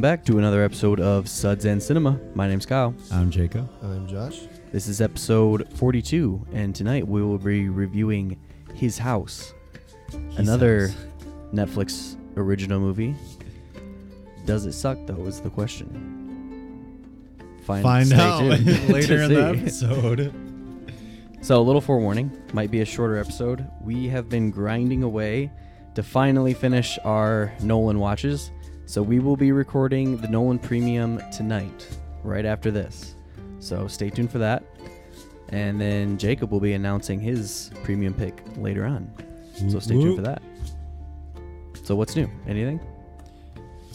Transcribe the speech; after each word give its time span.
Welcome 0.00 0.16
back 0.16 0.24
to 0.28 0.38
another 0.38 0.64
episode 0.64 0.98
of 0.98 1.28
Suds 1.28 1.66
and 1.66 1.82
Cinema. 1.82 2.18
My 2.34 2.48
name's 2.48 2.64
Kyle. 2.64 2.94
I'm 3.12 3.30
Jacob. 3.30 3.70
I'm 3.82 4.06
Josh. 4.08 4.40
This 4.72 4.88
is 4.88 5.02
episode 5.02 5.70
42, 5.74 6.46
and 6.54 6.74
tonight 6.74 7.06
we 7.06 7.22
will 7.22 7.36
be 7.36 7.68
reviewing 7.68 8.40
His 8.72 8.96
House, 8.96 9.52
another 10.38 10.88
House. 10.88 10.96
Netflix 11.52 12.16
original 12.38 12.80
movie. 12.80 13.14
Does 14.46 14.64
it 14.64 14.72
suck, 14.72 14.96
though, 15.04 15.26
is 15.26 15.42
the 15.42 15.50
question. 15.50 15.92
Find, 17.64 17.82
Find 17.82 18.10
out 18.14 18.42
later 18.88 19.20
in 19.24 19.34
the 19.34 19.48
episode. 19.48 20.32
So, 21.42 21.60
a 21.60 21.62
little 21.62 21.82
forewarning 21.82 22.32
might 22.54 22.70
be 22.70 22.80
a 22.80 22.86
shorter 22.86 23.18
episode. 23.18 23.70
We 23.82 24.08
have 24.08 24.30
been 24.30 24.50
grinding 24.50 25.02
away 25.02 25.52
to 25.94 26.02
finally 26.02 26.54
finish 26.54 26.98
our 27.04 27.52
Nolan 27.60 27.98
watches. 27.98 28.50
So, 28.90 29.02
we 29.04 29.20
will 29.20 29.36
be 29.36 29.52
recording 29.52 30.16
the 30.16 30.26
Nolan 30.26 30.58
Premium 30.58 31.22
tonight, 31.30 31.86
right 32.24 32.44
after 32.44 32.72
this. 32.72 33.14
So, 33.60 33.86
stay 33.86 34.10
tuned 34.10 34.32
for 34.32 34.38
that. 34.38 34.64
And 35.50 35.80
then 35.80 36.18
Jacob 36.18 36.50
will 36.50 36.58
be 36.58 36.72
announcing 36.72 37.20
his 37.20 37.70
premium 37.84 38.12
pick 38.14 38.42
later 38.56 38.84
on. 38.84 39.08
So, 39.68 39.78
stay 39.78 39.94
tuned 39.94 40.16
for 40.16 40.22
that. 40.22 40.42
So, 41.84 41.94
what's 41.94 42.16
new? 42.16 42.28
Anything? 42.48 42.80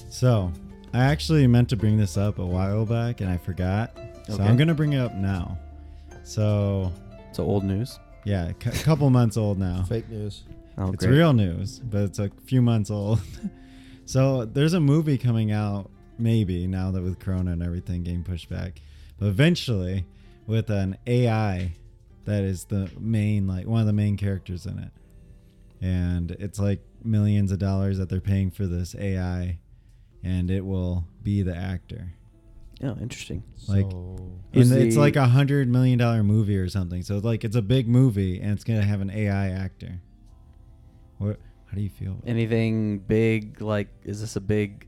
So, 0.09 0.49
I 0.93 1.03
actually 1.03 1.45
meant 1.45 1.67
to 1.71 1.75
bring 1.75 1.97
this 1.97 2.15
up 2.15 2.39
a 2.39 2.45
while 2.45 2.85
back 2.85 3.19
and 3.19 3.29
I 3.29 3.35
forgot. 3.35 3.97
So, 4.27 4.35
Okay. 4.35 4.43
I'm 4.43 4.55
going 4.55 4.69
to 4.69 4.73
bring 4.73 4.93
it 4.93 4.99
up 4.99 5.13
now. 5.13 5.57
So, 6.23 6.89
So, 7.33 7.43
old 7.43 7.65
news. 7.65 7.99
yeah, 8.23 8.47
a 8.47 8.53
couple 8.53 9.09
months 9.09 9.35
old 9.35 9.59
now. 9.59 9.83
Fake 9.89 10.09
news. 10.09 10.43
Oh, 10.77 10.93
It's 10.93 11.03
great. 11.05 11.17
real 11.17 11.33
news, 11.33 11.79
but 11.79 12.03
it's 12.03 12.19
a 12.19 12.31
few 12.45 12.61
months 12.61 12.89
old. 12.89 13.19
so, 14.05 14.45
there's 14.45 14.73
a 14.73 14.79
movie 14.79 15.17
coming 15.17 15.51
out, 15.51 15.89
maybe, 16.17 16.67
now 16.67 16.91
that 16.91 17.01
with 17.01 17.19
Corona 17.19 17.51
and 17.51 17.63
everything 17.63 18.03
getting 18.03 18.23
pushed 18.23 18.49
back. 18.49 18.81
But 19.17 19.27
eventually, 19.27 20.05
with 20.47 20.69
an 20.69 20.97
AI 21.07 21.73
that 22.25 22.43
is 22.43 22.65
the 22.65 22.89
main, 22.99 23.47
like, 23.47 23.67
one 23.67 23.81
of 23.81 23.87
the 23.87 23.93
main 23.93 24.17
characters 24.17 24.65
in 24.65 24.79
it. 24.79 24.91
And 25.81 26.31
it's 26.31 26.59
like 26.59 26.81
millions 27.03 27.51
of 27.51 27.59
dollars 27.59 27.97
that 27.97 28.09
they're 28.09 28.21
paying 28.21 28.49
for 28.51 28.65
this 28.65 28.95
AI, 28.95 29.59
and 30.23 30.49
it 30.49 30.65
will 30.65 31.05
be 31.21 31.41
the 31.43 31.55
actor. 31.55 32.13
Oh, 32.83 32.97
interesting. 32.99 33.43
Like- 33.67 33.89
so, 33.91 34.31
Who's 34.53 34.71
And 34.71 34.81
it's 34.81 34.95
like 34.95 35.15
a 35.15 35.27
hundred 35.27 35.67
million 35.69 35.99
dollar 35.99 36.23
movie 36.23 36.57
or 36.57 36.69
something. 36.69 37.01
So 37.01 37.17
like 37.17 37.43
it's 37.43 37.55
a 37.55 37.61
big 37.61 37.87
movie 37.87 38.39
and 38.39 38.51
it's 38.51 38.63
gonna 38.63 38.83
have 38.83 39.01
an 39.01 39.09
AI 39.09 39.49
actor. 39.49 39.99
What? 41.17 41.39
How 41.67 41.75
do 41.75 41.81
you 41.81 41.89
feel? 41.89 42.21
Anything 42.25 42.99
big? 42.99 43.61
Like, 43.61 43.87
is 44.03 44.21
this 44.21 44.35
a 44.35 44.41
big 44.41 44.87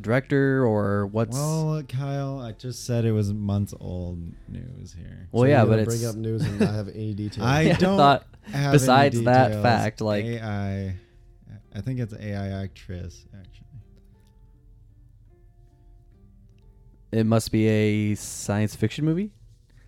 director 0.00 0.64
or 0.66 1.06
what's. 1.06 1.36
well, 1.36 1.82
Kyle, 1.88 2.38
I 2.40 2.52
just 2.52 2.84
said 2.84 3.04
it 3.04 3.12
was 3.12 3.32
months 3.32 3.72
old 3.80 4.18
news 4.48 4.92
here. 4.92 5.28
Well, 5.32 5.44
so 5.44 5.46
yeah, 5.48 5.58
you're 5.58 5.66
but 5.66 5.70
gonna 5.70 5.82
it's. 5.82 5.96
bring 5.96 6.10
up 6.10 6.16
news 6.16 6.42
and 6.44 6.60
not 6.60 6.74
have 6.74 6.88
any 6.88 7.14
details. 7.14 7.46
I 7.46 7.60
Yeah, 7.62 7.74
I 7.74 7.76
don't 7.78 7.96
thought 7.96 8.26
have 8.52 8.72
besides 8.72 9.16
any 9.16 9.24
that 9.26 9.46
details. 9.48 9.62
fact, 9.62 10.00
like- 10.00 10.24
AI. 10.24 10.96
I 11.74 11.80
think 11.82 12.00
it's 12.00 12.14
AI 12.14 12.62
actress 12.62 13.24
actually. 13.38 13.52
It 17.12 17.24
must 17.24 17.52
be 17.52 17.66
a 17.68 18.14
science 18.14 18.74
fiction 18.74 19.04
movie. 19.04 19.32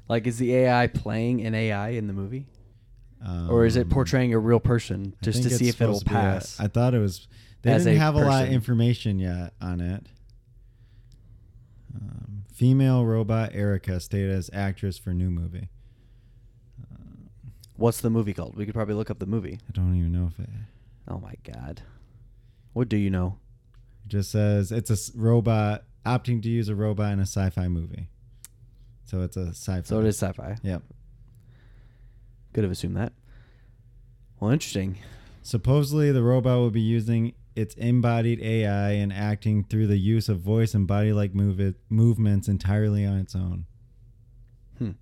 Like, 0.08 0.26
is 0.26 0.38
the 0.38 0.54
AI 0.54 0.86
playing 0.86 1.44
an 1.44 1.54
AI 1.54 1.90
in 1.90 2.06
the 2.06 2.12
movie, 2.14 2.46
or 3.50 3.64
is 3.66 3.76
it 3.76 3.82
Um, 3.82 3.88
portraying 3.90 4.32
a 4.34 4.38
real 4.38 4.60
person 4.60 5.14
just 5.22 5.42
to 5.42 5.50
see 5.50 5.68
if 5.68 5.80
it'll 5.80 6.00
be 6.00 6.06
a- 6.06 6.10
pass? 6.10 6.58
I 6.60 6.68
thought 6.68 6.94
it 6.94 6.98
was. 7.00 7.26
They 7.62 7.72
didn't 7.76 7.88
a 7.96 7.98
have 7.98 8.14
a 8.14 8.24
lot 8.24 8.44
of 8.44 8.50
information 8.52 9.18
yet 9.18 9.54
on 9.60 9.80
it. 9.80 10.06
Um, 11.94 12.44
female 12.52 13.04
robot 13.04 13.50
Erica 13.54 13.98
stated 14.00 14.30
as 14.30 14.50
actress 14.52 14.98
for 14.98 15.12
new 15.12 15.30
movie. 15.30 15.68
Uh, 16.82 16.96
What's 17.76 18.00
the 18.00 18.10
movie 18.10 18.34
called? 18.34 18.56
We 18.56 18.64
could 18.64 18.74
probably 18.74 18.94
look 18.94 19.10
up 19.10 19.18
the 19.18 19.26
movie. 19.26 19.58
I 19.68 19.72
don't 19.72 19.96
even 19.96 20.12
know 20.12 20.26
if 20.32 20.38
it, 20.38 20.48
Oh 21.08 21.18
my 21.18 21.34
god, 21.42 21.82
what 22.74 22.88
do 22.88 22.96
you 22.96 23.10
know? 23.10 23.38
it 24.04 24.08
just 24.08 24.30
says 24.30 24.70
it's 24.70 24.90
a 24.90 25.18
robot 25.18 25.84
opting 26.06 26.42
to 26.42 26.48
use 26.48 26.68
a 26.68 26.74
robot 26.76 27.12
in 27.12 27.18
a 27.18 27.22
sci-fi 27.22 27.66
movie. 27.68 28.08
So 29.06 29.22
it's 29.22 29.36
a 29.36 29.48
sci-fi. 29.48 29.82
So 29.82 30.00
it 30.00 30.06
is 30.06 30.16
sci-fi. 30.18 30.56
Yep. 30.62 30.82
Could 32.52 32.64
have 32.64 32.72
assumed 32.72 32.96
that. 32.96 33.12
Well, 34.40 34.50
interesting. 34.50 34.98
Supposedly, 35.42 36.12
the 36.12 36.22
robot 36.22 36.58
will 36.58 36.70
be 36.70 36.80
using 36.80 37.34
its 37.56 37.74
embodied 37.74 38.40
AI 38.40 38.92
and 38.92 39.12
acting 39.12 39.64
through 39.64 39.88
the 39.88 39.96
use 39.96 40.28
of 40.28 40.40
voice 40.40 40.74
and 40.74 40.86
body-like 40.86 41.34
move 41.34 41.74
movements 41.88 42.48
entirely 42.48 43.04
on 43.04 43.18
its 43.18 43.34
own. 43.34 43.66
Hmm. 44.78 44.92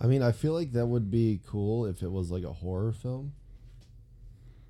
I 0.00 0.06
mean, 0.06 0.22
I 0.22 0.32
feel 0.32 0.52
like 0.52 0.72
that 0.72 0.86
would 0.86 1.10
be 1.10 1.40
cool 1.46 1.86
if 1.86 2.02
it 2.02 2.10
was 2.10 2.30
like 2.30 2.44
a 2.44 2.52
horror 2.52 2.92
film. 2.92 3.32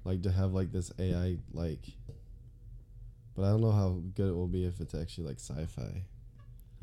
Like 0.05 0.23
to 0.23 0.31
have 0.31 0.53
like 0.53 0.71
this 0.71 0.93
AI 0.99 1.39
like 1.53 1.81
but 3.35 3.43
I 3.45 3.51
don't 3.51 3.61
know 3.61 3.73
how 3.73 4.01
good 4.15 4.29
it 4.29 4.35
will 4.35 4.47
be 4.47 4.65
if 4.65 4.81
it's 4.81 4.95
actually 4.95 5.29
like 5.29 5.41
sci-fi. 5.41 6.05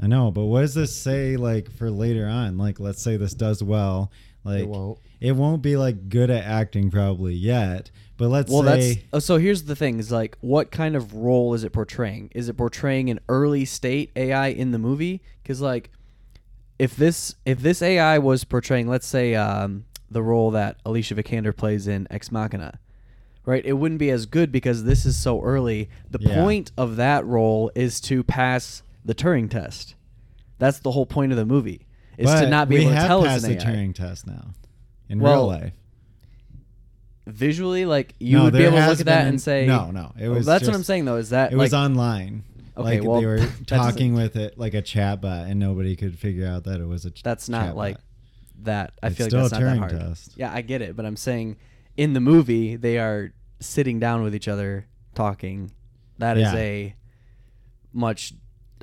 I 0.01 0.07
know, 0.07 0.31
but 0.31 0.45
what 0.45 0.61
does 0.61 0.73
this 0.73 0.95
say 0.95 1.38
like 1.38 1.72
for 1.72 1.90
later 1.90 2.28
on? 2.28 2.57
Like, 2.57 2.79
let's 2.79 3.01
say 3.01 3.17
this 3.17 3.34
does 3.34 3.63
well, 3.63 4.11
like 4.44 4.62
it 4.62 4.68
won't. 4.68 5.00
it 5.19 5.31
won't 5.34 5.62
be 5.62 5.78
like 5.78 6.09
good 6.09 6.29
at 6.29 6.44
acting 6.44 6.90
probably 6.91 7.34
yet. 7.35 7.91
But 8.18 8.29
let's 8.29 8.52
Well, 8.52 8.63
say 8.63 8.94
that's 8.96 9.06
oh, 9.13 9.19
so. 9.19 9.38
Here's 9.38 9.63
the 9.63 9.75
thing: 9.75 10.00
is 10.00 10.12
like, 10.12 10.38
what 10.41 10.72
kind 10.72 10.96
of 10.96 11.13
role 11.16 11.53
is 11.53 11.63
it 11.63 11.72
portraying? 11.74 12.31
Is 12.35 12.50
it 12.50 12.57
portraying 12.57 13.09
an 13.09 13.19
early 13.29 13.66
state 13.66 14.12
AI 14.16 14.47
in 14.47 14.72
the 14.72 14.78
movie? 14.79 15.22
Because 15.41 15.59
like, 15.62 15.90
if 16.79 16.96
this 16.96 17.35
if 17.46 17.59
this 17.62 17.81
AI 17.81 18.18
was 18.19 18.44
portraying, 18.44 18.88
let's 18.88 19.07
say, 19.07 19.35
um, 19.35 19.85
the 20.09 20.22
role 20.22 20.52
that 20.52 20.78
Alicia 20.85 21.16
Vikander 21.16 21.56
plays 21.56 21.88
in 21.88 22.08
Ex 22.12 22.31
Machina, 22.31 22.79
right? 23.46 23.66
It 23.66 23.73
wouldn't 23.73 24.00
be 24.00 24.12
as 24.12 24.25
good 24.25 24.52
because 24.52 24.84
this 24.84 25.06
is 25.06 25.18
so 25.18 25.41
early. 25.41 25.90
The 26.09 26.19
Yeah. 26.22 26.35
point 26.44 26.72
of 26.78 26.96
that 26.97 27.25
role 27.25 27.72
is 27.75 28.00
to 28.02 28.23
pass 28.23 28.84
the 29.06 29.16
Turing 29.16 29.50
test. 29.50 29.96
That's 30.59 30.79
the 30.79 30.91
whole 30.91 31.08
point 31.08 31.31
of 31.31 31.38
the 31.40 31.46
movie. 31.46 31.88
Is 32.22 32.26
but 32.26 32.42
to 32.42 32.50
not 32.50 32.70
be 32.70 32.78
able 32.78 32.92
to 32.92 32.96
tell 32.96 33.26
it's 33.26 33.44
the 33.44 33.52
an 33.54 33.59
AI. 33.59 33.64
Turing 33.66 33.96
test 33.96 34.28
now 34.28 34.52
in 35.09 35.20
Well, 35.20 35.34
real 35.50 35.59
life. 35.59 35.74
Visually, 37.28 37.86
like 37.86 38.16
you 38.20 38.38
No, 38.38 38.46
would 38.46 38.54
be 38.54 38.59
there 38.59 38.68
able 38.68 38.78
to 38.78 38.82
has 38.82 38.90
look 38.92 39.00
at 39.02 39.06
that 39.06 39.20
been 39.22 39.28
and 39.30 39.42
say, 39.42 39.66
no, 39.68 39.92
no. 39.92 40.12
It 40.20 40.28
Well, 40.28 40.38
was 40.38 40.46
that's 40.46 40.66
what 40.66 40.74
I'm 40.76 40.84
saying 40.84 41.06
though. 41.06 41.18
Is 41.18 41.30
that 41.30 41.52
It 41.54 41.56
like 41.58 41.66
was 41.66 41.74
online. 41.74 42.44
Okay, 42.76 43.00
like 43.00 43.08
well, 43.08 43.20
they 43.20 43.26
were 43.28 43.40
that 43.40 43.68
talking 43.68 44.14
with 44.16 44.36
it 44.36 44.58
like 44.58 44.74
a 44.74 44.82
chatbot, 44.82 45.50
and 45.50 45.59
nobody 45.59 45.96
could 45.96 46.18
figure 46.18 46.48
out 46.48 46.64
that 46.64 46.82
it 46.82 46.86
was 46.88 47.06
a. 47.06 47.12
ch- 47.12 47.22
that's 47.22 47.48
not 47.48 47.74
chatbot. 47.74 47.76
like 47.76 47.98
that. 48.64 48.94
I 49.03 49.08
It's 49.08 49.18
feel 49.18 49.26
like 49.26 49.30
still 49.30 49.42
that's 49.42 49.53
a 49.53 49.59
not 49.59 49.66
that 49.66 49.76
Turing 49.76 49.80
hard. 49.80 49.92
test. 50.09 50.34
Yeah, 50.38 50.52
I 50.52 50.62
get 50.62 50.82
it, 50.82 50.96
but 50.96 51.06
I'm 51.06 51.16
saying 51.18 51.58
in 51.96 52.14
the 52.14 52.20
movie 52.22 52.76
they 52.76 52.98
are 52.98 53.34
sitting 53.59 54.00
down 54.00 54.24
with 54.24 54.34
each 54.34 54.48
other 54.48 54.88
talking. 55.14 55.72
That 56.18 56.38
is 56.38 56.44
Yeah. 56.53 56.56
a 56.59 56.96
much 57.94 58.34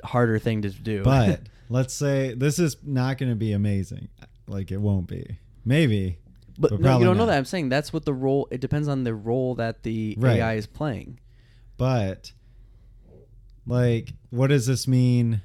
harder 0.03 0.39
thing 0.39 0.61
to 0.63 0.69
do. 0.69 1.03
But 1.03 1.41
let's 1.69 1.93
say 1.93 2.33
this 2.33 2.59
is 2.59 2.77
not 2.83 3.17
going 3.17 3.29
to 3.29 3.35
be 3.35 3.51
amazing. 3.53 4.09
Like 4.47 4.71
it 4.71 4.77
won't 4.77 5.07
be. 5.07 5.37
Maybe. 5.65 6.17
but, 6.57 6.71
but 6.71 6.79
no, 6.81 6.99
you 6.99 7.05
don't 7.05 7.17
know 7.17 7.25
that. 7.27 7.37
I'm 7.37 7.45
saying 7.45 7.69
that's 7.69 7.93
what 7.93 8.05
the 8.05 8.13
role. 8.13 8.47
It 8.51 8.61
depends 8.61 8.87
on 8.87 9.03
the 9.03 9.13
role 9.13 9.55
that 9.55 9.83
the 9.83 10.15
Right. 10.17 10.39
AI 10.39 10.55
is 10.55 10.67
playing. 10.67 11.19
But 11.77 12.31
like 13.65 14.13
what 14.31 14.47
does 14.47 14.65
this 14.65 14.87
mean 14.87 15.41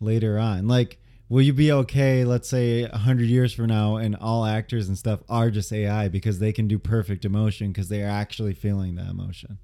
later 0.00 0.38
on? 0.38 0.66
Like 0.66 0.98
will 1.30 1.40
you 1.40 1.52
be 1.52 1.70
okay 1.70 2.24
let's 2.24 2.48
say 2.48 2.82
100 2.82 3.26
years 3.28 3.54
from 3.54 3.66
now 3.66 3.96
and 3.96 4.16
all 4.16 4.44
actors 4.44 4.88
and 4.88 4.98
stuff 4.98 5.20
are 5.28 5.48
just 5.50 5.72
AI 5.72 6.08
because 6.08 6.40
they 6.40 6.52
can 6.52 6.66
do 6.68 6.78
perfect 6.78 7.24
emotion 7.24 7.68
because 7.68 7.88
they 7.88 8.02
are 8.02 8.10
actually 8.10 8.52
feeling 8.52 8.96
that 8.96 9.08
emotion 9.08 9.58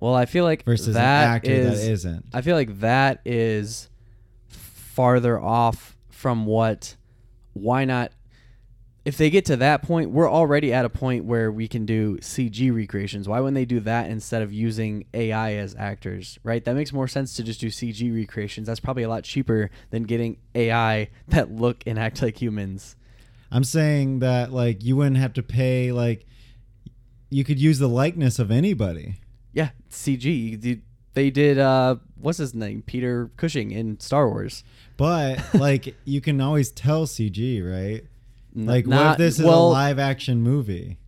Well, 0.00 0.14
I 0.14 0.24
feel 0.26 0.44
like 0.44 0.64
versus 0.64 0.94
that 0.94 1.24
an 1.24 1.30
actor 1.34 1.50
is- 1.50 1.80
that 1.84 1.90
isn't. 1.92 2.24
I 2.32 2.40
feel 2.40 2.56
like 2.56 2.80
that 2.80 3.20
is 3.24 3.88
farther 4.48 5.40
off 5.40 5.96
from 6.10 6.46
what. 6.46 6.96
Why 7.52 7.84
not? 7.84 8.12
If 9.04 9.16
they 9.16 9.30
get 9.30 9.46
to 9.46 9.56
that 9.56 9.82
point, 9.82 10.10
we're 10.10 10.30
already 10.30 10.74
at 10.74 10.84
a 10.84 10.90
point 10.90 11.24
where 11.24 11.50
we 11.50 11.66
can 11.68 11.86
do 11.86 12.18
CG 12.18 12.70
recreations. 12.70 13.26
Why 13.28 13.40
wouldn't 13.40 13.54
they 13.54 13.64
do 13.64 13.80
that 13.80 14.10
instead 14.10 14.42
of 14.42 14.52
using 14.52 15.06
AI 15.14 15.54
as 15.54 15.74
actors? 15.74 16.38
Right? 16.44 16.62
That 16.64 16.74
makes 16.76 16.92
more 16.92 17.08
sense 17.08 17.34
to 17.36 17.42
just 17.42 17.60
do 17.60 17.68
CG 17.68 18.10
recreations. 18.14 18.66
That's 18.66 18.78
probably 18.80 19.02
a 19.02 19.08
lot 19.08 19.24
cheaper 19.24 19.70
than 19.90 20.02
getting 20.04 20.36
AI 20.54 21.08
that 21.28 21.50
look 21.50 21.82
and 21.86 21.98
act 21.98 22.20
like 22.22 22.40
humans. 22.40 22.94
I'm 23.50 23.64
saying 23.64 24.18
that 24.20 24.52
like 24.52 24.84
you 24.84 24.96
wouldn't 24.96 25.16
have 25.16 25.32
to 25.34 25.42
pay 25.42 25.92
like 25.92 26.24
you 27.30 27.42
could 27.42 27.58
use 27.58 27.78
the 27.78 27.88
likeness 27.88 28.38
of 28.38 28.50
anybody. 28.50 29.16
Yeah, 29.52 29.70
CG. 29.90 30.80
They 31.14 31.30
did. 31.30 31.58
Uh, 31.58 31.96
what's 32.16 32.38
his 32.38 32.54
name? 32.54 32.82
Peter 32.82 33.30
Cushing 33.36 33.72
in 33.72 33.98
Star 34.00 34.28
Wars. 34.28 34.62
But 34.96 35.54
like 35.54 35.96
you 36.04 36.20
can 36.20 36.40
always 36.40 36.70
tell 36.70 37.06
CG, 37.06 37.62
right? 37.64 38.04
Like 38.54 38.86
what 38.86 39.12
if 39.12 39.18
this 39.18 39.38
is 39.38 39.44
well, 39.44 39.68
a 39.68 39.70
live 39.70 39.98
action 39.98 40.40
movie? 40.42 40.98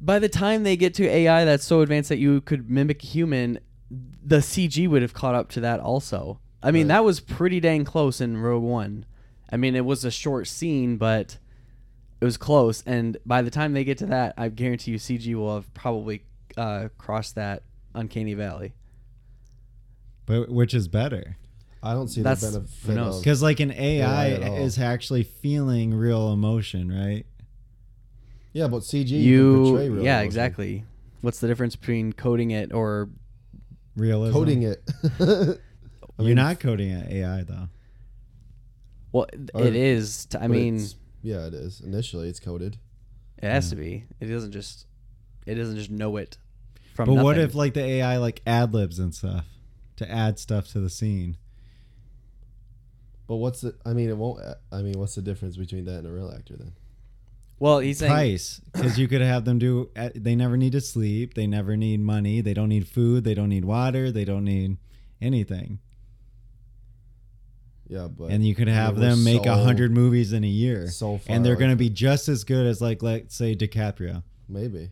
by 0.00 0.18
the 0.18 0.28
time 0.28 0.64
they 0.64 0.76
get 0.76 0.92
to 0.94 1.08
AI 1.08 1.44
that's 1.46 1.64
so 1.64 1.80
advanced 1.80 2.10
that 2.10 2.18
you 2.18 2.40
could 2.42 2.68
mimic 2.70 3.02
a 3.02 3.06
human, 3.06 3.58
the 3.90 4.38
CG 4.38 4.86
would 4.86 5.00
have 5.00 5.14
caught 5.14 5.34
up 5.34 5.48
to 5.50 5.60
that 5.60 5.80
also. 5.80 6.40
I 6.62 6.70
mean, 6.72 6.88
Right. 6.88 6.96
that 6.96 7.04
was 7.04 7.20
pretty 7.20 7.58
dang 7.60 7.84
close 7.84 8.20
in 8.20 8.36
Rogue 8.36 8.62
One. 8.64 9.06
I 9.50 9.56
mean, 9.56 9.74
it 9.74 9.84
was 9.86 10.04
a 10.04 10.10
short 10.10 10.46
scene, 10.46 10.96
but 10.98 11.38
it 12.20 12.24
was 12.24 12.36
close. 12.36 12.82
And 12.84 13.16
by 13.24 13.40
the 13.40 13.50
time 13.50 13.72
they 13.72 13.84
get 13.84 13.96
to 13.98 14.06
that, 14.06 14.34
I 14.36 14.48
guarantee 14.50 14.90
you, 14.90 14.98
CG 14.98 15.34
will 15.34 15.54
have 15.54 15.72
probably 15.72 16.24
uh, 16.56 16.88
crossed 16.98 17.34
that 17.36 17.62
uncanny 17.94 18.34
valley. 18.34 18.74
But 20.26 20.48
which 20.48 20.74
is 20.74 20.88
better? 20.88 21.36
I 21.82 21.92
don't 21.92 22.08
see 22.08 22.22
That's- 22.22 22.40
the 22.52 22.60
benefit 22.60 22.94
knows? 22.94 23.16
of 23.16 23.22
Because 23.22 23.42
like 23.42 23.60
an 23.60 23.70
AI, 23.72 24.30
at 24.30 24.60
is 24.62 24.78
actually 24.78 25.22
feeling 25.22 25.92
real 25.94 26.32
emotion, 26.32 26.90
right? 26.90 27.26
yeah, 28.52 28.68
but 28.68 28.82
CG 28.82 29.08
you, 29.10 29.18
You, 29.18 29.52
can 29.54 29.64
portray 29.64 29.88
real 29.90 30.04
yeah, 30.04 30.14
emotion. 30.18 30.26
exactly. 30.26 30.84
What's 31.20 31.40
the 31.40 31.46
difference 31.48 31.76
between 31.76 32.12
coding 32.12 32.50
it 32.52 32.72
or 32.72 33.10
Realism. 33.96 34.32
Coding 34.32 34.62
it. 34.62 34.82
I 35.20 35.24
You're 35.24 35.58
mean, 36.18 36.34
not 36.36 36.58
coding 36.60 36.90
an 36.90 37.06
AI 37.12 37.42
though. 37.44 37.68
well, 39.12 39.26
Or- 39.54 39.62
it 39.64 39.76
is. 39.76 40.26
t- 40.26 40.38
I 40.38 40.48
mean, 40.48 40.84
yeah, 41.22 41.46
it 41.46 41.54
is. 41.54 41.80
Initially, 41.80 42.28
it's 42.28 42.40
coded. 42.40 42.76
it 43.38 43.44
has 43.48 43.66
Yeah. 43.66 43.70
to 43.70 43.76
be. 43.76 44.04
It 44.20 44.26
doesn't 44.26 44.52
just. 44.52 44.86
It 45.46 45.54
doesn't 45.56 45.76
just 45.76 45.90
know 45.90 46.16
it 46.16 46.38
from. 46.94 47.14
But 47.14 47.22
what 47.24 47.38
if 47.38 47.54
like 47.54 47.74
the 47.74 47.82
AI 47.84 48.16
like 48.18 48.40
ad 48.46 48.72
libs 48.74 48.98
and 48.98 49.14
stuff 49.14 49.44
to 49.96 50.10
add 50.10 50.38
stuff 50.38 50.68
to 50.72 50.80
the 50.80 50.90
scene? 50.90 51.36
But 53.26 53.36
what's 53.36 53.60
the? 53.62 53.74
I 53.86 53.92
mean, 53.94 54.08
it 54.10 54.16
won't. 54.16 54.40
I 54.72 54.82
mean, 54.82 54.98
what's 54.98 55.14
the 55.14 55.22
difference 55.22 55.56
between 55.56 55.84
that 55.86 55.98
and 55.98 56.06
a 56.06 56.12
real 56.12 56.30
actor 56.34 56.56
then? 56.56 56.72
Well, 57.58 57.78
he's 57.78 57.98
saying 57.98 58.12
Price, 58.12 58.60
because 58.72 58.98
you 58.98 59.06
could 59.08 59.20
have 59.22 59.44
them 59.44 59.58
do. 59.58 59.88
uh, 59.96 60.10
They 60.14 60.34
never 60.34 60.56
need 60.56 60.72
to 60.72 60.80
sleep. 60.80 61.34
They 61.34 61.46
never 61.46 61.76
need 61.76 62.00
money. 62.00 62.40
They 62.40 62.52
don't 62.52 62.68
need 62.68 62.86
food. 62.88 63.24
They 63.24 63.32
don't 63.34 63.48
need 63.48 63.64
water. 63.64 64.10
They 64.10 64.24
don't 64.24 64.44
need 64.44 64.76
anything. 65.22 65.78
Yeah, 67.86 68.08
but 68.08 68.30
and 68.30 68.44
you 68.44 68.54
could 68.54 68.68
have 68.68 68.96
them 68.96 69.22
make 69.24 69.42
a 69.42 69.54
so- 69.54 69.62
hundred 69.62 69.92
movies 69.92 70.32
in 70.32 70.42
a 70.42 70.48
year, 70.48 70.88
So 70.88 71.18
far, 71.18 71.34
and 71.36 71.44
they're 71.44 71.52
away 71.54 71.60
going 71.60 71.70
to 71.70 71.76
be 71.76 71.90
just 71.90 72.28
as 72.28 72.42
good 72.44 72.66
as 72.66 72.80
like 72.80 73.02
let's 73.02 73.34
say 73.36 73.54
DiCaprio. 73.54 74.22
maybe 74.48 74.90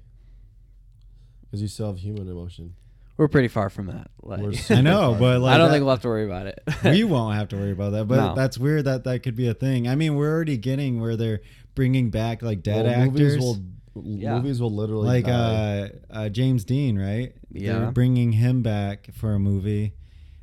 because 1.53 1.63
you 1.63 1.69
still 1.69 1.87
have 1.89 1.99
human 1.99 2.27
emotion. 2.29 2.75
we're 3.19 3.29
pretty 3.29 3.49
far 3.49 3.69
from 3.69 3.87
that. 3.89 4.11
Like, 4.23 4.41
We're 4.41 4.53
I 4.53 4.55
super 4.55 4.83
know, 4.83 5.11
far. 5.11 5.19
but 5.21 5.41
like 5.43 5.55
I 5.55 5.59
don't 5.59 5.69
that- 5.69 5.75
think 5.75 5.85
we'll 5.85 5.95
have 5.95 6.03
to 6.03 6.09
worry 6.09 6.25
about 6.25 6.47
it. 6.47 6.59
we 6.85 7.05
won't 7.15 7.37
have 7.37 7.49
to 7.51 7.57
worry 7.57 7.73
about 7.73 7.93
that. 7.93 8.09
But 8.09 8.17
No. 8.17 8.35
that's 8.35 8.57
weird 8.59 8.87
that 8.87 9.05
that 9.05 9.23
could 9.23 9.37
be 9.37 9.49
a 9.49 9.55
thing. 9.55 9.87
I 9.87 9.95
mean, 9.95 10.15
we're 10.15 10.33
already 10.33 10.57
getting 10.57 10.99
where 11.01 11.15
they're 11.17 11.43
bringing 11.75 12.11
back 12.11 12.41
like 12.43 12.63
dead 12.63 12.87
Well, 12.87 12.95
actors, 12.95 13.37
Movies 13.37 13.39
will, 13.39 13.59
Yeah. 14.03 14.37
movies 14.37 14.61
will 14.63 14.75
literally 14.75 15.07
like 15.07 15.27
die. 15.27 15.91
uh, 16.11 16.15
uh, 16.15 16.29
James 16.31 16.65
Dean, 16.65 16.99
right? 16.99 17.35
Yeah. 17.51 17.79
they're 17.81 17.91
bringing 17.93 18.33
him 18.33 18.63
back 18.63 19.11
for 19.13 19.35
a 19.35 19.39
movie. 19.39 19.93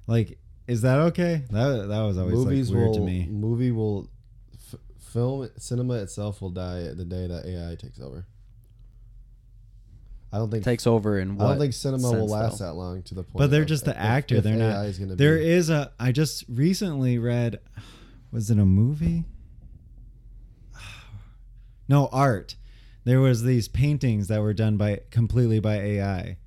Like, 0.05 0.37
is 0.67 0.81
that 0.83 0.99
okay? 0.99 1.43
That 1.49 1.87
that 1.87 2.01
was 2.01 2.17
always 2.19 2.35
movies 2.35 2.69
like 2.69 2.75
weird 2.77 2.87
will 2.89 2.95
to 2.97 3.01
me. 3.01 3.27
movie 3.31 3.71
will 3.71 4.07
f- 4.53 4.79
film 4.99 5.49
cinema 5.57 5.95
itself 5.95 6.39
will 6.41 6.51
die 6.51 6.93
the 6.93 7.05
day 7.05 7.25
that 7.25 7.45
AI 7.47 7.73
takes 7.75 7.99
over. 7.99 8.27
I 10.31 10.37
don't 10.37 10.51
think 10.51 10.63
takes 10.63 10.85
over 10.85 11.19
in 11.19 11.41
I 11.41 11.47
don't 11.49 11.59
think 11.59 11.73
cinema 11.73 12.11
will 12.11 12.27
last 12.27 12.59
though? 12.59 12.65
that 12.65 12.73
long 12.73 13.01
to 13.03 13.15
the 13.15 13.23
point. 13.23 13.37
But 13.39 13.49
they're 13.51 13.63
of 13.63 13.67
just 13.67 13.85
the 13.85 13.91
if- 13.91 13.97
actor. 13.97 14.35
if 14.35 14.43
they're 14.43 14.53
AI 14.55 14.73
not. 14.73 14.85
Is 14.85 14.99
gonna 14.99 15.15
There 15.15 15.37
be, 15.37 15.49
is 15.49 15.69
a. 15.69 15.91
I 15.99 16.11
just 16.11 16.43
recently 16.47 17.17
read. 17.17 17.59
Was 18.31 18.51
it 18.51 18.59
a 18.59 18.65
movie? 18.65 19.25
No 21.87 22.07
art. 22.11 22.55
There 23.03 23.19
was 23.19 23.43
these 23.43 23.67
paintings 23.67 24.27
that 24.27 24.41
were 24.41 24.53
done 24.53 24.77
by 24.77 24.99
completely 25.09 25.59
by 25.59 25.75
AI. 25.77 26.37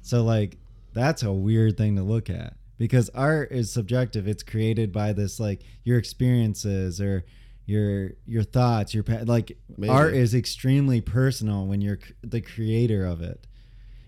So 0.00 0.22
like 0.24 0.56
that's 0.94 1.22
a 1.22 1.32
weird 1.32 1.76
thing 1.76 1.96
to 1.96 2.02
look 2.02 2.30
at 2.30 2.54
because 2.78 3.10
art 3.10 3.52
is 3.52 3.70
subjective. 3.70 4.26
It's 4.26 4.42
created 4.42 4.92
by 4.92 5.12
this 5.12 5.38
like 5.38 5.62
your 5.84 5.98
experiences 5.98 7.00
or 7.00 7.24
your 7.66 8.12
your 8.24 8.42
thoughts. 8.42 8.94
Your 8.94 9.04
like 9.24 9.58
Maybe. 9.76 9.90
art 9.90 10.14
is 10.14 10.34
extremely 10.34 11.00
personal 11.00 11.66
when 11.66 11.80
you're 11.80 11.98
the 12.22 12.40
creator 12.40 13.04
of 13.04 13.20
it 13.20 13.46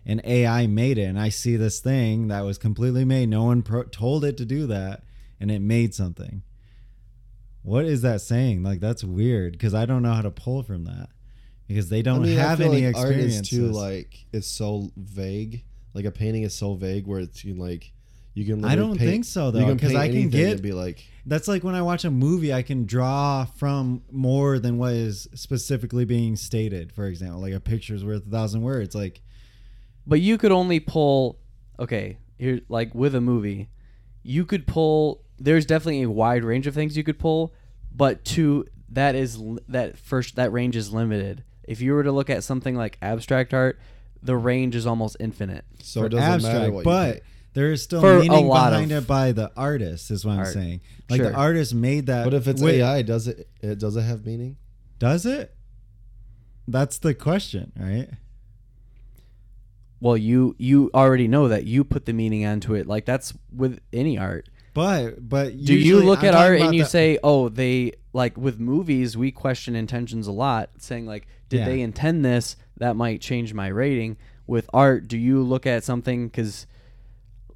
and 0.09 0.23
AI 0.25 0.67
made 0.67 0.97
it. 0.99 1.05
And 1.05 1.21
I 1.21 1.29
see 1.29 1.57
this 1.57 1.81
thing 1.81 2.29
that 2.29 2.41
was 2.41 2.57
completely 2.57 3.05
made. 3.05 3.29
No 3.29 3.45
one 3.45 3.63
pro- 3.63 3.85
told 3.85 4.25
it 4.25 4.39
to 4.39 4.47
do 4.47 4.67
that, 4.67 5.05
and 5.39 5.51
it 5.51 5.61
made 5.61 5.95
something. 5.95 6.43
What 7.63 7.85
is 7.85 8.01
that 8.03 8.23
saying? 8.23 8.63
Like 8.63 8.81
that's 8.81 9.05
weird 9.05 9.53
because 9.53 9.75
I 9.75 9.85
don't 9.85 10.03
know 10.03 10.15
how 10.15 10.23
to 10.23 10.31
pull 10.31 10.63
from 10.63 10.85
that 10.85 11.11
because 11.69 11.91
they 11.91 12.01
don't 12.01 12.23
I 12.23 12.27
mean, 12.27 12.39
have 12.39 12.63
any 12.63 12.91
like 12.91 12.97
is 13.13 13.47
too 13.47 13.67
like 13.67 14.25
it's 14.33 14.49
so 14.49 14.91
vague. 14.97 15.65
Like 15.93 16.07
a 16.07 16.11
painting 16.11 16.45
is 16.45 16.55
so 16.55 16.75
vague 16.75 17.07
where 17.07 17.21
it's 17.21 17.45
you 17.45 17.53
can 17.53 17.63
like 17.63 17.93
you 18.39 18.45
can. 18.45 18.65
I 18.65 18.77
don't 18.77 18.97
paint- 18.97 19.11
think 19.11 19.25
so 19.25 19.51
though 19.51 19.75
because 19.75 19.95
I 19.95 20.07
can 20.07 20.17
anything 20.17 20.31
get 20.31 20.53
and 20.53 20.63
be 20.63 20.73
like 20.73 21.05
that's 21.27 21.49
like 21.49 21.65
when 21.65 21.75
I 21.75 21.83
watch 21.83 22.05
a 22.05 22.11
movie, 22.11 22.53
I 22.53 22.63
can 22.63 22.87
draw 22.87 23.45
from 23.45 24.03
more 24.11 24.59
than 24.59 24.79
what 24.79 24.93
is 24.93 25.29
specifically 25.35 26.05
being 26.05 26.37
stated. 26.37 26.93
For 26.93 27.07
example, 27.07 27.41
like 27.41 27.53
a 27.53 27.61
picture's 27.61 28.05
worth 28.05 28.27
a 28.27 28.31
thousand 28.31 28.63
words. 28.63 28.95
Like 28.95 29.21
But 30.07 30.21
you 30.21 30.39
could 30.39 30.53
only 30.53 30.81
pull. 30.81 31.39
Okay, 31.81 32.19
here, 32.39 32.61
like 32.69 32.95
with 32.95 33.15
a 33.15 33.21
movie, 33.21 33.69
you 34.23 34.47
could 34.47 34.67
pull. 34.67 35.23
There's 35.39 35.67
definitely 35.67 36.03
a 36.03 36.11
wide 36.11 36.45
range 36.45 36.67
of 36.67 36.75
things 36.75 36.97
you 36.97 37.05
could 37.05 37.19
pull, 37.19 37.55
but 37.95 38.25
to 38.27 38.67
that 38.91 39.15
is 39.15 39.41
that 39.69 39.99
first 39.99 40.37
that 40.37 40.53
range 40.53 40.77
is 40.77 40.93
limited. 40.93 41.45
If 41.65 41.81
you 41.81 41.93
were 41.93 42.03
to 42.05 42.13
look 42.13 42.31
at 42.31 42.43
something 42.45 42.75
like 42.75 42.97
abstract 43.03 43.53
art, 43.53 43.79
the 44.23 44.37
range 44.37 44.75
is 44.75 44.87
almost 44.87 45.17
infinite. 45.21 45.65
so 45.83 46.01
for 46.01 46.07
it 46.07 46.11
doesn't 46.11 46.51
matter 46.51 46.73
what 46.73 46.79
you 46.79 46.85
but 46.85 47.13
paint. 47.13 47.23
There 47.59 47.73
is 47.73 47.83
still 47.83 48.01
For 48.01 48.19
a 48.19 48.21
meaning 48.21 48.47
lot 48.47 48.71
behind 48.71 48.93
of 48.93 49.03
it 49.03 49.07
by 49.09 49.33
the 49.33 49.51
artist. 49.57 50.13
Is 50.13 50.25
what 50.25 50.35
I'm 50.35 50.39
art. 50.41 50.53
saying. 50.55 50.81
Like 51.11 51.21
Sure. 51.21 51.31
the 51.31 51.37
artist 51.37 51.75
made 51.75 52.07
that. 52.07 52.23
But 52.25 52.35
if 52.35 52.47
it's 52.47 52.63
with- 52.63 52.77
AI, 52.77 53.03
does 53.03 53.27
it 53.27 53.49
it 53.61 53.81
does 53.81 53.97
it 53.97 54.03
have 54.03 54.25
meaning? 54.25 54.57
does 55.01 55.27
it? 55.27 55.55
That's 56.69 56.99
the 56.99 57.15
question, 57.15 57.73
right? 57.77 58.09
Well, 60.01 60.17
you 60.17 60.55
you 60.59 60.91
already 60.95 61.27
know 61.27 61.49
that 61.49 61.65
you 61.65 61.83
put 61.83 62.07
the 62.07 62.13
meaning 62.13 62.45
onto 62.47 62.75
it. 62.75 62.87
Like 62.87 63.05
that's 63.05 63.35
with 63.53 63.81
any 63.93 64.17
art. 64.19 64.49
But 64.75 65.29
but 65.29 65.59
Do 65.65 65.75
you 65.75 66.01
look 66.01 66.21
I'm 66.21 66.27
at 66.27 66.31
talking 66.33 66.45
art 66.47 66.57
about 66.59 66.67
and 66.69 66.77
you 66.77 66.83
the- 66.85 66.89
say, 66.89 67.19
"Oh, 67.25 67.49
they 67.49 67.93
like 68.13 68.37
with 68.37 68.61
movies, 68.61 69.17
we 69.17 69.33
question 69.33 69.75
intentions 69.75 70.29
a 70.29 70.33
lot, 70.33 70.71
saying 70.79 71.07
like, 71.07 71.27
did 71.49 71.59
Yeah. 71.61 71.65
they 71.67 71.81
intend 71.81 72.25
this? 72.25 72.55
That 72.77 72.95
might 72.95 73.21
change 73.21 73.53
my 73.55 73.67
rating." 73.67 74.17
With 74.47 74.71
art, 74.73 75.09
do 75.09 75.19
you 75.19 75.43
look 75.43 75.67
at 75.67 75.83
something 75.85 76.31
cuz 76.31 76.67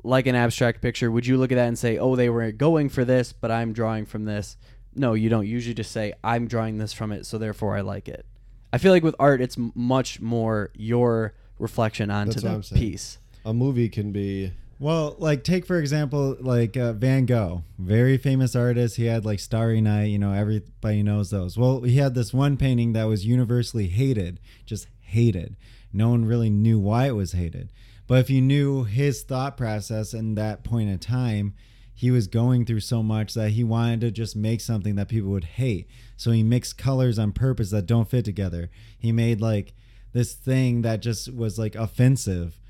like 0.04 0.26
an 0.26 0.34
abstract 0.34 0.80
picture, 0.80 1.10
would 1.10 1.26
you 1.26 1.36
look 1.36 1.52
at 1.52 1.56
that 1.56 1.68
and 1.68 1.78
say, 1.78 1.98
"Oh, 1.98 2.16
they 2.16 2.28
were 2.28 2.50
going 2.52 2.88
for 2.88 3.04
this, 3.04 3.32
but 3.32 3.50
I'm 3.50 3.72
drawing 3.72 4.06
from 4.06 4.24
this?" 4.24 4.56
No, 4.94 5.14
you 5.14 5.28
don't. 5.28 5.46
Usually 5.46 5.74
just 5.74 5.92
say, 5.92 6.12
"I'm 6.22 6.46
drawing 6.46 6.78
this 6.78 6.92
from 6.92 7.12
it, 7.12 7.24
so 7.26 7.38
therefore 7.38 7.76
I 7.76 7.80
like 7.80 8.08
it." 8.08 8.26
I 8.72 8.78
feel 8.78 8.92
like 8.92 9.02
with 9.02 9.14
art, 9.18 9.40
it's 9.40 9.56
much 9.74 10.20
more 10.20 10.70
your 10.74 11.34
reflection 11.58 12.10
onto 12.10 12.40
That's 12.40 12.70
the 12.70 12.74
piece. 12.76 13.18
A 13.44 13.52
movie 13.52 13.88
can 13.88 14.12
be 14.12 14.52
Well, 14.78 15.14
like 15.18 15.44
take 15.44 15.66
for 15.66 15.78
example, 15.78 16.36
like 16.40 16.76
uh, 16.76 16.92
Van 16.94 17.26
Gogh, 17.26 17.64
very 17.78 18.16
famous 18.16 18.56
artist. 18.56 18.96
He 18.96 19.06
had 19.06 19.24
like 19.24 19.40
Starry 19.40 19.80
Night. 19.80 20.06
You 20.06 20.18
know, 20.18 20.32
everybody 20.32 21.02
knows 21.02 21.30
those. 21.30 21.56
Well, 21.56 21.82
he 21.82 21.96
had 21.96 22.14
this 22.14 22.32
one 22.32 22.56
painting 22.56 22.92
that 22.94 23.04
was 23.04 23.26
universally 23.26 23.88
hated, 23.88 24.40
just 24.66 24.88
hated. 25.00 25.56
No 25.92 26.08
one 26.08 26.24
really 26.24 26.50
knew 26.50 26.78
why 26.78 27.06
it 27.06 27.14
was 27.14 27.32
hated. 27.32 27.70
But 28.12 28.18
if 28.18 28.28
you 28.28 28.42
knew 28.42 28.84
his 28.84 29.22
thought 29.22 29.56
process 29.56 30.12
in 30.12 30.34
that 30.34 30.64
point 30.64 30.90
in 30.90 30.98
time, 30.98 31.54
he 31.94 32.10
was 32.10 32.26
going 32.26 32.66
through 32.66 32.80
so 32.80 33.02
much 33.02 33.32
that 33.32 33.52
he 33.52 33.64
wanted 33.64 34.02
to 34.02 34.10
just 34.10 34.36
make 34.36 34.60
something 34.60 34.96
that 34.96 35.08
people 35.08 35.30
would 35.30 35.44
hate. 35.44 35.88
So 36.18 36.30
he 36.30 36.42
mixed 36.42 36.76
colors 36.76 37.18
on 37.18 37.32
purpose 37.32 37.70
that 37.70 37.86
don't 37.86 38.10
fit 38.10 38.26
together. 38.26 38.68
He 38.98 39.12
made 39.12 39.40
like 39.40 39.72
this 40.12 40.34
thing 40.34 40.82
that 40.82 41.00
just 41.00 41.34
was 41.34 41.58
like 41.58 41.74
offensive 41.74 42.60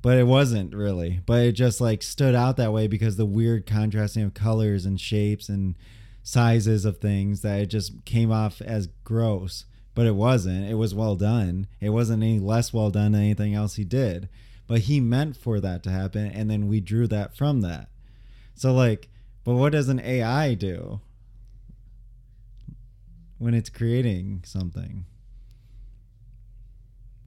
but 0.00 0.16
it 0.16 0.26
wasn't 0.26 0.74
really. 0.74 1.20
But 1.26 1.42
it 1.42 1.52
just 1.52 1.78
like 1.78 2.02
stood 2.02 2.34
out 2.34 2.56
that 2.56 2.72
way 2.72 2.86
because 2.86 3.16
the 3.16 3.26
weird 3.26 3.66
contrasting 3.66 4.22
of 4.22 4.32
colors 4.32 4.86
and 4.86 4.98
shapes 4.98 5.50
and 5.50 5.76
sizes 6.22 6.86
of 6.86 7.00
things 7.00 7.42
that 7.42 7.60
it 7.60 7.66
just 7.66 8.02
came 8.06 8.32
off 8.32 8.62
as 8.62 8.86
gross. 9.04 9.66
But 9.94 10.06
it 10.06 10.14
wasn't. 10.14 10.70
It 10.70 10.76
was 10.76 10.94
well 10.94 11.16
done. 11.16 11.66
It 11.82 11.90
wasn't 11.90 12.22
any 12.22 12.38
less 12.38 12.72
well 12.72 12.90
done 12.90 13.12
than 13.12 13.20
anything 13.20 13.54
else 13.54 13.74
he 13.74 13.84
did 13.84 14.30
but 14.66 14.80
he 14.80 15.00
meant 15.00 15.36
for 15.36 15.60
that 15.60 15.82
to 15.82 15.90
happen 15.90 16.26
and 16.26 16.50
then 16.50 16.66
we 16.68 16.80
drew 16.80 17.06
that 17.06 17.36
from 17.36 17.60
that 17.60 17.88
so 18.54 18.72
like 18.74 19.08
but 19.44 19.54
what 19.54 19.72
does 19.72 19.88
an 19.88 20.00
ai 20.00 20.54
do 20.54 21.00
when 23.38 23.54
it's 23.54 23.68
creating 23.70 24.42
something 24.44 25.04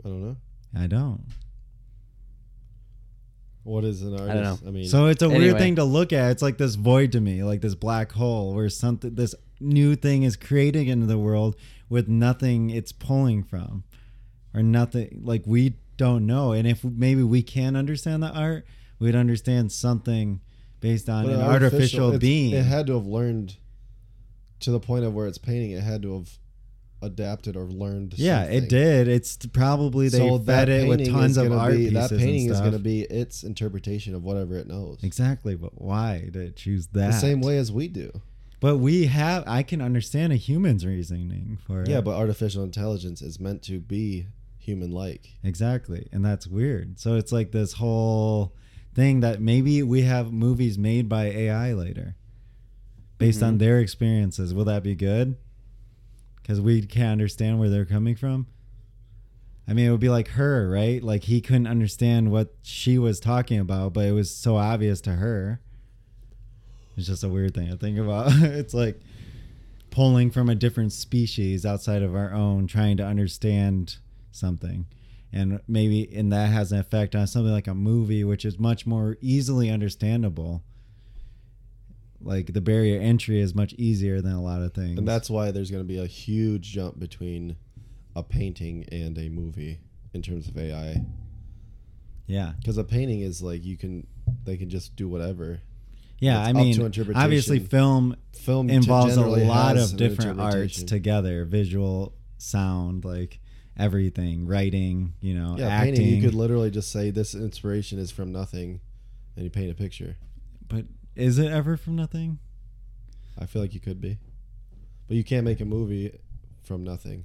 I 0.03 0.07
don't 0.07 0.21
know. 0.23 0.35
i 0.77 0.87
don't 0.87 1.21
What 3.63 3.83
is 3.83 4.01
an 4.01 4.13
artist? 4.13 4.27
don't 4.33 4.43
know. 4.43 4.57
I 4.67 4.71
mean, 4.71 4.87
So 4.87 5.07
it's 5.07 5.21
a 5.21 5.29
weird 5.29 5.57
thing 5.59 5.75
to 5.75 5.83
look 5.83 6.11
at. 6.13 6.31
It's 6.31 6.41
like 6.41 6.57
this 6.57 6.75
void 6.75 7.11
to 7.11 7.21
me, 7.21 7.43
like 7.43 7.61
this 7.61 7.75
black 7.75 8.13
hole 8.13 8.55
where 8.55 8.69
something 8.69 9.13
this 9.13 9.35
new 9.59 9.95
thing 9.95 10.23
is 10.23 10.35
creating 10.37 10.87
into 10.87 11.05
the 11.05 11.17
world 11.19 11.55
with 11.89 12.07
nothing 12.07 12.69
it's 12.69 12.91
pulling 12.93 13.43
from. 13.43 13.83
Or 14.55 14.63
nothing 14.63 15.21
like 15.23 15.43
we 15.45 15.75
don't 15.99 16.25
know. 16.25 16.53
And 16.53 16.65
if 16.67 16.83
maybe 16.83 17.21
we 17.21 17.43
can 17.43 17.75
understand 17.75 18.23
the 18.23 18.31
art, 18.31 18.65
we'd 18.97 19.15
understand 19.15 19.71
something 19.71 20.41
based 20.79 21.09
on 21.09 21.25
But 21.25 21.35
an 21.35 21.41
artificial, 21.41 22.07
it's- 22.07 22.19
being. 22.21 22.53
It 22.53 22.65
had 22.65 22.87
to 22.87 22.93
have 22.93 23.05
learned 23.05 23.57
to 24.61 24.71
the 24.71 24.79
point 24.79 25.03
of 25.05 25.13
where 25.13 25.27
it's 25.27 25.37
painting. 25.37 25.71
It 25.71 25.83
had 25.83 26.01
to 26.03 26.13
have 26.15 26.29
adapted 27.01 27.55
or 27.55 27.65
learned. 27.65 28.13
yeah, 28.17 28.43
something. 28.43 28.63
it 28.63 28.69
did. 28.69 29.07
It's 29.07 29.37
probably 29.53 30.09
they 30.09 30.17
So 30.17 30.39
fed 30.39 30.67
it 30.69 30.87
with 30.87 31.05
tons 31.09 31.37
of 31.37 31.51
art 31.51 31.73
be, 31.73 31.89
pieces 31.89 32.09
That 32.09 32.17
painting 32.17 32.49
is 32.49 32.59
going 32.59 32.71
to 32.73 32.79
be 32.79 33.01
its 33.03 33.43
interpretation 33.43 34.15
of 34.15 34.23
whatever 34.23 34.55
it 34.57 34.67
knows. 34.67 34.99
exactly, 35.03 35.55
but 35.55 35.79
why 35.81 36.21
did 36.31 36.35
it 36.37 36.55
choose 36.55 36.87
that? 36.87 37.11
The 37.11 37.17
same 37.19 37.41
way 37.41 37.57
as 37.57 37.71
we 37.71 37.87
do. 37.87 38.11
But 38.61 38.77
we 38.79 39.05
have. 39.05 39.45
I 39.47 39.63
can 39.63 39.81
understand 39.81 40.33
a 40.33 40.35
human's 40.35 40.85
reasoning 40.85 41.59
for 41.65 41.83
it. 41.83 41.87
Yeah, 41.89 42.01
but 42.01 42.15
artificial 42.17 42.63
intelligence 42.63 43.21
is 43.21 43.39
meant 43.39 43.61
to 43.63 43.79
be 43.79 44.27
human-like. 44.59 45.37
Exactly. 45.43 46.07
And 46.11 46.23
that's 46.23 46.47
weird. 46.47 46.99
So 46.99 47.15
it's 47.15 47.31
like 47.31 47.51
this 47.51 47.73
whole 47.73 48.53
thing 48.93 49.19
that 49.21 49.41
maybe 49.41 49.81
we 49.83 50.01
have 50.03 50.31
movies 50.31 50.77
made 50.77 51.07
by 51.09 51.25
AI 51.25 51.73
later 51.73 52.15
based 53.17 53.41
on 53.43 53.55
Mhm. 53.55 53.59
their 53.59 53.79
experiences. 53.79 54.53
Will 54.53 54.65
that 54.65 54.83
be 54.83 54.95
good? 54.95 55.35
Because 56.41 56.59
we 56.61 56.81
can't 56.81 57.11
understand 57.11 57.59
where 57.59 57.69
they're 57.69 57.85
coming 57.85 58.15
from. 58.15 58.47
I 59.67 59.73
mean, 59.73 59.85
it 59.87 59.91
would 59.91 59.99
be 59.99 60.09
like 60.09 60.29
her, 60.29 60.67
right? 60.69 61.01
Like 61.03 61.23
he 61.25 61.41
couldn't 61.41 61.67
understand 61.67 62.31
what 62.31 62.55
she 62.63 62.97
was 62.97 63.19
talking 63.19 63.59
about, 63.59 63.93
but 63.93 64.05
it 64.05 64.13
was 64.13 64.33
so 64.35 64.57
obvious 64.57 64.99
to 65.01 65.13
her. 65.13 65.61
It's 66.97 67.05
just 67.07 67.23
a 67.23 67.29
weird 67.29 67.53
thing 67.53 67.69
to 67.69 67.77
think 67.77 67.97
about. 67.99 68.31
it's 68.41 68.73
like 68.73 68.99
pulling 69.91 70.31
from 70.31 70.49
a 70.49 70.55
different 70.55 70.91
species 70.91 71.65
outside 71.65 72.01
of 72.01 72.15
our 72.15 72.33
own, 72.33 72.65
trying 72.67 72.97
to 72.97 73.05
understand 73.05 73.97
something. 74.31 74.85
And 75.31 75.59
maybe 75.67 76.09
and 76.15 76.31
that 76.33 76.47
has 76.49 76.71
an 76.71 76.79
effect 76.79 77.15
on 77.15 77.27
something 77.27 77.51
like 77.51 77.67
a 77.67 77.75
movie, 77.75 78.23
which 78.23 78.45
is 78.45 78.57
much 78.57 78.87
more 78.87 79.17
easily 79.21 79.69
understandable. 79.69 80.63
Like 82.21 82.53
the 82.53 82.61
barrier 82.61 82.99
entry 82.99 83.39
is 83.39 83.55
much 83.55 83.73
easier 83.73 84.21
than 84.21 84.33
a 84.33 84.41
lot 84.41 84.61
of 84.61 84.73
things. 84.73 84.97
And 84.97 85.07
that's 85.07 85.29
why 85.29 85.51
there's 85.51 85.71
going 85.71 85.83
to 85.83 85.87
be 85.87 85.99
a 85.99 86.07
huge 86.07 86.71
jump 86.73 86.99
between 86.99 87.55
a 88.15 88.23
painting 88.23 88.85
and 88.91 89.17
a 89.17 89.29
movie 89.29 89.79
in 90.13 90.21
terms 90.21 90.47
of 90.47 90.57
AI. 90.57 91.01
yeah, 92.27 92.53
Because 92.57 92.77
a 92.77 92.83
painting 92.83 93.21
is 93.21 93.41
like 93.41 93.63
you 93.63 93.77
can, 93.77 94.05
they 94.43 94.57
can 94.57 94.69
just 94.69 94.95
do 94.95 95.07
whatever. 95.07 95.61
yeah. 96.19 96.41
It's 96.41 96.49
I 96.49 96.53
mean, 96.53 97.15
obviously, 97.15 97.59
film 97.59 98.17
Film 98.33 98.69
involves 98.69 99.15
a 99.15 99.21
lot 99.21 99.77
of 99.77 99.95
different 99.95 100.39
arts 100.41 100.83
together: 100.83 101.45
visual, 101.45 102.13
sound, 102.37 103.05
like 103.05 103.39
everything, 103.79 104.45
writing. 104.45 105.13
You 105.21 105.33
know, 105.33 105.55
Yeah, 105.57 105.67
acting. 105.69 105.95
painting. 105.95 106.15
You 106.15 106.21
could 106.21 106.35
literally 106.35 106.69
just 106.69 106.91
say 106.91 107.09
this 107.09 107.33
inspiration 107.33 107.97
is 107.97 108.11
from 108.11 108.31
nothing, 108.31 108.81
and 109.35 109.43
you 109.45 109.49
paint 109.49 109.71
a 109.71 109.75
picture. 109.75 110.17
but 110.67 110.85
is 111.15 111.39
it 111.39 111.51
ever 111.51 111.75
from 111.77 111.95
nothing? 111.95 112.37
I 113.37 113.45
feel 113.47 113.61
like 113.61 113.73
you 113.73 113.79
could 113.79 113.99
be, 113.99 114.19
but 115.07 115.17
you 115.17 115.23
can't 115.23 115.43
make 115.45 115.59
a 115.61 115.65
movie 115.65 116.17
from 116.61 116.83
nothing. 116.83 117.23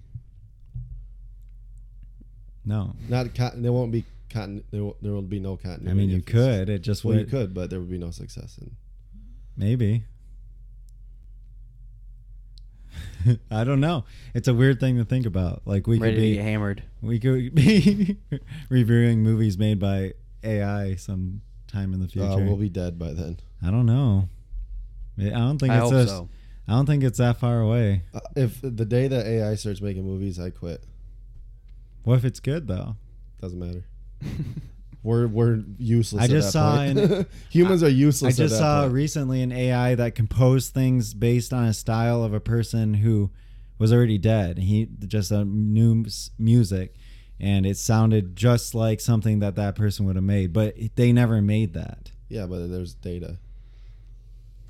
No. 2.64 2.94
Not 3.08 3.34
con- 3.34 3.60
there 3.62 3.72
won't 3.72 3.92
be 3.92 4.04
cotton. 4.30 4.64
There, 4.70 4.82
will, 4.84 4.96
there 5.02 5.12
will 5.12 5.22
be 5.22 5.38
no 5.40 5.56
continuity. 5.56 5.90
I 5.90 5.94
mean, 5.94 6.08
you 6.10 6.22
could. 6.22 6.68
It 6.68 6.80
just 6.80 7.04
Well, 7.04 7.18
you 7.18 7.26
could, 7.26 7.52
but 7.52 7.68
there 7.70 7.78
would 7.78 7.90
be 7.90 7.98
no 7.98 8.10
success. 8.10 8.56
In. 8.60 8.74
Maybe. 9.56 10.04
I 13.50 13.64
don't 13.64 13.80
know. 13.80 14.04
It's 14.34 14.48
a 14.48 14.54
weird 14.54 14.80
thing 14.80 14.96
to 14.98 15.04
think 15.04 15.26
about. 15.26 15.62
Like 15.64 15.86
we 15.86 15.98
Ready 15.98 16.12
could 16.14 16.16
to 16.16 16.20
be 16.22 16.34
get 16.34 16.42
hammered. 16.44 16.82
we 17.02 17.18
could 17.18 17.54
be 17.54 18.18
reviewing 18.68 19.22
movies 19.22 19.56
made 19.58 19.78
by 19.78 20.12
AI 20.42 20.94
sometime 20.96 21.92
in 21.94 22.00
the 22.00 22.08
future. 22.08 22.26
Uh, 22.28 22.36
we'll 22.38 22.56
be 22.56 22.68
dead 22.68 22.98
by 22.98 23.12
then. 23.12 23.38
I 23.62 23.70
don't 23.70 23.86
know. 23.86 24.28
I 25.18 25.28
don't 25.30 25.58
think 25.58 25.72
I 25.72 25.76
it's 25.76 25.90
hope 25.90 25.94
a- 25.94 26.06
so. 26.08 26.28
I 26.66 26.72
don't 26.72 26.86
think 26.86 27.04
it's 27.04 27.18
that 27.18 27.38
far 27.38 27.60
away. 27.60 28.02
Uh, 28.14 28.20
if 28.36 28.60
the 28.62 28.84
day 28.86 29.06
that 29.06 29.26
AI 29.26 29.54
starts 29.54 29.80
making 29.82 30.04
movies, 30.04 30.40
I 30.40 30.48
quit. 30.50 30.82
What 32.04 32.16
if 32.16 32.24
it's 32.24 32.40
good 32.40 32.66
though? 32.68 32.96
Doesn't 33.40 33.58
matter. 33.58 33.84
We're 35.04 35.26
we're 35.28 35.62
useless. 35.78 36.22
I 36.22 36.24
at 36.24 36.30
just 36.30 36.48
that 36.48 36.52
saw 36.52 36.76
point. 36.76 36.98
an- 36.98 37.26
humans 37.50 37.82
are 37.84 37.88
useless. 37.90 38.34
I 38.40 38.42
just 38.42 38.54
at 38.54 38.56
that 38.56 38.62
saw 38.62 38.82
point. 38.84 38.94
recently 38.94 39.42
an 39.42 39.52
AI 39.52 39.94
that 39.94 40.14
composed 40.16 40.72
things 40.74 41.12
based 41.14 41.52
on 41.52 41.64
a 41.66 41.74
style 41.74 42.24
of 42.24 42.32
a 42.34 42.40
person 42.40 42.94
who 42.94 43.30
was 43.78 43.92
already 43.92 44.16
dead. 44.18 44.58
He 44.58 44.88
just 45.06 45.30
uh, 45.30 45.40
a 45.40 45.44
new 45.44 46.06
music, 46.38 46.94
and 47.38 47.66
it 47.66 47.76
sounded 47.76 48.34
just 48.34 48.74
like 48.74 48.98
something 48.98 49.40
that 49.40 49.56
that 49.56 49.76
person 49.76 50.06
would 50.06 50.16
have 50.16 50.24
made. 50.24 50.54
But 50.54 50.74
they 50.96 51.12
never 51.12 51.42
made 51.42 51.74
that. 51.74 52.10
Yeah, 52.30 52.46
but 52.46 52.70
there's 52.70 52.94
data. 52.94 53.36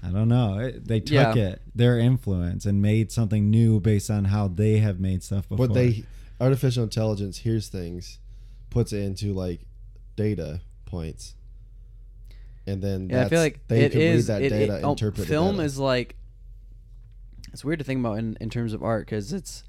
I 0.02 0.08
don't 0.08 0.28
know. 0.28 0.58
It, 0.58 0.86
they 0.86 0.98
took 1.00 1.12
Yeah. 1.12 1.34
it, 1.34 1.62
their 1.76 1.98
influence, 1.98 2.66
and 2.66 2.82
made 2.82 3.10
something 3.12 3.50
new 3.50 3.78
based 3.80 4.10
on 4.10 4.24
how 4.26 4.48
they 4.48 4.78
have 4.78 4.98
made 5.00 5.22
stuff 5.22 5.48
before. 5.48 5.68
But 5.68 5.74
they 5.74 6.04
artificial 6.40 6.82
intelligence 6.82 7.38
hears 7.38 7.68
things, 7.68 8.18
puts 8.68 8.92
it 8.92 8.98
into 8.98 9.32
like 9.32 9.60
data 10.16 10.60
points, 10.86 11.34
and 12.66 12.82
then 12.82 13.08
Yeah, 13.10 13.24
I 13.24 13.28
feel 13.28 13.40
like 13.40 13.60
they 13.68 13.82
it 13.84 13.94
is. 13.94 14.28
read 14.28 14.34
that 14.34 14.42
it, 14.42 14.48
data, 14.50 14.78
it, 14.78 14.84
oh, 14.84 14.90
interpret 14.92 15.26
film 15.28 15.60
is 15.60 15.78
like. 15.78 16.16
It's 17.52 17.64
weird 17.64 17.78
to 17.78 17.84
think 17.84 18.00
about 18.00 18.18
in, 18.18 18.36
in 18.40 18.50
terms 18.50 18.72
of 18.72 18.82
art 18.82 19.06
because 19.06 19.32
it's, 19.32 19.62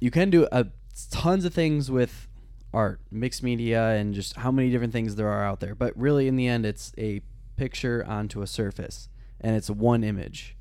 you 0.00 0.10
can 0.10 0.28
do 0.28 0.46
a 0.52 0.66
tons 1.10 1.46
of 1.46 1.54
things 1.54 1.90
with 1.90 2.28
art, 2.74 3.00
mixed 3.10 3.42
media, 3.42 3.90
and 3.92 4.12
just 4.12 4.36
how 4.36 4.50
many 4.50 4.70
different 4.70 4.92
things 4.92 5.16
there 5.16 5.28
are 5.28 5.42
out 5.42 5.60
there. 5.60 5.74
But 5.74 5.96
really, 5.96 6.28
in 6.28 6.36
the 6.36 6.46
end, 6.46 6.66
it's 6.66 6.92
a 6.98 7.22
picture 7.56 8.04
onto 8.06 8.42
a 8.42 8.46
surface, 8.46 9.08
and 9.40 9.56
it's 9.56 9.70
one 9.70 10.04
image. 10.04 10.56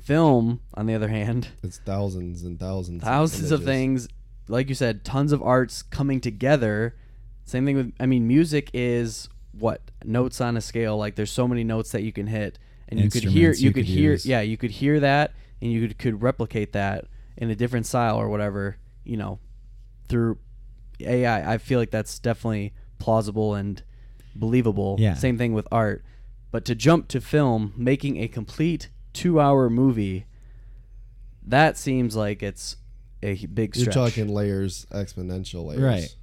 Film, 0.00 0.60
on 0.74 0.86
the 0.86 0.94
other 0.94 1.08
hand, 1.08 1.48
It's 1.62 1.78
thousands 1.78 2.42
and 2.42 2.58
thousands, 2.58 3.04
thousands 3.04 3.52
of 3.52 3.60
images. 3.62 3.66
things 3.66 4.08
like 4.48 4.68
you 4.68 4.74
said 4.74 5.04
tons 5.04 5.30
of 5.30 5.40
arts 5.42 5.82
coming 5.82 6.20
together 6.20 6.96
same 7.44 7.64
thing 7.66 7.76
with 7.76 7.92
i 8.00 8.06
mean 8.06 8.26
music 8.26 8.70
is 8.72 9.28
what 9.52 9.80
notes 10.04 10.40
on 10.40 10.56
a 10.56 10.60
scale 10.60 10.96
like 10.96 11.14
there's 11.14 11.30
so 11.30 11.46
many 11.46 11.62
notes 11.64 11.92
that 11.92 12.02
you 12.02 12.12
can 12.12 12.26
hit 12.26 12.58
and 12.88 12.98
you 13.00 13.10
could 13.10 13.24
hear 13.24 13.52
you, 13.52 13.66
you 13.66 13.72
could 13.72 13.84
could 13.84 13.86
hear 13.86 14.12
use. 14.12 14.24
yeah 14.26 14.40
you 14.40 14.56
could 14.56 14.70
hear 14.70 15.00
that 15.00 15.32
and 15.60 15.70
you 15.72 15.86
could, 15.86 15.98
could 15.98 16.22
replicate 16.22 16.72
that 16.72 17.04
in 17.36 17.50
a 17.50 17.54
different 17.54 17.86
style 17.86 18.16
or 18.16 18.28
whatever 18.28 18.76
you 19.04 19.16
know 19.16 19.38
through 20.08 20.38
ai 21.00 21.54
i 21.54 21.58
feel 21.58 21.78
like 21.78 21.90
that's 21.90 22.18
definitely 22.18 22.72
plausible 22.98 23.54
and 23.54 23.82
believable 24.34 24.96
Yeah. 24.98 25.14
same 25.14 25.36
thing 25.36 25.52
with 25.52 25.66
art 25.70 26.04
but 26.50 26.64
to 26.66 26.74
jump 26.74 27.08
to 27.08 27.20
film 27.20 27.72
making 27.76 28.18
a 28.18 28.28
complete 28.28 28.88
two 29.12 29.40
hour 29.40 29.68
movie 29.68 30.26
that 31.46 31.76
seems 31.76 32.14
like 32.16 32.42
it's 32.42 32.76
a 33.22 33.46
big 33.46 33.76
You're 33.76 33.92
talking 33.92 34.28
layers, 34.28 34.86
exponential 34.90 35.66
layers, 35.66 35.82
Right. 35.82 36.16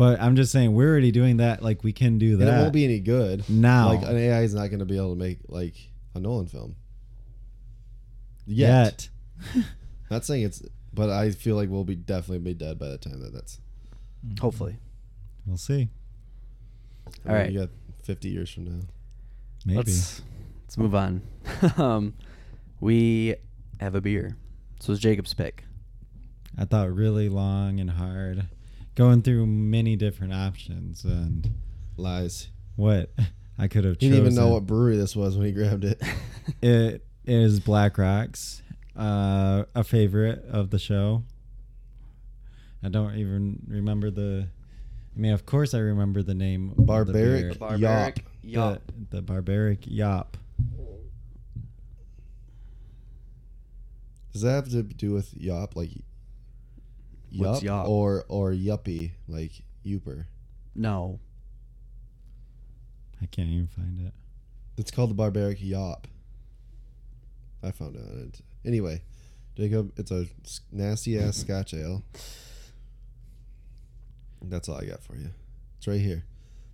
But 0.00 0.18
I'm 0.18 0.34
just 0.34 0.50
saying 0.50 0.72
we're 0.72 0.88
already 0.88 1.12
doing 1.12 1.36
that. 1.36 1.62
Like 1.62 1.84
we 1.84 1.92
can 1.92 2.16
do 2.16 2.32
And 2.32 2.40
that. 2.40 2.58
it 2.58 2.62
won't 2.62 2.72
be 2.72 2.84
any 2.84 3.00
good. 3.00 3.44
now. 3.50 3.88
Like 3.88 4.00
an 4.08 4.16
AI 4.16 4.40
is 4.44 4.54
not 4.54 4.68
going 4.68 4.78
to 4.78 4.86
be 4.86 4.96
able 4.96 5.10
to 5.10 5.18
make 5.18 5.40
like 5.48 5.74
a 6.14 6.20
Nolan 6.20 6.46
film. 6.46 6.74
Yet. 8.46 9.08
yet. 9.54 9.64
Not 10.10 10.24
saying 10.24 10.42
it's, 10.44 10.62
but 10.94 11.10
I 11.10 11.30
feel 11.32 11.54
like 11.54 11.68
we'll 11.68 11.84
be 11.84 11.96
definitely 11.96 12.38
be 12.38 12.54
dead 12.54 12.78
by 12.78 12.88
the 12.88 12.96
time 12.96 13.20
that 13.20 13.34
that's. 13.34 13.60
Hopefully. 14.40 14.76
We'll 15.46 15.58
see. 15.58 15.90
I 17.26 17.28
All 17.28 17.34
mean, 17.34 17.42
right. 17.42 17.52
You 17.52 17.58
got 17.60 17.68
50 18.04 18.28
years 18.30 18.50
from 18.50 18.64
now. 18.64 18.80
Maybe. 19.66 19.76
Let's 19.76 20.22
let's 20.64 20.78
move 20.78 20.94
on. 20.94 21.20
um, 21.76 22.14
we 22.80 23.34
have 23.80 23.94
a 23.94 24.00
beer. 24.00 24.36
So 24.80 24.92
it's 24.92 25.00
Jacob's 25.02 25.34
pick. 25.34 25.64
I 26.58 26.64
thought 26.64 26.90
really 26.92 27.28
long 27.28 27.78
and 27.78 27.90
hard, 27.90 28.48
going 29.00 29.22
through 29.22 29.46
many 29.46 29.96
different 29.96 30.34
options 30.34 31.04
and 31.04 31.54
Lies. 31.96 32.48
what 32.76 33.10
I 33.58 33.66
could 33.66 33.84
have 33.84 33.94
He 33.98 34.08
chosen. 34.08 34.10
didn't 34.24 34.32
even 34.32 34.34
know 34.34 34.52
what 34.52 34.66
brewery 34.66 34.98
this 34.98 35.16
was 35.16 35.38
when 35.38 35.46
he 35.46 35.52
grabbed 35.52 35.84
it. 35.84 36.02
it 36.62 37.02
is. 37.24 37.60
Black 37.60 37.96
Rocks, 37.96 38.60
uh, 38.94 39.64
a 39.74 39.84
favorite 39.84 40.44
of 40.44 40.68
the 40.68 40.78
show. 40.78 41.22
I 42.82 42.90
don't 42.90 43.16
even 43.16 43.62
remember 43.66 44.10
the. 44.10 44.48
I 45.16 45.18
mean, 45.18 45.32
of 45.32 45.46
course, 45.46 45.72
I 45.72 45.78
remember 45.78 46.22
the 46.22 46.34
name. 46.34 46.70
of 46.70 46.76
the 46.76 46.82
Barbaric 46.82 47.42
beer. 47.42 47.54
Barbaric 47.58 48.24
Yop. 48.42 48.82
The, 49.10 49.16
the 49.16 49.22
barbaric 49.22 49.86
yop. 49.86 50.36
Does 54.32 54.42
that 54.42 54.52
have 54.52 54.70
to 54.70 54.82
do 54.82 55.12
with 55.12 55.34
yop, 55.34 55.74
like 55.74 55.90
What's 57.36 57.62
yup, 57.62 57.84
yop? 57.84 57.88
or 57.88 58.24
or 58.28 58.52
yuppie, 58.52 59.12
like 59.28 59.52
youper? 59.84 60.26
No. 60.74 61.20
I 63.22 63.26
can't 63.26 63.48
even 63.48 63.66
find 63.68 64.06
it. 64.06 64.12
It's 64.78 64.90
called 64.90 65.10
the 65.10 65.14
barbaric 65.14 65.58
yop. 65.62 66.06
I 67.62 67.70
found 67.70 67.96
out 67.96 68.02
it. 68.16 68.40
Anyway, 68.64 69.02
Jacob, 69.56 69.92
it's 69.98 70.10
a 70.10 70.26
nasty 70.72 71.18
ass 71.18 71.36
Scotch 71.38 71.74
ale. 71.74 72.02
That's 74.42 74.68
all 74.68 74.78
I 74.78 74.86
got 74.86 75.02
for 75.02 75.16
you. 75.16 75.30
It's 75.76 75.86
right 75.86 76.00
here. 76.00 76.24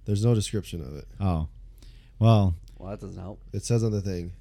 There's 0.04 0.24
no 0.24 0.34
description 0.34 0.80
of 0.82 0.96
it. 0.96 1.08
Oh, 1.20 1.48
well, 2.20 2.54
Well, 2.78 2.90
that 2.90 3.00
doesn't 3.00 3.20
help. 3.20 3.40
It 3.52 3.64
says 3.64 3.82
on 3.82 3.90
the 3.90 4.00
thing. 4.00 4.32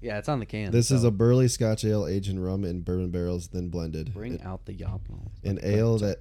Yeah, 0.00 0.18
it's 0.18 0.28
on 0.28 0.38
the 0.40 0.46
can. 0.46 0.70
This 0.70 0.90
is 0.90 1.04
a 1.04 1.10
burley 1.10 1.46
Scotch 1.48 1.84
ale 1.84 2.06
aged 2.06 2.30
in 2.30 2.40
rum 2.40 2.64
and 2.64 2.84
bourbon 2.84 3.10
barrels, 3.10 3.48
then 3.48 3.68
blended. 3.68 4.14
bring 4.14 4.40
An- 4.40 4.46
out 4.46 4.64
the 4.66 4.72
yop. 4.72 5.02
an 5.44 5.58
ale 5.62 5.98
that 5.98 6.18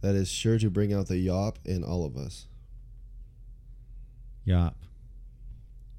that 0.00 0.14
is 0.16 0.28
sure 0.28 0.58
to 0.58 0.68
bring 0.70 0.92
out 0.92 1.06
the 1.06 1.18
yop 1.18 1.58
in 1.64 1.84
all 1.84 2.04
of 2.04 2.16
us. 2.16 2.46
yop, 4.44 4.76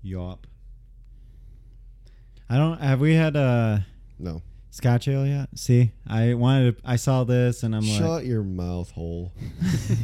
yop. 0.01 0.48
I 2.50 2.58
don't. 2.58 2.80
Have 2.82 3.00
we 3.00 3.13
had 3.15 3.36
a 3.36 3.86
No. 4.20 4.42
Scotch 4.70 5.08
ale 5.08 5.25
yet? 5.25 5.50
See, 5.56 5.92
I 6.06 6.34
wanted. 6.34 6.77
To, 6.77 6.89
I 6.89 6.96
saw 6.98 7.24
this 7.24 7.63
and 7.63 7.74
I'm 7.75 7.84
Shut 7.84 8.01
like, 8.01 8.20
shut 8.22 8.25
your 8.25 8.44
mouth 8.44 8.92
hole. 8.92 9.32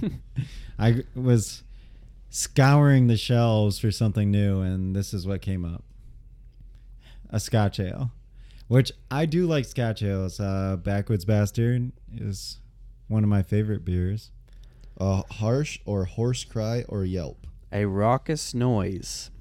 I 0.80 1.04
was 1.16 1.64
scouring 2.30 3.08
the 3.08 3.18
shelves 3.18 3.78
for 3.80 3.92
something 3.92 4.32
new, 4.32 4.62
and 4.62 4.96
this 4.96 5.14
is 5.14 5.28
what 5.28 5.42
came 5.42 5.66
up: 5.66 5.84
a 7.30 7.40
Scotch 7.40 7.80
ale, 7.80 8.12
which 8.68 8.92
I 9.12 9.26
do 9.26 9.46
like 9.48 9.66
Scotch 9.66 10.02
ales. 10.04 10.40
Uh, 10.40 10.78
Backwoods 10.78 11.26
Bastard 11.26 11.92
is 12.16 12.60
one 13.08 13.24
of 13.24 13.30
my 13.30 13.42
favorite 13.44 13.84
beers. 13.86 14.32
A 14.98 15.24
harsh 15.34 15.80
or 15.86 16.06
hoarse 16.06 16.44
cry 16.44 16.84
or 16.90 17.06
yelp. 17.06 17.48
A 17.72 17.86
raucous 17.86 18.54
noise. 18.54 19.32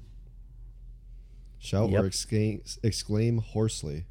Shout 1.57 1.89
Yep. 1.89 2.03
or 2.03 2.05
exclaim, 2.05 2.61
exclaim 2.83 3.39
hoarsely. 3.39 4.05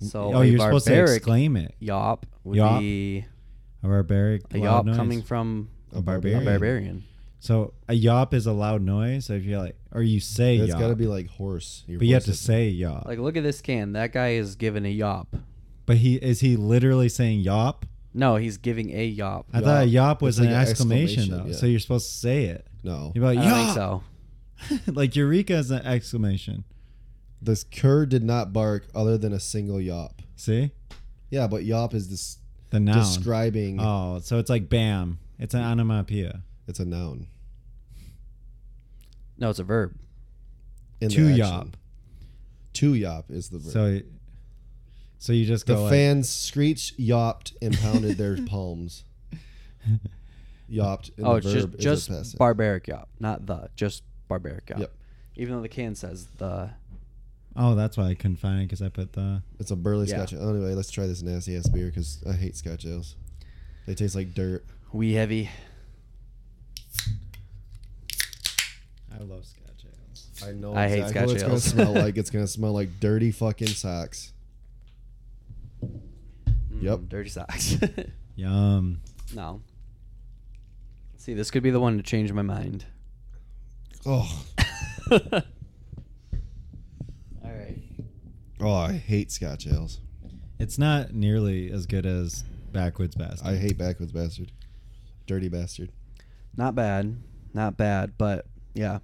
So 0.00 0.34
oh, 0.34 0.40
you're 0.42 0.58
supposed 0.58 0.86
to 0.88 1.02
exclaim 1.04 1.56
it. 1.56 1.74
Yop 1.78 2.26
would 2.44 2.56
Yop. 2.56 2.80
be 2.80 3.24
A 3.82 3.88
barbaric 3.88 4.42
a 4.52 4.58
yop 4.58 4.84
noise. 4.84 4.96
coming 4.96 5.22
from 5.22 5.70
a 5.94 5.98
a 5.98 6.02
barbarian. 6.02 7.04
Barbarian. 7.42 7.72
So 7.72 7.74
a 7.88 7.94
yop 7.94 8.34
is 8.34 8.46
a 8.46 8.52
loud 8.52 8.82
noise. 8.82 9.26
So 9.26 9.34
if 9.34 9.44
you 9.44 9.58
like, 9.58 9.76
or 9.92 10.02
you 10.02 10.20
say 10.20 10.56
It's 10.58 10.68
yop, 10.70 10.78
got 10.80 10.88
to 10.88 10.96
be 10.96 11.06
like 11.06 11.28
hoarse. 11.28 11.84
Your 11.86 11.98
but 11.98 12.06
you 12.08 12.14
have 12.14 12.24
to 12.24 12.30
is- 12.32 12.40
say 12.40 12.68
yop. 12.68 13.06
Like, 13.06 13.18
look 13.18 13.36
at 13.36 13.42
this 13.42 13.60
can. 13.60 13.92
That 13.92 14.12
guy 14.12 14.30
is 14.32 14.54
giving 14.56 14.84
a 14.86 14.90
yop. 14.90 15.34
but 15.86 15.96
he 15.98 16.16
is 16.16 16.40
he 16.40 16.56
literally 16.56 17.08
saying 17.08 17.40
yop? 17.40 17.86
No, 18.12 18.36
he's 18.36 18.56
giving 18.58 18.90
a 18.90 19.04
yop. 19.06 19.46
I 19.52 19.60
thought 19.60 19.82
a 19.84 19.86
yop 19.86 20.20
was 20.20 20.38
It's 20.38 20.46
an 20.46 20.52
like 20.52 20.64
an 20.64 20.68
exclamation, 20.68 21.20
exclamation, 21.22 21.44
though. 21.46 21.50
yeah. 21.52 21.56
So 21.60 21.66
you're 21.66 21.78
supposed 21.80 22.08
to 22.10 22.14
say 22.18 22.44
it. 22.46 22.66
No. 22.82 23.12
You're 23.14 23.24
I 23.26 23.34
don't 23.36 23.44
yop. 23.44 23.56
think 23.56 23.74
so. 23.74 24.02
like 24.92 25.14
eureka 25.16 25.54
is 25.54 25.70
an 25.70 25.86
exclamation. 25.86 26.64
This 27.42 27.64
cur 27.64 28.04
did 28.06 28.22
not 28.24 28.52
bark 28.52 28.86
other 28.94 29.16
than 29.16 29.32
a 29.32 29.40
single 29.40 29.80
yop. 29.80 30.20
See 30.36 30.72
Yeah, 31.30 31.46
but 31.46 31.64
yop 31.64 31.94
is 31.94 32.08
this 32.10 32.38
the 32.70 32.80
noun. 32.80 32.98
describing. 32.98 33.78
oh, 33.80 34.18
so 34.22 34.38
it's 34.38 34.50
like 34.50 34.68
bam. 34.68 35.18
It's 35.38 35.54
an 35.54 35.62
onomatopoeia. 35.62 36.42
It's 36.70 36.78
a 36.80 36.84
noun. 36.84 37.26
No, 39.38 39.50
it's 39.50 39.58
a 39.58 39.64
verb. 39.64 39.94
In 41.00 41.08
the 41.08 41.14
To 41.16 41.22
action. 41.26 41.36
yop. 41.36 41.68
To 42.74 42.94
yop 42.94 43.30
is 43.30 43.48
the 43.48 43.58
verb. 43.58 43.72
So, 43.72 44.00
so 45.18 45.32
you 45.32 45.44
just 45.46 45.66
the 45.66 45.74
go 45.74 45.82
like, 45.84 45.90
fans 45.92 46.28
screeched, 46.30 46.98
yopped, 46.98 47.54
and 47.60 47.76
pounded 47.78 48.16
their 48.18 48.36
palms. 48.46 49.04
Yopped. 50.68 51.10
And 51.16 51.26
oh, 51.26 51.32
the 51.32 51.36
it's 51.38 51.46
verb 51.46 51.54
just 51.72 51.78
is 51.78 51.84
just 51.84 52.08
passive. 52.08 52.38
barbaric 52.38 52.86
yop, 52.86 53.08
not 53.18 53.46
the. 53.46 53.68
Just 53.74 54.04
barbaric 54.28 54.70
yop. 54.70 54.78
Yep. 54.78 54.92
Even 55.36 55.56
though 55.56 55.62
the 55.62 55.68
can 55.68 55.94
says 55.96 56.28
the. 56.38 56.70
oh, 57.56 57.74
that's 57.74 57.96
why 57.96 58.04
I 58.04 58.14
couldn't 58.14 58.36
find 58.36 58.60
it 58.60 58.64
because 58.66 58.80
I 58.82 58.88
put 58.90 59.12
the. 59.14 59.42
It's 59.58 59.72
a 59.72 59.76
burly 59.76 60.06
Yeah. 60.06 60.18
Scotch. 60.24 60.34
ale. 60.34 60.48
Anyway, 60.50 60.74
let's 60.74 60.90
try 60.92 61.06
this 61.08 61.22
nasty 61.22 61.56
ass 61.56 61.68
beer 61.68 61.86
because 61.86 62.22
I 62.28 62.34
hate 62.34 62.54
Scotch 62.56 62.86
ales. 62.86 63.16
They 63.86 63.94
taste 63.94 64.14
like 64.14 64.34
dirt. 64.34 64.64
Wee 64.92 65.14
heavy. 65.14 65.50
I 69.12 69.22
love 69.22 69.44
Scotch 69.44 69.84
ales. 69.84 70.30
I 70.46 70.52
know. 70.52 70.74
I 70.74 70.88
hate 70.88 71.00
exactly 71.00 71.34
what 71.34 71.40
Scotch 71.40 71.52
it's 71.52 71.72
gonna 71.72 71.84
smell 71.84 72.02
like. 72.02 72.16
It's 72.16 72.30
gonna 72.34 72.46
smell 72.46 72.72
like 72.72 72.88
dirty 73.00 73.30
fucking 73.32 73.68
socks. 73.68 74.32
Mm, 75.84 76.00
Yep. 76.82 77.00
Dirty 77.08 77.28
socks. 77.30 77.76
Yum. 78.36 79.00
no. 79.34 79.60
See, 81.18 81.34
this 81.34 81.50
could 81.50 81.62
be 81.62 81.70
the 81.70 81.80
one 81.80 81.98
to 81.98 82.02
change 82.02 82.32
my 82.32 82.40
mind. 82.42 82.86
Oh, 84.06 84.44
All 85.12 85.20
right. 87.44 87.78
oh, 88.60 88.72
I 88.72 88.92
hate 88.94 89.30
Scotch 89.30 89.66
ales. 89.66 90.00
It's 90.58 90.78
not 90.78 91.12
nearly 91.12 91.70
as 91.70 91.84
good 91.84 92.06
as 92.06 92.44
Backwoods 92.72 93.14
Bastard. 93.16 93.46
I 93.46 93.56
hate 93.56 93.76
backwoods 93.76 94.12
bastard, 94.12 94.52
dirty 95.26 95.48
bastard. 95.50 95.90
Not 96.56 96.74
bad. 96.74 97.16
Not 97.54 97.76
bad, 97.76 98.12
but 98.18 98.46
yeah. 98.74 98.98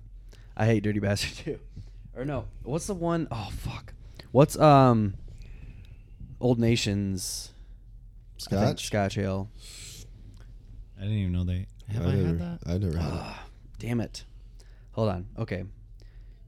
I 0.57 0.67
hate 0.67 0.83
Dirty 0.83 1.01
Bastard 1.01 1.37
too. 1.45 1.59
Or 2.17 2.25
no, 2.25 2.47
what's 2.63 2.87
the 2.87 2.95
one 2.95 3.29
oh 3.31 3.49
fuck. 3.53 3.93
What's 4.33 4.59
um 4.59 5.15
Old 6.41 6.59
Nation's 6.59 7.53
I 8.49 8.51
think 8.51 8.79
Scotch. 8.79 8.87
Scotch 8.87 9.19
ale. 9.19 9.51
I 10.99 11.03
didn't 11.03 11.17
even 11.19 11.33
know 11.33 11.45
they. 11.45 11.67
Have 11.93 12.07
I, 12.07 12.11
never, 12.13 12.27
had 12.27 12.39
that? 12.41 12.59
I 12.67 12.79
never 12.79 12.99
had 12.99 13.13
it. 13.13 13.19
Ah, 13.21 13.45
damn 13.79 14.01
it. 14.01 14.25
Hold 14.93 15.09
on. 15.11 15.27
Okay. 15.39 15.65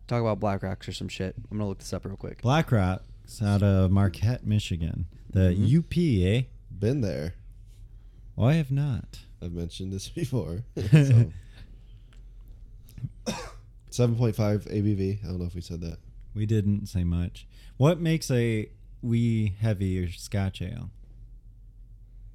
Talk 0.07 0.21
about 0.23 0.41
Black 0.41 0.63
Rocks 0.63 0.89
or 0.89 0.93
some 0.93 1.09
shit. 1.09 1.35
I'm 1.51 1.59
gonna 1.59 1.69
look 1.69 1.79
this 1.79 1.93
up 1.93 2.05
real 2.07 2.17
quick. 2.17 2.41
Black 2.43 2.73
Rocks 2.73 3.43
out 3.43 3.63
of 3.63 3.91
Marquette, 3.91 4.47
Michigan. 4.47 5.07
The 5.31 5.51
Mhm. 5.55 5.79
UP, 5.79 6.25
eh? 6.25 6.43
Been 6.77 7.03
there. 7.03 7.35
Oh, 8.39 8.45
I 8.45 8.55
have 8.55 8.71
not. 8.71 9.19
I've 9.43 9.53
mentioned 9.53 9.93
this 9.93 10.09
before. 10.21 10.63
so. 10.77 11.33
7.5 13.91 14.33
ABV. 14.37 15.25
I 15.25 15.27
don't 15.27 15.39
know 15.41 15.47
if 15.47 15.55
we 15.57 15.61
said 15.61 15.81
that. 15.81 15.99
We 16.35 16.47
didn't 16.47 16.87
say 16.87 17.03
much. 17.03 17.49
What 17.79 18.01
makes 18.01 18.31
a 18.31 18.71
wee 19.03 19.57
heavy 19.61 20.05
or 20.05 20.11
Scotch 20.11 20.63
ale? 20.63 20.91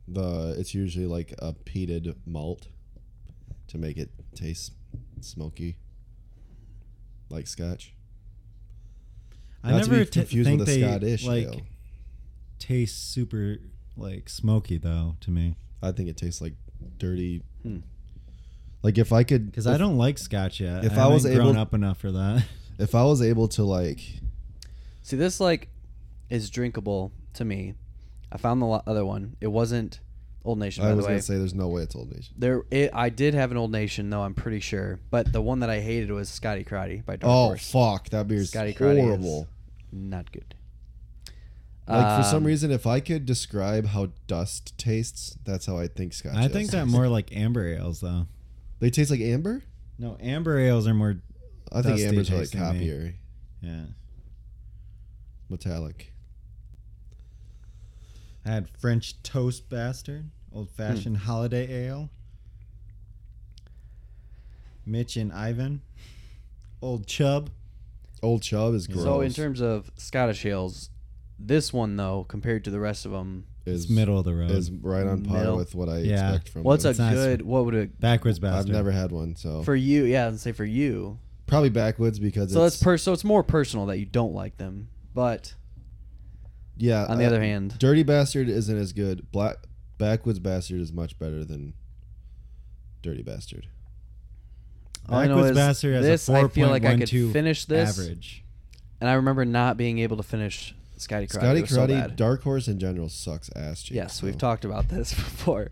The 0.07 0.55
it's 0.57 0.73
usually 0.75 1.05
like 1.05 1.33
a 1.39 1.53
peated 1.53 2.15
malt 2.25 2.67
to 3.67 3.77
make 3.77 3.95
it 3.97 4.09
taste 4.35 4.73
smoky, 5.21 5.77
like 7.29 7.47
Scotch. 7.47 7.93
I 9.63 9.71
Not 9.71 9.83
to 9.85 9.91
never 9.91 10.03
t- 10.05 10.21
think 10.23 10.59
with 10.59 10.67
a 10.67 10.71
they 10.71 10.81
Scottish 10.81 11.25
like 11.25 11.45
ale. 11.45 11.61
taste 12.59 13.13
super 13.13 13.57
like 13.95 14.27
smoky 14.27 14.77
though 14.77 15.15
to 15.21 15.31
me 15.31 15.55
I 15.83 15.91
think 15.91 16.09
it 16.09 16.17
tastes 16.17 16.41
like 16.41 16.53
dirty. 16.97 17.43
Hmm. 17.63 17.79
Like 18.81 18.97
if 18.97 19.13
I 19.13 19.23
could, 19.23 19.45
because 19.45 19.67
I 19.67 19.77
don't 19.77 19.97
like 19.97 20.17
Scotch 20.17 20.59
yet. 20.59 20.83
if 20.83 20.97
I, 20.97 21.03
I 21.03 21.07
was 21.07 21.23
haven't 21.23 21.37
grown 21.37 21.49
able- 21.51 21.61
up 21.61 21.73
enough 21.73 21.97
for 21.99 22.11
that. 22.11 22.45
If 22.79 22.95
I 22.95 23.03
was 23.03 23.21
able 23.21 23.47
to 23.49 23.63
like, 23.63 23.99
See, 25.03 25.15
this 25.15 25.39
like 25.39 25.69
is 26.31 26.49
drinkable 26.49 27.11
to 27.35 27.45
me. 27.45 27.75
I 28.31 28.37
found 28.37 28.63
the 28.63 28.65
other 28.65 29.05
one. 29.05 29.35
It 29.39 29.47
wasn't 29.47 29.99
Old 30.43 30.57
Nation, 30.57 30.83
by 30.83 30.87
I 30.87 30.91
the 30.91 30.97
was 30.97 31.05
way. 31.05 31.11
gonna 31.11 31.21
say, 31.21 31.37
there's 31.37 31.53
no 31.53 31.67
way 31.67 31.83
it's 31.83 31.95
Old 31.95 32.11
Nation. 32.11 32.33
There, 32.35 32.63
it, 32.71 32.89
I 32.91 33.09
did 33.09 33.35
have 33.35 33.51
an 33.51 33.57
Old 33.57 33.71
Nation 33.71 34.09
though. 34.09 34.23
I'm 34.23 34.33
pretty 34.33 34.59
sure, 34.59 34.99
but 35.11 35.31
the 35.31 35.39
one 35.41 35.59
that 35.59 35.69
I 35.69 35.81
hated 35.81 36.09
was 36.11 36.29
Scotty 36.29 36.63
Karate 36.63 37.05
by 37.05 37.15
Dark 37.17 37.31
Oh 37.31 37.45
Horse. 37.49 37.71
fuck, 37.71 38.09
that 38.09 38.27
beer's 38.27 38.49
Scotty 38.49 38.73
Karate 38.73 38.97
is 38.97 39.03
horrible. 39.03 39.47
Not 39.91 40.31
good. 40.31 40.55
Like 41.87 42.17
for 42.23 42.23
some 42.29 42.37
Um, 42.37 42.43
reason, 42.45 42.71
if 42.71 42.87
I 42.87 42.99
could 43.01 43.25
describe 43.25 43.87
how 43.87 44.09
dust 44.27 44.77
tastes, 44.77 45.37
that's 45.43 45.65
how 45.65 45.77
I 45.77 45.87
think 45.87 46.13
Scotch. 46.13 46.33
I 46.35 46.43
ales 46.43 46.51
think 46.53 46.71
that 46.71 46.83
taste. 46.85 46.91
more 46.95 47.07
like 47.09 47.35
amber 47.35 47.67
ales 47.67 47.99
though. 47.99 48.27
They 48.79 48.89
taste 48.89 49.11
like 49.11 49.19
amber. 49.19 49.63
No, 49.99 50.17
amber 50.21 50.57
ales 50.57 50.87
are 50.87 50.93
more 50.93 51.21
I 51.71 51.81
think 51.81 51.95
Dusty 51.95 52.05
ambers 52.07 52.29
are 52.29 52.33
like 52.35 52.41
tasting 52.43 52.59
to 52.61 52.65
me. 52.73 52.79
copier, 52.79 53.15
yeah. 53.61 53.85
metallic. 55.49 56.11
I 58.45 58.49
had 58.51 58.69
French 58.77 59.21
toast 59.23 59.69
bastard, 59.69 60.29
old 60.53 60.69
fashioned 60.69 61.17
Hmm. 61.17 61.23
holiday 61.25 61.85
ale. 61.87 62.09
Mitch 64.85 65.15
and 65.15 65.31
Ivan, 65.31 65.81
old 66.81 67.07
chub. 67.07 67.49
Old 68.21 68.41
Chub 68.41 68.73
is 68.73 68.87
gross. 68.87 69.03
So 69.03 69.19
in 69.19 69.33
terms 69.33 69.61
of 69.61 69.91
Scottish 69.97 70.45
ales, 70.45 70.89
this 71.45 71.73
one 71.73 71.95
though, 71.97 72.25
compared 72.27 72.63
to 72.65 72.71
the 72.71 72.79
rest 72.79 73.05
of 73.05 73.11
them, 73.11 73.45
is 73.65 73.89
middle 73.89 74.17
of 74.19 74.25
the 74.25 74.33
road. 74.33 74.51
is 74.51 74.69
right 74.71 75.05
on 75.07 75.23
par 75.23 75.37
Middle. 75.39 75.55
with 75.57 75.73
what 75.75 75.87
I 75.89 75.99
Yeah. 75.99 76.29
expect 76.33 76.49
from. 76.49 76.63
what's 76.63 76.83
them. 76.83 76.89
a 76.89 76.91
It's 76.91 76.99
nice. 76.99 77.13
good? 77.15 77.41
What 77.43 77.65
would 77.65 77.75
it 77.75 77.99
Backwards 77.99 78.39
bastard. 78.39 78.69
I've 78.71 78.75
never 78.75 78.91
had 78.91 79.11
one, 79.11 79.35
so 79.35 79.63
for 79.63 79.75
you? 79.75 80.03
Yeah, 80.05 80.27
let's 80.27 80.41
say 80.41 80.51
for 80.51 80.65
you. 80.65 81.17
probably 81.47 81.69
backwoods 81.69 82.19
because 82.19 82.51
So 82.51 82.63
it's 82.65 82.75
that's 82.75 82.83
per. 82.83 82.97
So 82.97 83.13
it's 83.13 83.23
more 83.23 83.43
personal 83.43 83.85
that 83.87 83.97
you 83.99 84.05
don't 84.05 84.33
like 84.33 84.57
them, 84.57 84.89
but 85.13 85.53
yeah. 86.77 87.05
on 87.05 87.17
the 87.19 87.25
uh, 87.25 87.27
other 87.27 87.41
hand, 87.41 87.75
Dirty 87.79 88.03
Bastard 88.03 88.49
isn't 88.49 88.77
as 88.77 88.91
good. 88.93 89.31
Black 89.31 89.57
Backwoods 89.97 90.39
Bastard 90.39 90.81
is 90.81 90.91
much 90.91 91.17
better 91.19 91.43
than 91.45 91.73
Dirty 93.01 93.21
Bastard. 93.21 93.67
all 95.09 95.17
I 95.19 95.27
know 95.27 95.35
Backwoods 95.35 95.51
is 95.51 95.55
bastard 95.57 95.95
has 95.95 96.05
this. 96.05 96.29
a 96.29 96.33
I 96.33 96.47
feel 96.47 96.69
like 96.69 96.85
I 96.85 96.97
could 96.97 97.09
4.12 97.09 97.31
finish 97.33 97.65
this, 97.65 97.97
average. 97.99 98.43
and 99.01 99.09
I 99.09 99.13
remember 99.13 99.45
not 99.45 99.77
being 99.77 99.99
able 99.99 100.17
to 100.17 100.23
finish 100.23 100.73
Scotty 101.03 101.27
Karate. 101.27 101.31
Scotty 101.31 101.59
It 101.59 101.61
was 101.61 101.69
so 101.71 101.87
bad. 101.87 102.15
Dark 102.15 102.43
Horse 102.43 102.67
in 102.67 102.79
general 102.79 103.09
sucks 103.09 103.49
ass 103.55 103.83
cheeks. 103.83 103.95
Yes, 103.95 104.23
we've 104.23 104.37
talked 104.37 104.65
about 104.65 104.89
this 104.89 105.13
before. 105.13 105.69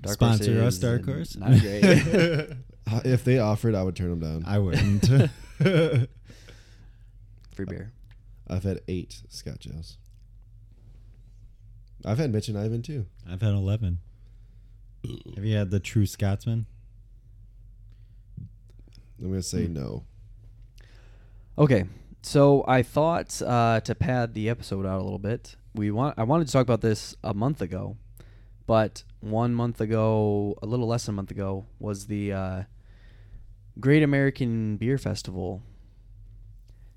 Dark 0.00 0.14
Sponsor 0.14 0.54
Horse 0.54 0.66
us, 0.66 0.74
is 0.74 0.80
Dark 0.80 1.04
Horse. 1.04 1.36
Not 1.36 1.60
great. 1.60 2.50
Uh, 2.88 3.00
if 3.04 3.24
they 3.24 3.40
offered, 3.40 3.74
I 3.74 3.82
would 3.82 3.96
turn 3.96 4.10
them 4.10 4.20
down. 4.20 4.44
I 4.46 4.60
wouldn't. 4.60 5.08
Free 5.58 6.06
beer. 7.64 7.90
I've 8.48 8.62
had 8.62 8.80
eight 8.86 9.22
Scotch 9.28 9.66
ales. 9.66 9.96
I've 12.04 12.18
had 12.18 12.30
Mitch 12.30 12.46
and 12.46 12.56
Ivan 12.56 12.82
too. 12.82 13.06
I've 13.28 13.42
had 13.42 13.54
11. 13.54 13.98
Have 15.34 15.44
you 15.44 15.56
had 15.56 15.72
the 15.72 15.80
True 15.80 16.06
Scotsman? 16.06 16.66
I'm 19.20 19.30
gonna 19.30 19.42
say 19.42 19.66
no. 19.66 20.04
Okay, 21.58 21.86
so 22.26 22.64
I 22.66 22.82
thought 22.82 23.40
uh, 23.40 23.80
to 23.80 23.94
pad 23.94 24.34
the 24.34 24.48
episode 24.48 24.84
out 24.84 24.98
a 25.00 25.02
little 25.04 25.18
bit, 25.20 25.54
we 25.74 25.90
want 25.92 26.18
I 26.18 26.24
wanted 26.24 26.46
to 26.48 26.52
talk 26.52 26.62
about 26.62 26.80
this 26.80 27.14
a 27.22 27.32
month 27.34 27.62
ago, 27.62 27.96
but 28.66 29.04
one 29.20 29.54
month 29.54 29.80
ago, 29.80 30.56
a 30.62 30.66
little 30.66 30.88
less 30.88 31.06
than 31.06 31.14
a 31.14 31.16
month 31.16 31.30
ago, 31.30 31.66
was 31.78 32.06
the 32.06 32.32
uh, 32.32 32.62
Great 33.78 34.02
American 34.02 34.76
Beer 34.76 34.98
Festival. 34.98 35.62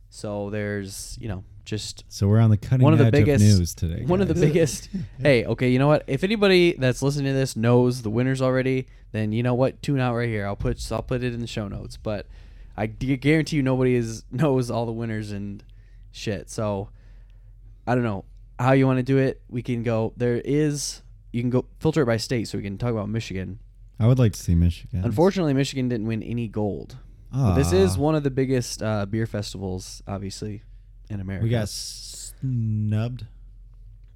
So 0.09 0.49
there's 0.49 1.17
you 1.21 1.27
know 1.27 1.43
just 1.65 2.03
So 2.09 2.27
we're 2.27 2.39
on 2.39 2.49
the 2.49 2.57
cutting 2.57 2.83
One 2.83 2.93
of 2.93 2.99
the 2.99 3.05
edge 3.05 3.11
biggest- 3.11 3.45
of 3.45 3.59
news 3.59 3.75
today. 3.75 4.03
one 4.05 4.21
of 4.21 4.27
the 4.27 4.33
biggest. 4.47 4.89
hey, 5.21 5.45
okay, 5.45 5.69
you 5.69 5.77
know 5.77 5.87
what? 5.87 6.03
If 6.07 6.23
anybody 6.23 6.73
that's 6.77 7.03
listening 7.03 7.27
to 7.33 7.37
this 7.37 7.55
knows 7.55 8.01
the 8.01 8.09
winners 8.09 8.41
already, 8.41 8.87
then 9.11 9.31
you 9.31 9.43
know 9.43 9.53
what? 9.53 9.79
Tune 9.83 9.99
out 9.99 10.15
right 10.15 10.27
here. 10.27 10.47
I'll 10.47 10.55
put 10.55 10.91
I'll 10.91 11.03
put 11.03 11.23
it 11.23 11.33
in 11.35 11.39
the 11.41 11.47
show 11.47 11.67
notes. 11.67 11.97
But 11.97 12.25
I 12.79 12.85
guarantee 12.87 13.57
you 13.57 13.63
nobody 13.63 13.93
is 13.95 14.23
knows 14.31 14.71
all 14.71 14.85
the 14.85 14.91
winners 14.93 15.31
and 15.31 15.63
shit. 16.11 16.49
So 16.49 16.89
I 17.85 17.93
don't 17.95 18.03
know 18.03 18.25
how 18.57 18.71
you 18.71 18.87
want 18.87 18.97
to 18.97 19.03
do 19.03 19.17
it. 19.17 19.41
We 19.49 19.61
can 19.61 19.83
go. 19.83 20.13
There 20.17 20.41
is 20.43 21.01
you 21.31 21.41
can 21.41 21.49
go 21.49 21.65
filter 21.79 22.01
it 22.03 22.05
by 22.05 22.17
state, 22.17 22.47
so 22.47 22.57
we 22.57 22.63
can 22.63 22.77
talk 22.77 22.91
about 22.91 23.09
Michigan. 23.09 23.59
I 23.99 24.07
would 24.07 24.17
like 24.17 24.31
to 24.33 24.39
see 24.39 24.55
Michigan. 24.55 25.03
Unfortunately, 25.03 25.53
Michigan 25.53 25.89
didn't 25.89 26.07
win 26.07 26.23
any 26.23 26.47
gold. 26.47 26.97
This 27.55 27.71
is 27.73 27.95
Ah. 27.95 27.99
one 27.99 28.15
of 28.15 28.23
the 28.23 28.31
biggest 28.31 28.81
uh, 28.81 29.05
beer 29.05 29.27
festivals, 29.27 30.01
obviously, 30.07 30.63
in 31.09 31.19
America. 31.19 31.43
We 31.43 31.49
got 31.49 31.69
snubbed. 31.69 33.25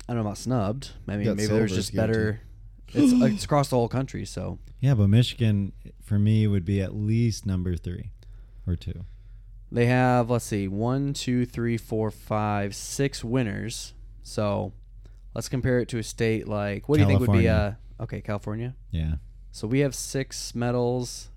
I 0.07 0.13
don't 0.13 0.23
know 0.23 0.27
about 0.27 0.37
snubbed. 0.37 0.91
I 1.07 1.17
mean, 1.17 1.27
maybe 1.27 1.45
there's 1.47 1.75
just 1.75 1.93
better. 1.95 2.41
It's 2.93 3.11
it's 3.13 3.43
across 3.43 3.69
the 3.69 3.75
whole 3.75 3.87
country, 3.89 4.25
so 4.25 4.59
Yeah, 4.79 4.93
but 4.95 5.07
Michigan 5.09 5.73
for 6.01 6.17
me 6.19 6.47
would 6.47 6.65
be 6.65 6.81
at 6.81 6.95
least 6.95 7.45
number 7.45 7.75
three 7.75 8.11
or 8.67 8.75
two. 8.75 9.05
they 9.71 9.85
have 9.87 10.29
let's 10.29 10.45
see, 10.45 10.67
one, 10.67 11.13
two, 11.13 11.45
three, 11.45 11.77
four, 11.77 12.11
five, 12.11 12.75
six 12.75 13.23
winners. 13.23 13.93
So 14.23 14.73
let's 15.33 15.49
compare 15.49 15.79
it 15.79 15.87
to 15.89 15.97
a 15.97 16.03
state 16.03 16.47
like 16.47 16.87
what 16.87 16.97
do 16.97 17.01
you 17.03 17.07
think 17.07 17.19
would 17.21 17.31
be 17.31 17.49
uh 17.49 17.73
okay 17.99 18.21
California? 18.21 18.75
Yeah. 18.91 19.15
So 19.51 19.67
we 19.67 19.79
have 19.79 19.93
six 19.95 20.55
medals. 20.55 21.29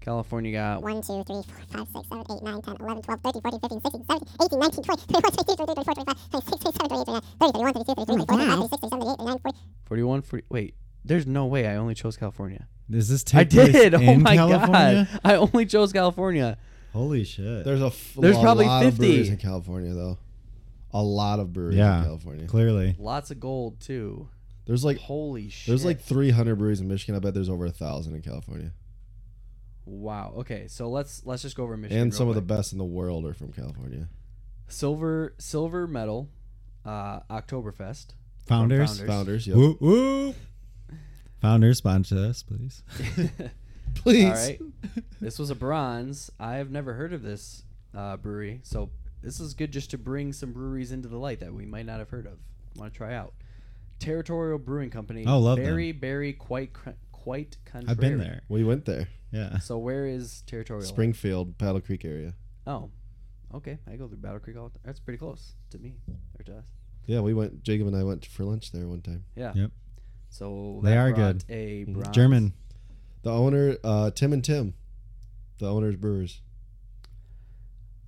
California 0.00 0.52
got 0.52 0.82
1, 0.82 1.02
2, 1.02 1.24
3, 1.24 1.42
4, 1.42 1.42
5, 1.42 1.88
6, 1.88 2.08
7, 2.08 2.24
8, 2.38 2.42
9, 2.44 2.62
10, 2.62 2.76
11, 2.78 3.02
12, 3.02 3.20
13, 3.22 3.42
14, 3.42 3.60
15, 3.60 3.80
16, 3.80 4.04
17, 4.06 4.28
18, 4.46 4.58
19, 4.60 4.84
20, 4.84 5.02
21, 5.02 5.32
22, 5.34 5.56
23, 5.56 5.74
24, 5.74 5.94
25, 5.94 6.30
26, 6.30 6.62
27, 6.62 6.86
28, 6.86 7.04
29, 7.06 7.22
30, 7.26 7.50
31, 7.50 7.72
32, 7.74 7.94
33, 7.96 8.06
34, 8.06 8.36
35, 8.36 8.46
36, 8.46 8.80
37, 8.86 9.02
38, 9.02 9.18
39, 9.18 9.38
40. 9.42 9.58
41, 9.86 10.22
40. 10.22 10.44
Wait, 10.48 10.74
there's 11.06 11.26
no 11.26 11.46
way 11.46 11.66
I 11.66 11.76
only 11.76 11.94
chose 11.94 12.16
California. 12.16 12.66
Does 12.90 13.08
this 13.08 13.24
I 13.34 13.44
place 13.44 13.72
did. 13.72 13.94
Oh 13.96 14.00
in 14.00 14.22
my 14.22 14.36
California? 14.36 15.08
god, 15.12 15.20
I 15.24 15.34
only 15.36 15.66
chose 15.66 15.92
California. 15.92 16.56
Holy 16.92 17.24
shit. 17.24 17.64
There's 17.64 17.82
a 17.82 17.86
f- 17.86 18.14
There's 18.18 18.36
a 18.36 18.40
probably 18.40 18.66
lot 18.66 18.84
of 18.86 18.92
50. 18.94 19.06
breweries 19.06 19.28
in 19.30 19.36
California 19.38 19.92
though. 19.92 20.18
A 20.92 21.02
lot 21.02 21.40
of 21.40 21.52
breweries 21.52 21.76
Yeah. 21.78 21.98
in 21.98 22.04
California. 22.04 22.46
Clearly. 22.46 22.94
Lots 22.98 23.30
of 23.30 23.40
gold 23.40 23.80
too. 23.80 24.28
There's 24.66 24.84
like 24.84 24.98
Holy 24.98 25.48
shit. 25.48 25.68
there's 25.68 25.84
like 25.84 26.00
300 26.00 26.56
breweries 26.56 26.80
in 26.80 26.88
Michigan. 26.88 27.14
I 27.14 27.18
bet 27.18 27.34
there's 27.34 27.48
over 27.50 27.66
a 27.66 27.70
thousand 27.70 28.14
in 28.14 28.22
California. 28.22 28.72
wow. 29.84 30.32
Okay, 30.38 30.66
so 30.68 30.88
let's 30.88 31.22
let's 31.24 31.42
just 31.42 31.56
go 31.56 31.64
over 31.64 31.76
Michigan. 31.76 32.02
and 32.02 32.12
real 32.12 32.18
some 32.18 32.28
of 32.28 32.34
the 32.34 32.40
quick. 32.40 32.48
best 32.58 32.72
in 32.72 32.78
the 32.78 32.84
world 32.84 33.24
are 33.26 33.34
from 33.34 33.52
California. 33.52 34.08
silver 34.68 35.34
silver 35.38 35.86
medal, 35.86 36.28
uh, 36.84 37.20
Oktoberfest. 37.30 38.08
Founders. 38.46 38.98
Founders. 38.98 39.06
Founders, 39.08 39.46
yep. 39.46 39.56
Whoop, 39.56 39.80
whoop. 39.80 40.36
Founders 41.46 41.78
sponsor 41.78 42.18
us, 42.18 42.42
please. 42.42 42.82
Please. 43.94 44.24
All 44.24 44.32
right. 44.32 44.60
This 45.20 45.38
was 45.38 45.48
a 45.48 45.54
bronze. 45.54 46.28
I 46.40 46.56
have 46.56 46.72
never 46.72 46.94
heard 46.94 47.12
of 47.12 47.22
this 47.22 47.62
uh, 47.96 48.16
brewery, 48.16 48.60
so 48.64 48.90
this 49.22 49.38
is 49.38 49.54
good 49.54 49.70
just 49.70 49.92
to 49.92 49.98
bring 49.98 50.32
some 50.32 50.52
breweries 50.52 50.90
into 50.90 51.08
the 51.08 51.18
light 51.18 51.38
that 51.40 51.54
we 51.54 51.64
might 51.64 51.86
not 51.86 52.00
have 52.00 52.10
heard 52.10 52.26
of. 52.26 52.38
Want 52.74 52.92
to 52.92 52.96
try 52.96 53.14
out? 53.14 53.32
Territorial 54.00 54.58
Brewing 54.58 54.90
Company. 54.90 55.24
Oh, 55.24 55.38
love 55.38 55.58
them. 55.58 55.66
Berry, 55.66 55.92
Berry, 55.92 56.32
quite, 56.32 56.72
cr- 56.72 56.90
quite 57.12 57.56
contrary. 57.64 57.90
I've 57.92 58.00
been 58.00 58.18
there. 58.18 58.42
We 58.48 58.64
went 58.64 58.84
there. 58.84 59.06
Yeah. 59.30 59.58
So 59.58 59.78
where 59.78 60.04
is 60.04 60.42
Territorial? 60.48 60.84
Springfield, 60.84 61.56
Battle 61.58 61.80
Creek 61.80 62.04
area. 62.04 62.34
Oh, 62.66 62.90
okay. 63.54 63.78
I 63.88 63.94
go 63.94 64.08
through 64.08 64.18
Battle 64.18 64.40
Creek 64.40 64.56
all. 64.56 64.64
The, 64.64 64.70
time. 64.70 64.82
that's 64.84 65.00
pretty 65.00 65.18
close 65.18 65.54
to 65.70 65.78
me 65.78 65.94
or 66.38 66.42
to 66.42 66.56
us. 66.58 66.64
Yeah, 67.06 67.20
we 67.20 67.34
went. 67.34 67.62
Jacob 67.62 67.86
and 67.86 67.96
I 67.96 68.02
went 68.02 68.26
for 68.26 68.42
lunch 68.44 68.72
there 68.72 68.88
one 68.88 69.00
time. 69.00 69.24
Yeah. 69.36 69.52
Yep. 69.54 69.70
So 70.36 70.80
They 70.82 70.90
that 70.90 70.98
are 70.98 71.12
brought 71.14 71.16
good. 71.16 71.44
A 71.48 71.84
bronze. 71.84 72.08
German. 72.14 72.52
The 73.22 73.30
owner, 73.32 73.76
uh, 73.82 74.10
Tim 74.10 74.32
and 74.34 74.44
Tim, 74.44 74.74
the 75.58 75.66
owners 75.70 75.96
brewers. 75.96 76.42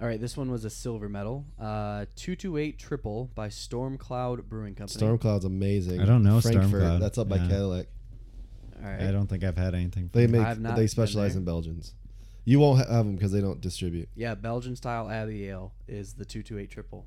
All 0.00 0.06
right, 0.06 0.20
this 0.20 0.36
one 0.36 0.50
was 0.50 0.64
a 0.64 0.70
silver 0.70 1.08
medal. 1.08 1.46
Uh, 1.58 2.04
two 2.14 2.36
two 2.36 2.56
eight 2.58 2.78
triple 2.78 3.30
by 3.34 3.48
Storm 3.48 3.96
Cloud 3.98 4.48
Brewing 4.48 4.74
Company. 4.74 4.96
Storm 4.98 5.18
Cloud's 5.18 5.44
amazing. 5.46 6.00
I 6.00 6.04
don't 6.04 6.22
know 6.22 6.40
Frankfort, 6.40 6.82
Cloud. 6.82 7.00
That's 7.02 7.16
up 7.18 7.28
by 7.30 7.36
Yeah. 7.36 7.48
Cadillac. 7.48 7.86
All 8.80 8.88
right. 8.90 9.00
I 9.02 9.10
don't 9.10 9.26
think 9.26 9.42
I've 9.42 9.56
had 9.56 9.74
anything. 9.74 10.10
They 10.12 10.26
make. 10.28 10.42
I've 10.42 10.60
not 10.60 10.76
They 10.76 10.82
been 10.82 10.88
specialize 10.88 11.32
there. 11.32 11.40
in 11.40 11.44
Belgians. 11.46 11.94
You 12.44 12.60
won't 12.60 12.78
ha- 12.78 12.92
have 12.92 13.06
them 13.06 13.14
because 13.16 13.32
they 13.32 13.40
don't 13.40 13.60
distribute. 13.60 14.08
Yeah, 14.14 14.34
Belgian 14.34 14.76
style 14.76 15.08
Abbey 15.10 15.46
Ale 15.46 15.72
is 15.88 16.12
the 16.14 16.24
two 16.26 16.42
two 16.44 16.58
eight 16.58 16.70
triple. 16.70 17.06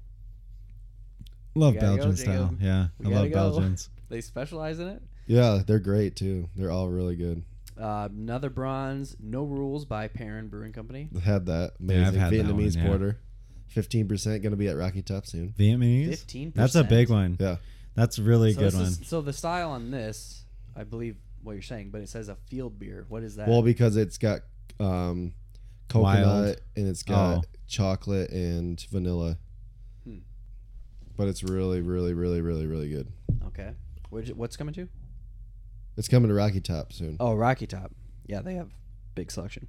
Love 1.55 1.75
We 1.75 1.79
gotta 1.79 1.91
go, 1.91 2.03
Belgian 2.03 2.17
style. 2.17 2.43
Jacob. 2.47 2.62
Yeah. 2.62 2.88
We 2.99 3.05
I 3.05 3.10
gotta 3.10 3.21
love 3.21 3.29
go. 3.31 3.36
Belgians. 3.60 3.89
They 4.10 4.19
specialize 4.19 4.77
in 4.79 4.88
it. 4.89 5.01
Yeah, 5.27 5.62
they're 5.65 5.79
great 5.79 6.15
too. 6.15 6.49
They're 6.55 6.71
all 6.71 6.89
really 6.89 7.15
good. 7.15 7.43
Uh, 7.79 8.10
another 8.12 8.49
bronze, 8.49 9.15
No 9.19 9.43
Rules 9.43 9.86
by 9.86 10.07
Perrin 10.07 10.49
Brewing 10.49 10.73
Company. 10.73 11.10
Had 11.23 11.45
that 11.47 11.73
Yeah, 11.79 11.86
amazing 11.95 12.05
I've 12.05 12.13
had 12.15 12.31
that 12.34 12.45
Vietnamese 12.45 12.75
one, 12.75 12.84
yeah. 12.84 12.88
porter. 12.89 13.17
Fifteen 13.67 14.07
percent 14.07 14.41
going 14.43 14.51
to 14.51 14.57
be 14.57 14.67
at 14.67 14.75
Rocky 14.75 15.01
Top 15.01 15.25
soon. 15.25 15.53
Vietnamese? 15.57 16.10
Fifteen. 16.10 16.51
That's 16.55 16.75
a 16.75 16.84
big 16.84 17.10
one. 17.10 17.38
Yeah, 17.39 17.57
That's 17.95 18.17
a 18.17 18.23
really 18.23 18.53
So, 18.53 18.60
good 18.60 18.65
this 18.67 18.73
one. 18.75 18.84
is- 18.84 18.99
so 19.05 19.21
the 19.21 19.34
style 19.34 19.71
on 19.71 19.89
this, 19.91 20.43
I 20.75 20.84
believe 20.84 21.15
what 21.43 21.53
you're 21.53 21.62
saying, 21.62 21.89
but 21.91 22.01
it 22.01 22.10
says 22.10 22.27
a 22.29 22.36
field 22.36 22.77
beer. 22.77 23.05
What 23.10 23.23
is 23.23 23.38
that? 23.38 23.47
well 23.47 23.62
because 23.63 23.95
it's 23.97 24.17
got 24.17 24.41
um, 24.79 25.34
coconut 25.88 26.25
Wild. 26.25 26.55
and 26.75 26.88
it's 26.88 27.03
got 27.03 27.38
Oh. 27.38 27.41
chocolate 27.67 28.29
and 28.31 28.79
vanilla. 28.91 29.38
Hmm. 30.03 30.17
But 31.15 31.29
it's 31.29 31.43
really, 31.43 31.81
really, 31.81 32.13
really, 32.13 32.41
really, 32.41 32.65
really 32.67 32.89
good. 32.89 33.07
okay. 33.47 33.71
Which, 34.10 34.29
what's 34.31 34.57
coming 34.57 34.73
to? 34.75 34.89
It's 36.01 36.07
coming 36.07 36.29
to 36.29 36.33
Rocky 36.33 36.59
Top 36.61 36.91
soon. 36.93 37.15
Oh, 37.19 37.35
Rocky 37.35 37.67
Top. 37.67 37.91
Yeah, 38.25 38.41
they 38.41 38.55
have 38.55 38.71
big 39.13 39.29
selection. 39.29 39.67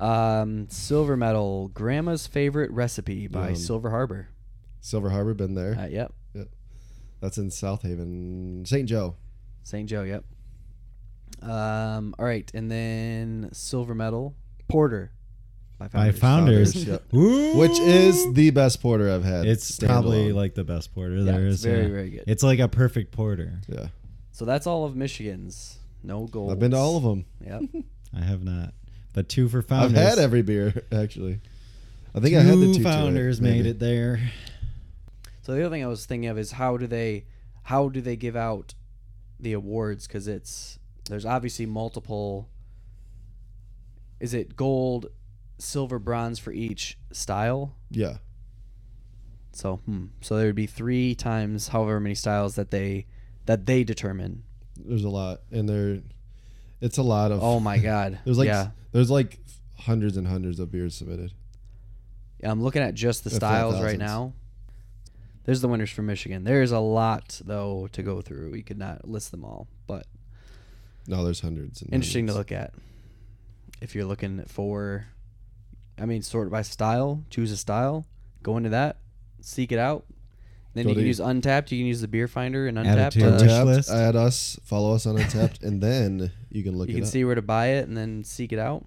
Um, 0.00 0.66
silver 0.68 1.16
medal, 1.16 1.68
Grandma's 1.68 2.26
favorite 2.26 2.72
recipe 2.72 3.28
by 3.28 3.50
Yum. 3.50 3.54
Silver 3.56 3.90
Harbor. 3.90 4.30
Silver 4.80 5.10
Harbor, 5.10 5.32
been 5.32 5.54
there. 5.54 5.76
Uh, 5.78 5.86
yep. 5.86 6.12
That's 7.20 7.38
in 7.38 7.52
South 7.52 7.82
Haven, 7.82 8.64
St. 8.66 8.88
Joe. 8.88 9.14
St. 9.62 9.88
Joe. 9.88 10.02
Yep. 10.02 10.24
Um. 11.48 12.16
All 12.18 12.24
right, 12.24 12.50
and 12.52 12.68
then 12.68 13.50
silver 13.52 13.94
medal, 13.94 14.34
Porter 14.68 15.12
by 15.78 15.86
By 15.86 16.10
Founders. 16.10 16.72
Founders. 16.72 16.84
yep. 16.84 17.14
Ooh. 17.14 17.56
Which 17.56 17.78
is 17.78 18.32
the 18.34 18.50
best 18.50 18.82
porter 18.82 19.08
I've 19.08 19.22
had. 19.22 19.46
It's 19.46 19.78
probably 19.78 20.30
standalone. 20.30 20.34
like 20.34 20.54
the 20.56 20.64
best 20.64 20.92
porter 20.92 21.14
Yeah, 21.18 21.30
there 21.32 21.46
it's 21.46 21.54
is. 21.58 21.64
very 21.64 21.82
yeah. 21.82 21.88
very 21.88 22.10
good. 22.10 22.24
It's 22.26 22.42
like 22.42 22.58
a 22.58 22.66
perfect 22.66 23.12
porter. 23.12 23.60
yeah. 23.68 23.86
So 24.40 24.46
that's 24.46 24.66
all 24.66 24.86
of 24.86 24.96
Michigan's. 24.96 25.80
No 26.02 26.26
gold. 26.26 26.50
I've 26.50 26.58
been 26.58 26.70
to 26.70 26.76
all 26.78 26.96
of 26.96 27.02
them. 27.02 27.26
Yep. 27.44 27.84
I 28.16 28.24
have 28.24 28.42
not, 28.42 28.72
but 29.12 29.28
two 29.28 29.50
for 29.50 29.60
founders. 29.60 29.90
I've 29.90 29.96
founders. 29.96 30.14
had 30.16 30.24
every 30.24 30.40
beer 30.40 30.82
actually. 30.90 31.42
I 32.14 32.20
think 32.20 32.32
two 32.32 32.38
I 32.38 32.42
had 32.44 32.58
the 32.58 32.74
two 32.74 32.82
founders 32.82 33.38
made 33.38 33.66
it 33.66 33.78
there. 33.78 34.30
So 35.42 35.52
the 35.52 35.60
other 35.60 35.68
thing 35.68 35.84
I 35.84 35.88
was 35.88 36.06
thinking 36.06 36.30
of 36.30 36.38
is 36.38 36.52
how 36.52 36.78
do 36.78 36.86
they 36.86 37.26
how 37.64 37.90
do 37.90 38.00
they 38.00 38.16
give 38.16 38.34
out 38.34 38.72
the 39.38 39.52
awards 39.52 40.06
because 40.06 40.26
it's 40.26 40.78
there's 41.10 41.26
obviously 41.26 41.66
multiple 41.66 42.48
is 44.20 44.32
it 44.32 44.56
gold 44.56 45.08
silver 45.58 45.98
bronze 45.98 46.38
for 46.38 46.50
each 46.50 46.96
style 47.12 47.76
Yeah. 47.90 48.16
so 49.52 49.82
hmm. 49.84 50.06
so 50.22 50.38
there 50.38 50.46
would 50.46 50.54
be 50.54 50.66
three 50.66 51.14
times 51.14 51.68
however 51.68 52.00
many 52.00 52.14
styles 52.14 52.54
that 52.54 52.70
they 52.70 53.04
that 53.46 53.66
they 53.66 53.84
determine 53.84 54.42
There's 54.76 55.04
a 55.04 55.08
lot, 55.08 55.40
and 55.50 55.68
there, 55.68 56.00
it's 56.80 56.98
a 56.98 57.02
lot 57.02 57.32
of. 57.32 57.42
oh 57.42 57.60
my 57.60 57.78
god 57.90 58.18
There's 58.24 58.38
like 58.38 58.46
yeah 58.46 58.68
there's 58.92 59.10
like 59.10 59.38
hundreds 59.78 60.16
and 60.16 60.26
hundreds 60.26 60.58
of 60.60 60.70
beers 60.70 60.94
submitted. 60.94 61.32
Yeah, 62.40 62.50
i'm 62.50 62.62
looking 62.62 62.82
at 62.82 62.94
just 62.94 63.24
the 63.24 63.30
styles 63.30 63.80
right 63.82 63.98
now 63.98 64.32
there's 65.44 65.60
the 65.60 65.68
winners 65.68 65.90
for 65.90 66.02
michigan 66.02 66.44
there's 66.44 66.72
a 66.72 66.78
lot 66.78 67.40
though 67.44 67.88
to 67.92 68.02
go 68.02 68.20
through 68.22 68.50
we 68.50 68.62
could 68.62 68.78
not 68.78 69.06
list 69.08 69.30
them 69.30 69.44
all 69.44 69.68
but 69.86 70.06
No, 71.06 71.24
there's 71.24 71.40
hundreds. 71.40 71.82
And 71.82 71.92
interesting 71.94 72.26
to 72.28 72.34
look 72.34 72.52
at. 72.52 72.72
If 73.80 73.94
you're 73.94 74.04
looking 74.04 74.44
for, 74.44 75.06
I 75.98 76.04
mean, 76.06 76.22
sort 76.22 76.50
by 76.50 76.62
style, 76.62 77.24
choose 77.30 77.50
a 77.50 77.56
style, 77.56 78.06
go 78.42 78.56
into 78.58 78.68
that, 78.68 78.98
seek 79.40 79.72
it 79.72 79.78
out. 79.78 80.04
Then 80.74 80.84
Go 80.84 80.90
you 80.90 80.94
to- 80.94 81.00
can 81.00 81.06
use 81.08 81.20
Untappd. 81.20 81.72
You 81.72 81.78
can 81.78 81.86
use 81.86 82.00
the 82.00 82.08
Beer 82.08 82.28
Finder 82.28 82.66
and 82.68 82.78
Add 82.78 82.86
it 82.86 82.90
Untappd. 82.90 83.10
to 83.12 83.18
your 83.20 83.28
uh, 83.28 83.32
wish 83.32 83.42
Untappd, 83.50 83.64
list. 83.66 83.90
add 83.90 84.16
us, 84.16 84.60
follow 84.62 84.94
us 84.94 85.04
on 85.06 85.16
Untappd, 85.16 85.62
and 85.64 85.82
then 85.82 86.30
you 86.50 86.62
can 86.62 86.76
look 86.78 86.88
you 86.88 86.94
it 86.94 86.98
can 86.98 87.04
up. 87.04 87.10
see 87.10 87.24
where 87.24 87.34
to 87.34 87.42
buy 87.42 87.68
it 87.68 87.88
and 87.88 87.96
then 87.96 88.22
seek 88.24 88.52
it 88.52 88.58
out. 88.58 88.84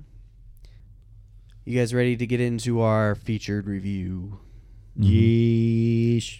You 1.65 1.77
guys 1.79 1.93
ready 1.93 2.15
to 2.17 2.25
get 2.27 2.39
into 2.41 2.81
our 2.81 3.15
featured 3.15 3.67
review? 3.67 4.39
Mhm. 4.99 6.39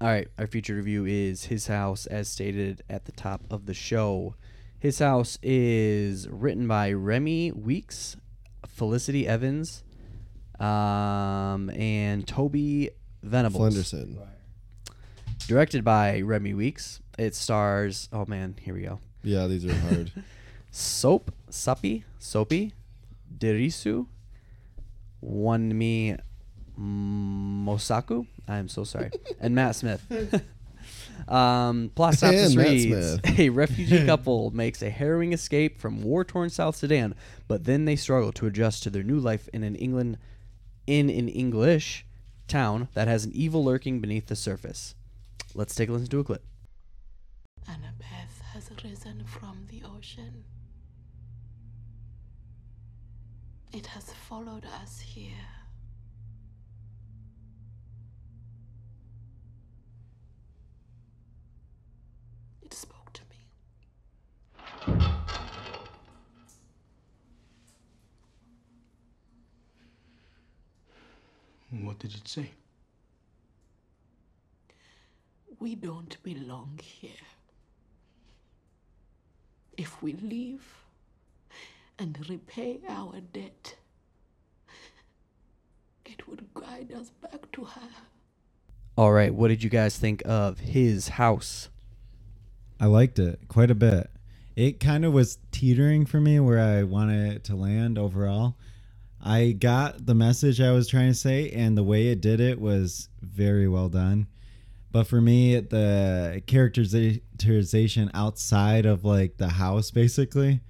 All 0.00 0.08
right, 0.08 0.28
our 0.38 0.46
featured 0.46 0.76
review 0.76 1.04
is 1.06 1.44
His 1.44 1.66
House, 1.68 2.06
as 2.06 2.28
stated 2.28 2.82
at 2.90 3.04
the 3.04 3.12
top 3.12 3.42
of 3.50 3.66
the 3.66 3.74
show. 3.74 4.34
His 4.78 4.98
House 4.98 5.38
is 5.42 6.28
written 6.28 6.66
by 6.66 6.92
Remi 6.92 7.52
Weekes, 7.52 8.16
Felicity 8.66 9.28
Evans, 9.28 9.84
um, 10.58 11.70
and 11.70 12.26
Toby 12.26 12.90
Venables. 13.22 13.74
Flenderson. 13.74 14.18
Directed 15.46 15.84
by 15.84 16.20
Remi 16.20 16.54
Weekes. 16.54 17.00
It 17.18 17.34
stars, 17.34 18.08
oh 18.12 18.24
man, 18.26 18.56
here 18.60 18.74
we 18.74 18.82
go. 18.82 19.00
Yeah, 19.22 19.46
these 19.46 19.64
are 19.64 19.74
hard. 19.74 20.10
Soap, 20.70 21.32
Sapi, 21.50 22.04
Soapy, 22.18 22.72
Dirisu, 23.38 24.06
Wunmi 25.22 26.18
Mosaku. 26.78 28.26
I'm 28.48 28.68
so 28.68 28.84
sorry. 28.84 29.10
and 29.40 29.54
Matt 29.54 29.76
Smith. 29.76 30.04
um, 31.28 31.90
plot 31.94 32.14
synopsis 32.14 32.46
And 32.48 32.56
Matt 32.56 32.68
reads 32.68 33.20
Smith. 33.20 33.38
A 33.38 33.48
refugee 33.50 34.06
couple 34.06 34.50
makes 34.50 34.82
a 34.82 34.90
harrowing 34.90 35.32
escape 35.32 35.78
from 35.78 36.02
war 36.02 36.24
torn 36.24 36.50
South 36.50 36.76
Sudan, 36.76 37.14
but 37.46 37.64
then 37.64 37.84
they 37.84 37.96
struggle 37.96 38.32
to 38.32 38.46
adjust 38.46 38.82
to 38.84 38.90
their 38.90 39.02
new 39.02 39.18
life 39.18 39.48
in 39.52 39.62
an 39.62 39.74
England 39.76 40.18
in 40.86 41.10
an 41.10 41.28
English 41.28 42.04
town 42.52 42.88
that 42.92 43.08
has 43.08 43.24
an 43.24 43.32
evil 43.34 43.64
lurking 43.64 43.98
beneath 43.98 44.26
the 44.26 44.36
surface. 44.36 44.94
Let's 45.54 45.74
take 45.74 45.88
a 45.88 45.92
listen 45.92 46.08
to 46.08 46.20
a 46.20 46.24
clip. 46.24 46.44
Annabeth 47.66 48.42
has 48.52 48.70
risen 48.84 49.24
from 49.24 49.66
the 49.70 49.82
ocean. 49.96 50.44
It 53.72 53.86
has 53.86 54.12
followed 54.12 54.66
us 54.82 55.00
here. 55.00 55.48
It 62.60 62.74
spoke 62.74 63.12
to 63.14 63.22
me. 63.30 63.48
What 71.80 71.98
did 71.98 72.14
it 72.14 72.28
say? 72.28 72.50
We 75.58 75.74
don't 75.74 76.22
belong 76.22 76.78
here. 76.82 77.10
If 79.78 80.02
we 80.02 80.12
leave 80.12 80.62
and 81.98 82.18
repay 82.28 82.80
our 82.88 83.20
debt, 83.32 83.76
it 86.04 86.28
would 86.28 86.46
guide 86.52 86.92
us 86.92 87.10
back 87.22 87.50
to 87.52 87.64
her. 87.64 87.88
All 88.96 89.12
right, 89.12 89.32
what 89.32 89.48
did 89.48 89.62
you 89.62 89.70
guys 89.70 89.96
think 89.96 90.22
of 90.26 90.58
his 90.60 91.08
house? 91.08 91.70
I 92.78 92.86
liked 92.86 93.18
it 93.18 93.40
quite 93.48 93.70
a 93.70 93.74
bit. 93.74 94.10
It 94.56 94.78
kind 94.78 95.06
of 95.06 95.14
was 95.14 95.38
teetering 95.52 96.04
for 96.04 96.20
me 96.20 96.38
where 96.38 96.58
I 96.60 96.82
wanted 96.82 97.32
it 97.32 97.44
to 97.44 97.56
land 97.56 97.96
overall. 97.96 98.56
I 99.22 99.52
got 99.52 100.06
the 100.06 100.14
message 100.14 100.60
I 100.60 100.72
was 100.72 100.88
trying 100.88 101.10
to 101.10 101.14
say, 101.14 101.50
and 101.50 101.76
the 101.76 101.84
way 101.84 102.08
it 102.08 102.20
did 102.20 102.40
it 102.40 102.60
was 102.60 103.08
very 103.20 103.68
well 103.68 103.88
done. 103.88 104.26
But 104.90 105.06
for 105.06 105.20
me, 105.20 105.58
the 105.60 106.42
characterization 106.46 108.10
outside 108.12 108.84
of 108.84 109.04
like 109.04 109.36
the 109.38 109.48
house, 109.48 109.90
basically, 109.90 110.60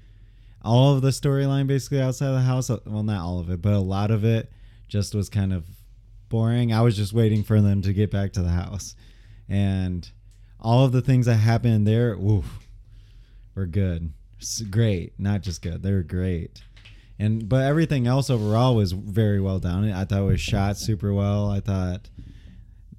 all 0.62 0.94
of 0.94 1.02
the 1.02 1.08
storyline 1.08 1.66
basically 1.66 2.00
outside 2.00 2.28
of 2.28 2.34
the 2.34 2.42
house, 2.42 2.70
uh, 2.70 2.78
well, 2.86 3.02
not 3.02 3.20
all 3.20 3.40
of 3.40 3.50
it, 3.50 3.60
but 3.62 3.72
a 3.72 3.78
lot 3.78 4.10
of 4.10 4.24
it 4.24 4.52
just 4.86 5.14
was 5.14 5.28
kind 5.28 5.52
of 5.52 5.64
boring. 6.28 6.72
I 6.72 6.82
was 6.82 6.96
just 6.96 7.12
waiting 7.12 7.42
for 7.42 7.60
them 7.60 7.82
to 7.82 7.92
get 7.92 8.10
back 8.10 8.32
to 8.34 8.42
the 8.42 8.50
house. 8.50 8.94
And 9.48 10.08
all 10.60 10.84
of 10.84 10.92
the 10.92 11.02
things 11.02 11.26
that 11.26 11.36
happened 11.36 11.86
there, 11.86 12.12
oof, 12.14 12.68
were 13.54 13.66
good. 13.66 14.12
Great, 14.70 15.18
not 15.18 15.40
just 15.40 15.62
good. 15.62 15.82
They 15.82 15.92
were 15.92 16.02
great. 16.02 16.62
And 17.22 17.48
but 17.48 17.62
everything 17.62 18.08
else 18.08 18.30
overall 18.30 18.74
was 18.74 18.90
very 18.90 19.40
well 19.40 19.60
done. 19.60 19.92
I 19.92 20.04
thought 20.04 20.22
it 20.22 20.26
was 20.26 20.40
shot 20.40 20.76
super 20.76 21.14
well. 21.14 21.48
I 21.48 21.60
thought 21.60 22.10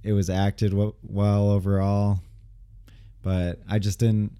it 0.02 0.14
was 0.14 0.30
acted 0.30 0.74
well 1.04 1.52
overall. 1.52 2.22
But 3.22 3.60
I 3.70 3.80
just 3.80 4.00
didn't 4.00 4.32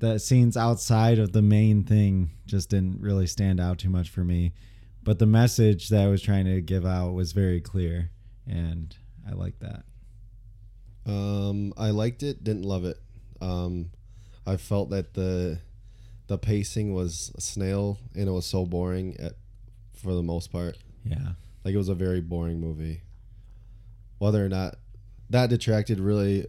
the 0.00 0.18
scenes 0.18 0.56
outside 0.56 1.20
of 1.20 1.30
the 1.30 1.42
main 1.42 1.84
thing 1.84 2.30
just 2.44 2.70
didn't 2.70 3.00
really 3.00 3.28
stand 3.28 3.60
out 3.60 3.78
too 3.78 3.88
much 3.88 4.10
for 4.10 4.24
me. 4.24 4.52
But 5.04 5.20
the 5.20 5.26
message 5.26 5.90
that 5.90 6.02
I 6.02 6.08
was 6.08 6.22
trying 6.22 6.46
to 6.46 6.60
give 6.60 6.84
out 6.84 7.12
was 7.12 7.30
very 7.30 7.60
clear 7.60 8.10
and 8.48 8.96
I 9.28 9.34
liked 9.34 9.60
that. 9.60 9.84
Um, 11.06 11.72
I 11.76 11.90
liked 11.90 12.24
it, 12.24 12.42
didn't 12.42 12.64
love 12.64 12.84
it. 12.84 12.98
Um, 13.40 13.90
I 14.44 14.56
felt 14.56 14.90
that 14.90 15.14
the 15.14 15.60
the 16.30 16.38
pacing 16.38 16.94
was 16.94 17.32
a 17.34 17.40
snail 17.40 17.98
and 18.14 18.28
it 18.28 18.30
was 18.30 18.46
so 18.46 18.64
boring 18.64 19.16
at 19.18 19.32
for 19.92 20.14
the 20.14 20.22
most 20.22 20.52
part. 20.52 20.78
Yeah. 21.04 21.30
Like 21.64 21.74
it 21.74 21.76
was 21.76 21.88
a 21.88 21.94
very 21.94 22.20
boring 22.20 22.60
movie. 22.60 23.02
Whether 24.18 24.46
or 24.46 24.48
not 24.48 24.76
that 25.28 25.50
detracted 25.50 25.98
really 25.98 26.46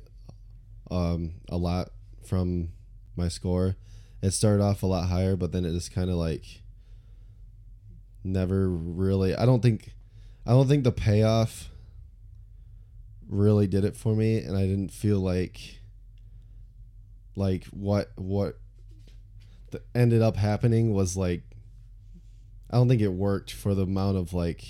um, 0.91 1.31
a 1.49 1.57
lot 1.57 1.89
from 2.23 2.69
my 3.15 3.27
score. 3.27 3.75
It 4.21 4.31
started 4.31 4.61
off 4.61 4.83
a 4.83 4.85
lot 4.85 5.07
higher, 5.09 5.35
but 5.35 5.51
then 5.51 5.65
it 5.65 5.71
just 5.71 5.91
kind 5.91 6.11
of 6.11 6.15
like 6.15 6.43
never 8.23 8.69
really. 8.69 9.33
I 9.35 9.47
don't 9.47 9.63
think, 9.63 9.95
I 10.45 10.51
don't 10.51 10.67
think 10.67 10.83
the 10.83 10.91
payoff 10.91 11.69
really 13.27 13.65
did 13.65 13.83
it 13.83 13.97
for 13.97 14.15
me, 14.15 14.43
and 14.43 14.55
I 14.55 14.67
didn't 14.67 14.91
feel 14.91 15.19
like, 15.19 15.79
like 17.35 17.65
what 17.71 18.11
what 18.15 18.60
the 19.71 19.81
ended 19.95 20.21
up 20.21 20.37
happening 20.37 20.93
was 20.93 21.17
like. 21.17 21.43
I 22.69 22.75
don't 22.75 22.87
think 22.87 23.01
it 23.01 23.09
worked 23.09 23.51
for 23.51 23.75
the 23.75 23.81
amount 23.81 24.15
of 24.15 24.33
like 24.33 24.63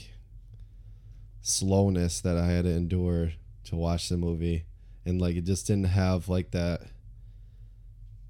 slowness 1.41 2.19
that 2.21 2.35
I 2.35 2.47
had 2.47 2.63
to 2.63 2.71
endure 2.71 3.33
to 3.65 3.75
watch 3.75 4.09
the 4.09 4.17
movie 4.17 4.65
and 5.05 5.21
like 5.21 5.35
it 5.35 5.45
just 5.45 5.67
didn't 5.67 5.85
have 5.85 6.29
like 6.29 6.51
that 6.51 6.81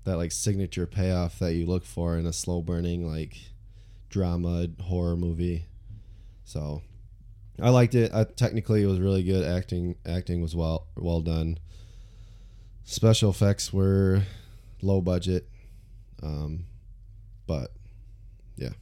that 0.03 0.17
like 0.17 0.31
signature 0.31 0.87
payoff 0.87 1.39
that 1.39 1.53
you 1.53 1.65
look 1.65 1.85
for 1.85 2.17
in 2.17 2.25
a 2.25 2.33
slow 2.33 2.61
burning 2.61 3.07
like 3.07 3.37
drama 4.09 4.67
horror 4.81 5.15
movie. 5.15 5.65
So 6.43 6.81
I 7.61 7.69
liked 7.69 7.93
it. 7.93 8.11
I, 8.13 8.23
technically 8.23 8.81
it 8.81 8.87
was 8.87 8.99
really 8.99 9.23
good 9.23 9.47
acting 9.47 9.95
acting 10.05 10.41
was 10.41 10.55
well 10.55 10.87
well 10.95 11.21
done. 11.21 11.59
Special 12.83 13.29
effects 13.29 13.71
were 13.71 14.23
low 14.81 15.01
budget. 15.01 15.47
Um 16.21 16.65
but 17.47 17.71
yeah. 18.55 18.73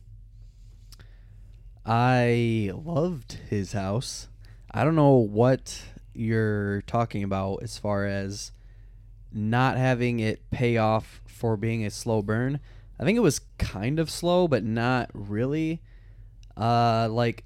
I 1.86 2.71
loved 2.73 3.34
his 3.49 3.73
house. 3.73 4.28
I 4.71 4.84
don't 4.84 4.95
know 4.95 5.15
what 5.15 5.82
you're 6.13 6.82
talking 6.84 7.23
about 7.23 7.63
as 7.63 7.78
far 7.78 8.06
as 8.06 8.52
not 9.32 9.78
having 9.78 10.19
it 10.19 10.49
pay 10.52 10.78
off 10.78 11.21
for 11.28 11.56
being 11.56 11.86
a 11.86 11.89
slow 11.89 12.21
burn. 12.21 12.60
I 12.99 13.06
think 13.06 13.17
it 13.17 13.21
was 13.21 13.41
kind 13.58 13.99
of 13.99 14.10
slow, 14.10 14.47
but 14.47 14.63
not 14.63 15.10
really. 15.13 15.82
Uh, 16.58 17.08
like 17.10 17.45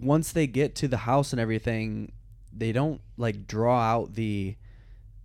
once 0.00 0.32
they 0.32 0.46
get 0.46 0.74
to 0.76 0.88
the 0.88 0.98
house 0.98 1.32
and 1.32 1.40
everything, 1.40 2.12
they 2.52 2.72
don't 2.72 3.00
like 3.16 3.46
draw 3.46 3.80
out 3.80 4.14
the, 4.14 4.56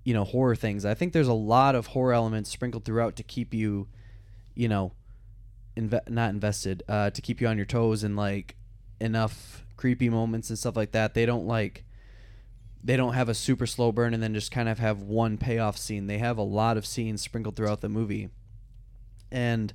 you 0.04 0.14
know, 0.14 0.26
horror 0.26 0.56
things. 0.56 0.86
I 0.86 0.94
think 0.94 1.14
there's 1.14 1.28
a 1.28 1.34
lot 1.34 1.76
of 1.76 1.88
horror 1.88 2.14
elements 2.14 2.50
sprinkled 2.50 2.84
throughout 2.84 3.16
to 3.16 3.24
keep 3.24 3.54
you, 3.54 3.88
you 4.56 4.68
know, 4.68 4.94
inve- 5.78 6.10
not 6.10 6.30
invested 6.30 6.84
uh, 6.88 7.10
to 7.12 7.22
keep 7.22 7.42
you 7.42 7.48
on 7.48 7.58
your 7.58 7.66
toes 7.66 8.04
and 8.04 8.16
like 8.16 8.56
enough 9.00 9.66
creepy 9.78 10.10
moments 10.10 10.50
and 10.50 10.60
stuff 10.60 10.76
like 10.76 10.92
that. 10.92 11.14
They 11.14 11.26
don't 11.26 11.48
like 11.48 11.86
they 12.84 12.98
don't 12.98 13.14
have 13.14 13.30
a 13.30 13.34
super 13.34 13.68
slow 13.68 13.92
burn 13.92 14.14
and 14.14 14.24
then 14.24 14.34
just 14.34 14.52
kind 14.52 14.68
of 14.68 14.80
have 14.80 15.02
one 15.02 15.38
payoff 15.38 15.78
scene. 15.78 16.08
They 16.08 16.18
have 16.18 16.38
a 16.38 16.44
lot 16.44 16.78
of 16.78 16.86
scenes 16.86 17.22
sprinkled 17.22 17.56
throughout 17.56 17.82
the 17.82 17.90
movie. 17.90 18.30
And 19.32 19.74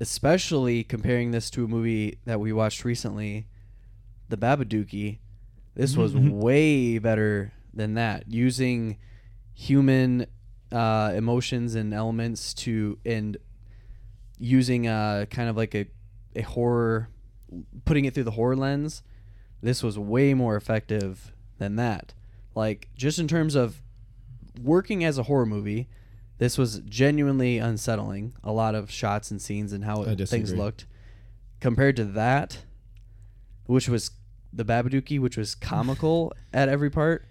especially 0.00 0.84
comparing 0.84 1.32
this 1.32 1.50
to 1.50 1.64
a 1.64 1.68
movie 1.68 2.18
that 2.24 2.38
we 2.38 2.52
watched 2.52 2.84
recently, 2.84 3.46
The 4.28 4.36
Babadookie, 4.36 5.18
this 5.74 5.96
was 5.96 6.14
way 6.16 6.98
better 6.98 7.52
than 7.74 7.94
that. 7.94 8.28
Using 8.28 8.98
human 9.54 10.26
uh, 10.70 11.12
emotions 11.14 11.74
and 11.74 11.92
elements 11.92 12.54
to 12.54 12.98
and 13.04 13.36
using 14.42 14.88
uh 14.88 15.24
kind 15.30 15.48
of 15.48 15.56
like 15.56 15.72
a 15.74 15.86
a 16.34 16.42
horror 16.42 17.08
putting 17.84 18.04
it 18.06 18.12
through 18.12 18.24
the 18.24 18.32
horror 18.32 18.56
lens 18.56 19.02
this 19.62 19.82
was 19.82 19.96
way 19.96 20.34
more 20.34 20.56
effective 20.56 21.32
than 21.58 21.76
that. 21.76 22.14
Like 22.56 22.88
just 22.96 23.20
in 23.20 23.28
terms 23.28 23.54
of 23.54 23.80
working 24.60 25.04
as 25.04 25.16
a 25.18 25.22
horror 25.24 25.46
movie 25.46 25.88
this 26.38 26.58
was 26.58 26.80
genuinely 26.80 27.58
unsettling 27.58 28.34
a 28.42 28.50
lot 28.50 28.74
of 28.74 28.90
shots 28.90 29.30
and 29.30 29.40
scenes 29.40 29.72
and 29.72 29.84
how 29.84 30.02
I 30.02 30.16
things 30.16 30.52
looked. 30.52 30.86
Compared 31.60 31.94
to 31.96 32.04
that 32.04 32.58
which 33.66 33.88
was 33.88 34.10
the 34.52 34.64
Babadook 34.64 35.20
which 35.20 35.36
was 35.36 35.54
comical 35.54 36.32
at 36.52 36.68
every 36.68 36.90
part 36.90 37.26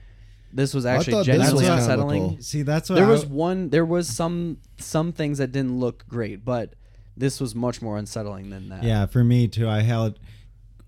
this 0.53 0.73
was 0.73 0.85
actually 0.85 1.23
genuinely 1.23 1.65
unsettling. 1.65 2.21
comical. 2.21 2.43
See, 2.43 2.61
that's 2.61 2.89
what 2.89 2.95
there 2.95 3.05
I- 3.05 3.09
was 3.09 3.25
one 3.25 3.69
there 3.69 3.85
was 3.85 4.07
some 4.07 4.59
some 4.77 5.11
things 5.11 5.39
that 5.39 5.51
didn't 5.51 5.77
look 5.79 6.07
great 6.07 6.45
but 6.45 6.75
this 7.17 7.39
was 7.39 7.53
much 7.53 7.81
more 7.81 7.97
unsettling 7.97 8.49
than 8.49 8.69
that 8.69 8.83
Yeah, 8.83 9.05
for 9.05 9.23
me 9.23 9.47
too. 9.47 9.67
I 9.67 9.81
held 9.81 10.19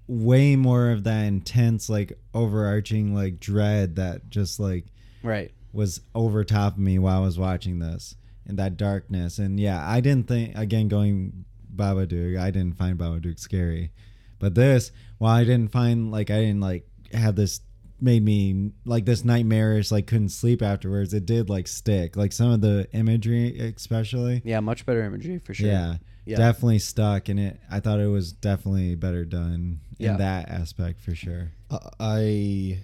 way 0.07 0.55
more 0.55 0.91
of 0.91 1.03
that 1.03 1.23
intense, 1.23 1.89
like 1.89 2.17
overarching, 2.33 3.13
like 3.13 3.39
dread 3.39 3.95
that 3.95 4.29
just 4.29 4.59
like 4.59 4.85
right 5.21 5.51
was 5.71 6.01
over 6.13 6.43
top 6.43 6.73
of 6.73 6.79
me 6.79 6.99
while 6.99 7.21
I 7.21 7.25
was 7.25 7.39
watching 7.39 7.79
this, 7.79 8.15
and 8.45 8.57
that 8.59 8.77
darkness. 8.77 9.39
And 9.39 9.59
yeah, 9.59 9.87
I 9.87 10.01
didn't 10.01 10.27
think 10.27 10.57
again 10.57 10.87
going 10.87 11.45
Babadook. 11.75 12.39
I 12.39 12.51
didn't 12.51 12.77
find 12.77 12.97
Babadook 12.97 13.39
scary, 13.39 13.91
but 14.39 14.55
this, 14.55 14.91
while 15.17 15.35
I 15.35 15.43
didn't 15.43 15.71
find 15.71 16.11
like 16.11 16.29
I 16.29 16.39
didn't 16.39 16.61
like 16.61 16.87
have 17.13 17.35
this 17.35 17.61
made 18.01 18.23
me 18.23 18.71
like 18.85 19.05
this 19.05 19.23
nightmarish 19.23 19.89
like 19.89 20.07
couldn't 20.07 20.27
sleep 20.27 20.61
afterwards 20.61 21.13
it 21.13 21.25
did 21.25 21.49
like 21.49 21.69
stick 21.69 22.17
like 22.17 22.33
some 22.33 22.51
of 22.51 22.59
the 22.59 22.85
imagery 22.91 23.57
especially 23.77 24.41
yeah 24.43 24.59
much 24.59 24.85
better 24.85 25.05
imagery 25.05 25.37
for 25.37 25.53
sure 25.53 25.69
yeah, 25.69 25.95
Yeah. 26.25 26.37
definitely 26.37 26.79
stuck 26.79 27.27
and 27.29 27.39
it 27.39 27.59
i 27.69 27.79
thought 27.81 27.99
it 27.99 28.07
was 28.07 28.31
definitely 28.31 28.95
better 28.95 29.25
done 29.25 29.81
in 29.99 30.05
Yeah. 30.05 30.17
that 30.17 30.49
aspect 30.49 31.01
for 31.01 31.13
sure 31.15 31.51
I- 31.69 31.89
I 31.99 32.79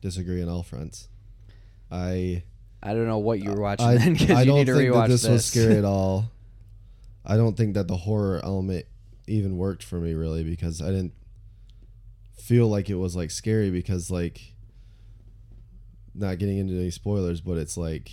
disagree 0.00 0.42
on 0.42 0.48
all 0.48 0.62
fronts. 0.62 1.08
I 1.90 2.42
i 2.82 2.94
don't 2.94 3.06
know 3.06 3.18
what 3.18 3.40
you 3.40 3.50
were 3.50 3.60
watching 3.60 3.86
I, 3.86 3.98
then 3.98 4.12
because 4.14 4.30
I 4.30 4.40
you 4.42 4.46
don't 4.46 4.56
need 4.58 4.66
to 4.66 4.74
think 4.74 4.92
rewatch 4.94 5.02
that 5.02 5.08
this, 5.10 5.22
this 5.22 5.30
was 5.30 5.44
scary 5.44 5.76
at 5.76 5.84
all. 5.96 6.30
I 7.26 7.36
don't 7.36 7.56
think 7.56 7.74
that 7.74 7.86
the 7.88 7.96
horror 7.98 8.40
element 8.42 8.86
even 9.26 9.56
worked 9.58 9.82
for 9.84 10.00
me 10.00 10.14
really 10.14 10.42
because 10.42 10.80
I 10.80 10.86
didn't 10.86 11.12
feel 12.38 12.68
like 12.68 12.88
it 12.88 12.94
was 12.94 13.14
like 13.14 13.30
scary 13.30 13.70
because 13.70 14.10
like 14.10 14.40
not 16.14 16.38
getting 16.38 16.56
into 16.58 16.74
any 16.74 16.90
spoilers, 16.90 17.40
but 17.42 17.58
it's 17.58 17.76
like 17.76 18.10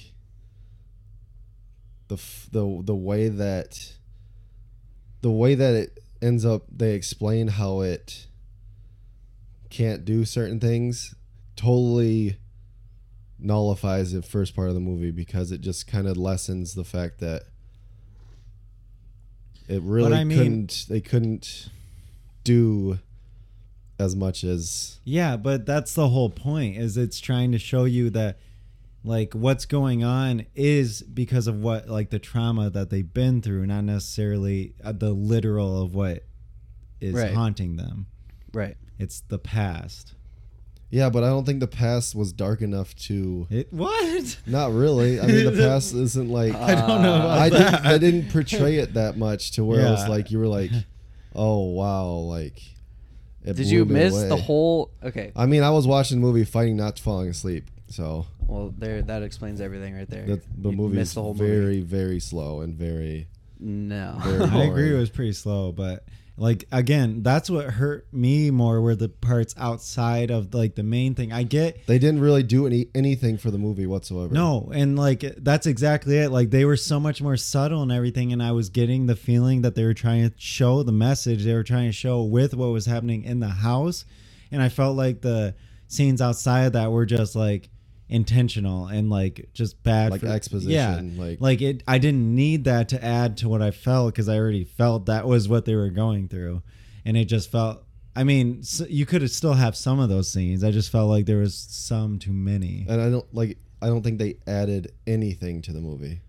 the 2.09 2.15
f- 2.15 2.47
the 2.51 2.81
the 2.83 2.95
way 2.95 3.29
that 3.29 3.93
the 5.21 5.31
way 5.31 5.55
that 5.55 5.73
it 5.73 5.99
ends 6.21 6.45
up 6.45 6.63
they 6.71 6.93
explain 6.93 7.47
how 7.47 7.81
it 7.81 8.27
can't 9.69 10.05
do 10.05 10.25
certain 10.25 10.59
things 10.59 11.13
totally 11.55 12.37
nullifies 13.39 14.13
the 14.13 14.21
first 14.21 14.55
part 14.55 14.69
of 14.69 14.73
the 14.73 14.79
movie 14.79 15.11
because 15.11 15.51
it 15.51 15.61
just 15.61 15.87
kind 15.87 16.07
of 16.07 16.17
lessens 16.17 16.73
the 16.73 16.83
fact 16.83 17.19
that 17.19 17.43
it 19.67 19.81
really 19.81 20.13
I 20.15 20.23
mean- 20.23 20.37
couldn't 20.37 20.85
they 20.89 21.01
couldn't 21.01 21.69
do 22.43 22.99
as 23.99 24.15
much 24.15 24.43
as 24.43 24.99
Yeah, 25.03 25.37
but 25.37 25.65
that's 25.65 25.93
the 25.93 26.09
whole 26.09 26.29
point 26.29 26.77
is 26.77 26.97
it's 26.97 27.19
trying 27.19 27.51
to 27.51 27.59
show 27.59 27.85
you 27.85 28.09
that 28.11 28.37
like 29.03 29.33
what's 29.33 29.65
going 29.65 30.03
on 30.03 30.45
is 30.55 31.01
because 31.01 31.47
of 31.47 31.59
what 31.61 31.87
like 31.89 32.09
the 32.09 32.19
trauma 32.19 32.69
that 32.69 32.89
they've 32.89 33.13
been 33.13 33.41
through, 33.41 33.65
not 33.67 33.83
necessarily 33.83 34.73
uh, 34.83 34.91
the 34.91 35.11
literal 35.11 35.81
of 35.81 35.93
what 35.95 36.23
is 36.99 37.13
Right. 37.13 37.33
haunting 37.33 37.75
them. 37.77 38.07
right 38.53 38.75
It's 38.99 39.21
the 39.21 39.37
past. 39.39 40.15
yeah 40.89 41.09
but 41.09 41.23
i 41.23 41.27
don't 41.27 41.45
think 41.45 41.59
the 41.59 41.67
past 41.67 42.15
was 42.15 42.31
dark 42.33 42.61
enough 42.61 42.95
to 42.95 43.45
It 43.51 43.71
what? 43.71 44.37
not 44.47 44.71
really 44.73 45.19
i 45.19 45.27
mean 45.27 45.45
the 45.45 45.51
past 45.67 45.93
isn't 45.93 46.29
like 46.29 46.55
I 46.55 46.73
don't 46.75 47.01
know 47.03 47.15
about 47.15 47.37
I, 47.37 47.49
that. 47.49 47.71
didn't, 47.71 47.85
I 47.85 47.97
didn't 47.99 48.31
portray 48.31 48.77
it 48.77 48.93
that 48.95 49.17
much 49.17 49.51
to 49.53 49.63
where 49.65 49.81
it 49.81 49.89
was 49.91 50.07
like 50.09 50.31
you 50.31 50.39
were 50.39 50.47
like 50.47 50.71
oh 51.35 51.65
wow 51.71 52.07
like 52.13 52.57
it 53.43 53.55
did 53.57 53.63
blew 53.63 53.65
you 53.65 53.85
me 53.85 53.93
miss 53.93 54.13
away. 54.13 54.29
the 54.29 54.37
whole 54.37 54.91
okay 55.03 55.31
i 55.35 55.45
mean 55.45 55.61
i 55.61 55.69
was 55.69 55.85
watching 55.85 56.19
the 56.19 56.25
movie 56.25 56.43
fighting 56.45 56.75
not 56.77 56.97
falling 56.97 57.29
asleep 57.29 57.69
so 57.89 58.25
well 58.47 58.73
there 58.77 59.01
that 59.01 59.23
explains 59.23 59.61
everything 59.61 59.95
right 59.95 60.09
there 60.09 60.25
the, 60.25 60.41
the 60.57 60.69
You 60.69 60.77
movie 60.77 60.99
is 60.99 61.13
the 61.13 61.21
whole 61.21 61.33
very 61.33 61.77
movie 61.77 61.81
very 61.81 62.19
slow 62.19 62.61
and 62.61 62.75
very 62.75 63.27
no 63.59 64.19
very 64.23 64.43
I 64.43 64.63
agree 64.63 64.93
it 64.93 64.99
was 64.99 65.09
pretty 65.09 65.33
slow, 65.33 65.71
but 65.71 66.03
like 66.39 66.65
again, 66.71 67.23
that's 67.23 67.49
what 67.49 67.65
hurt 67.65 68.07
me 68.13 68.51
more 68.51 68.79
were 68.79 68.95
the 68.95 69.09
parts 69.09 69.55
outside 69.57 70.29
of 70.29 70.53
like 70.53 70.75
the 70.75 70.83
main 70.83 71.15
thing. 71.15 71.33
I 71.33 71.43
get 71.43 71.87
They 71.87 71.97
didn't 71.97 72.21
really 72.21 72.43
do 72.43 72.67
any 72.67 72.89
anything 72.93 73.37
for 73.37 73.49
the 73.49 73.57
movie 73.57 73.87
whatsoever. 73.87 74.33
No, 74.33 74.71
and 74.73 74.97
like 74.97 75.21
that's 75.37 75.65
exactly 75.65 76.17
it. 76.17 76.29
Like 76.29 76.51
they 76.51 76.65
were 76.65 76.77
so 76.77 76.99
much 76.99 77.21
more 77.21 77.37
subtle 77.37 77.81
and 77.81 77.91
everything, 77.91 78.31
and 78.31 78.43
I 78.43 78.51
was 78.51 78.69
getting 78.69 79.07
the 79.07 79.15
feeling 79.15 79.63
that 79.63 79.73
they 79.73 79.83
were 79.83 79.95
trying 79.95 80.29
to 80.29 80.35
show 80.37 80.83
the 80.83 80.91
message 80.91 81.43
they 81.43 81.53
were 81.53 81.63
trying 81.63 81.89
to 81.89 81.93
show 81.93 82.21
with 82.21 82.53
what 82.53 82.67
was 82.67 82.85
happening 82.85 83.23
in 83.23 83.39
the 83.39 83.47
house, 83.47 84.05
and 84.51 84.61
I 84.61 84.69
felt 84.69 84.95
like 84.95 85.21
the 85.21 85.55
scenes 85.87 86.21
outside 86.21 86.65
of 86.65 86.73
that 86.73 86.91
were 86.91 87.05
just 87.05 87.35
like 87.35 87.69
intentional 88.09 88.87
and 88.87 89.09
like 89.09 89.49
just 89.53 89.81
bad 89.83 90.11
Like 90.11 90.21
for, 90.21 90.27
exposition, 90.27 90.71
Yeah, 91.17 91.23
like- 91.23 91.41
like 91.41 91.61
it. 91.61 91.83
I 91.87 91.97
didn't 91.97 92.33
need 92.35 92.63
that 92.65 92.89
to 92.89 93.03
add 93.03 93.37
to 93.37 93.49
what 93.49 93.61
I 93.61 93.71
felt 93.71 94.13
because 94.13 94.29
I 94.29 94.37
already 94.37 94.63
felt 94.63 95.05
that 95.07 95.27
was 95.27 95.47
what 95.49 95.65
they 95.65 95.75
were 95.75 95.89
going 95.89 96.27
through, 96.27 96.61
and 97.05 97.17
it 97.17 97.25
just 97.25 97.51
felt. 97.51 97.83
I 98.15 98.23
mean, 98.23 98.59
s 98.61 98.81
you 98.89 99.05
could 99.05 99.21
have 99.21 99.29
still 99.31 99.53
have 99.53 99.75
some 99.75 99.99
of 99.99 100.09
those 100.09 100.31
scenes. 100.31 100.63
I 100.63 100.71
just 100.71 100.89
felt 100.91 101.09
like 101.09 101.25
there 101.27 101.37
was 101.37 101.53
some 101.55 102.17
too 102.17 102.33
many. 102.33 102.85
and 102.89 102.99
I 103.01 103.09
don't 103.09 103.31
like. 103.33 103.57
I 103.81 103.87
don't 103.87 104.01
think 104.01 104.17
they 104.17 104.37
added 104.47 104.91
anything 105.05 105.61
to 105.63 105.73
the 105.73 105.81
movie. 105.81 106.21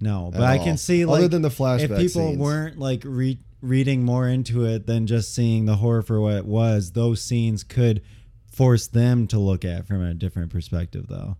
No, 0.00 0.30
but 0.32 0.42
I 0.42 0.58
can 0.58 0.76
see 0.78 1.04
like 1.04 1.18
Other 1.18 1.28
than 1.28 1.42
the 1.42 1.50
flashback 1.50 1.90
if 1.90 1.90
people 1.98 2.28
scenes. 2.28 2.38
weren't 2.38 2.78
like 2.78 3.02
re- 3.04 3.38
reading 3.60 4.04
more 4.04 4.26
into 4.28 4.64
it 4.64 4.86
than 4.86 5.06
just 5.06 5.34
seeing 5.34 5.66
the 5.66 5.76
horror 5.76 6.02
for 6.02 6.20
what 6.20 6.34
it 6.34 6.46
was, 6.46 6.92
those 6.92 7.20
scenes 7.22 7.62
could 7.62 8.00
force 8.54 8.86
them 8.86 9.26
to 9.28 9.38
look 9.38 9.64
at 9.64 9.86
from 9.86 10.02
a 10.02 10.14
different 10.14 10.50
perspective, 10.50 11.06
though. 11.08 11.36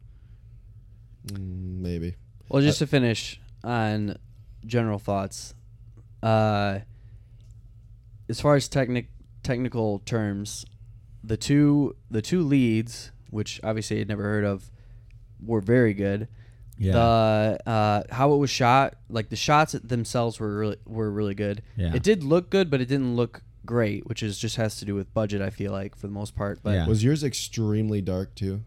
Mm, 1.29 1.81
maybe. 1.81 2.17
Well, 2.49 2.63
just 2.63 2.81
to 2.81 2.87
finish 2.87 3.41
on 3.63 4.17
general 4.67 4.99
thoughts, 4.99 5.55
uh, 6.23 6.81
as 8.29 8.41
far 8.41 8.57
as 8.57 8.69
technic 8.69 9.09
technical 9.43 10.01
terms, 10.01 10.65
the 11.23 11.37
two 11.37 11.97
the 12.11 12.23
two 12.23 12.43
leads, 12.43 13.13
which 13.31 13.61
obviously 13.63 14.01
I'd 14.01 14.09
never 14.09 14.23
heard 14.23 14.45
of, 14.45 14.71
were 15.45 15.61
very 15.61 15.95
good. 15.95 16.29
Yeah, 16.77 16.93
The 16.93 17.59
uh, 17.67 18.03
how 18.11 18.35
it 18.35 18.39
was 18.39 18.51
shot, 18.51 18.97
like 19.09 19.29
the 19.29 19.37
shots 19.37 19.73
themselves 19.73 20.41
were 20.41 20.57
really 20.57 20.77
were 20.85 21.11
really 21.11 21.35
good. 21.35 21.63
Yeah. 21.77 21.95
It 21.95 22.03
did 22.03 22.25
look 22.25 22.51
good, 22.51 22.69
but 22.71 22.81
it 22.81 22.87
didn't 22.87 23.15
look 23.15 23.43
great, 23.67 24.07
which 24.07 24.23
is 24.23 24.39
just 24.39 24.57
has 24.57 24.77
to 24.77 24.85
do 24.85 24.95
with 24.95 25.13
budget. 25.15 25.41
I 25.43 25.51
feel 25.51 25.73
like 25.73 25.97
for 25.97 26.07
the 26.07 26.13
most 26.13 26.35
part, 26.37 26.61
but 26.63 26.73
Yeah. 26.75 26.87
Was 26.87 27.03
yours 27.05 27.25
extremely 27.25 28.01
dark 28.01 28.35
too? 28.35 28.63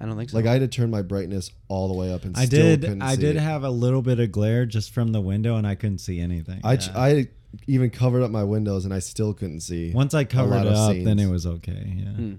I 0.00 0.04
don't 0.04 0.16
think 0.16 0.30
so. 0.30 0.36
Like 0.36 0.46
I 0.46 0.52
had 0.52 0.60
to 0.60 0.68
turn 0.68 0.90
my 0.90 1.02
brightness 1.02 1.50
all 1.68 1.88
the 1.88 1.94
way 1.94 2.12
up 2.12 2.24
and 2.24 2.36
I 2.36 2.44
still 2.44 2.60
did. 2.60 2.80
couldn't 2.82 3.02
I 3.02 3.14
see 3.14 3.20
did 3.22 3.36
it. 3.36 3.40
have 3.40 3.64
a 3.64 3.70
little 3.70 4.02
bit 4.02 4.20
of 4.20 4.30
glare 4.30 4.66
just 4.66 4.92
from 4.92 5.12
the 5.12 5.20
window, 5.22 5.56
and 5.56 5.66
I 5.66 5.74
couldn't 5.74 5.98
see 5.98 6.20
anything. 6.20 6.60
I 6.64 6.76
ch 6.76 6.90
I 6.94 7.28
even 7.66 7.88
covered 7.88 8.22
up 8.22 8.30
my 8.30 8.44
windows 8.44 8.84
and 8.84 8.92
I 8.92 8.98
still 8.98 9.32
couldn't 9.32 9.60
see. 9.60 9.92
once 9.92 10.12
I 10.12 10.24
covered 10.24 10.50
lot 10.56 10.66
it 10.66 10.72
of 10.72 10.76
up, 10.78 10.92
then 10.92 11.16
scenes. 11.16 11.20
it 11.22 11.30
was 11.32 11.46
okay. 11.46 11.94
Yeah, 11.96 12.10
Hmm. 12.10 12.34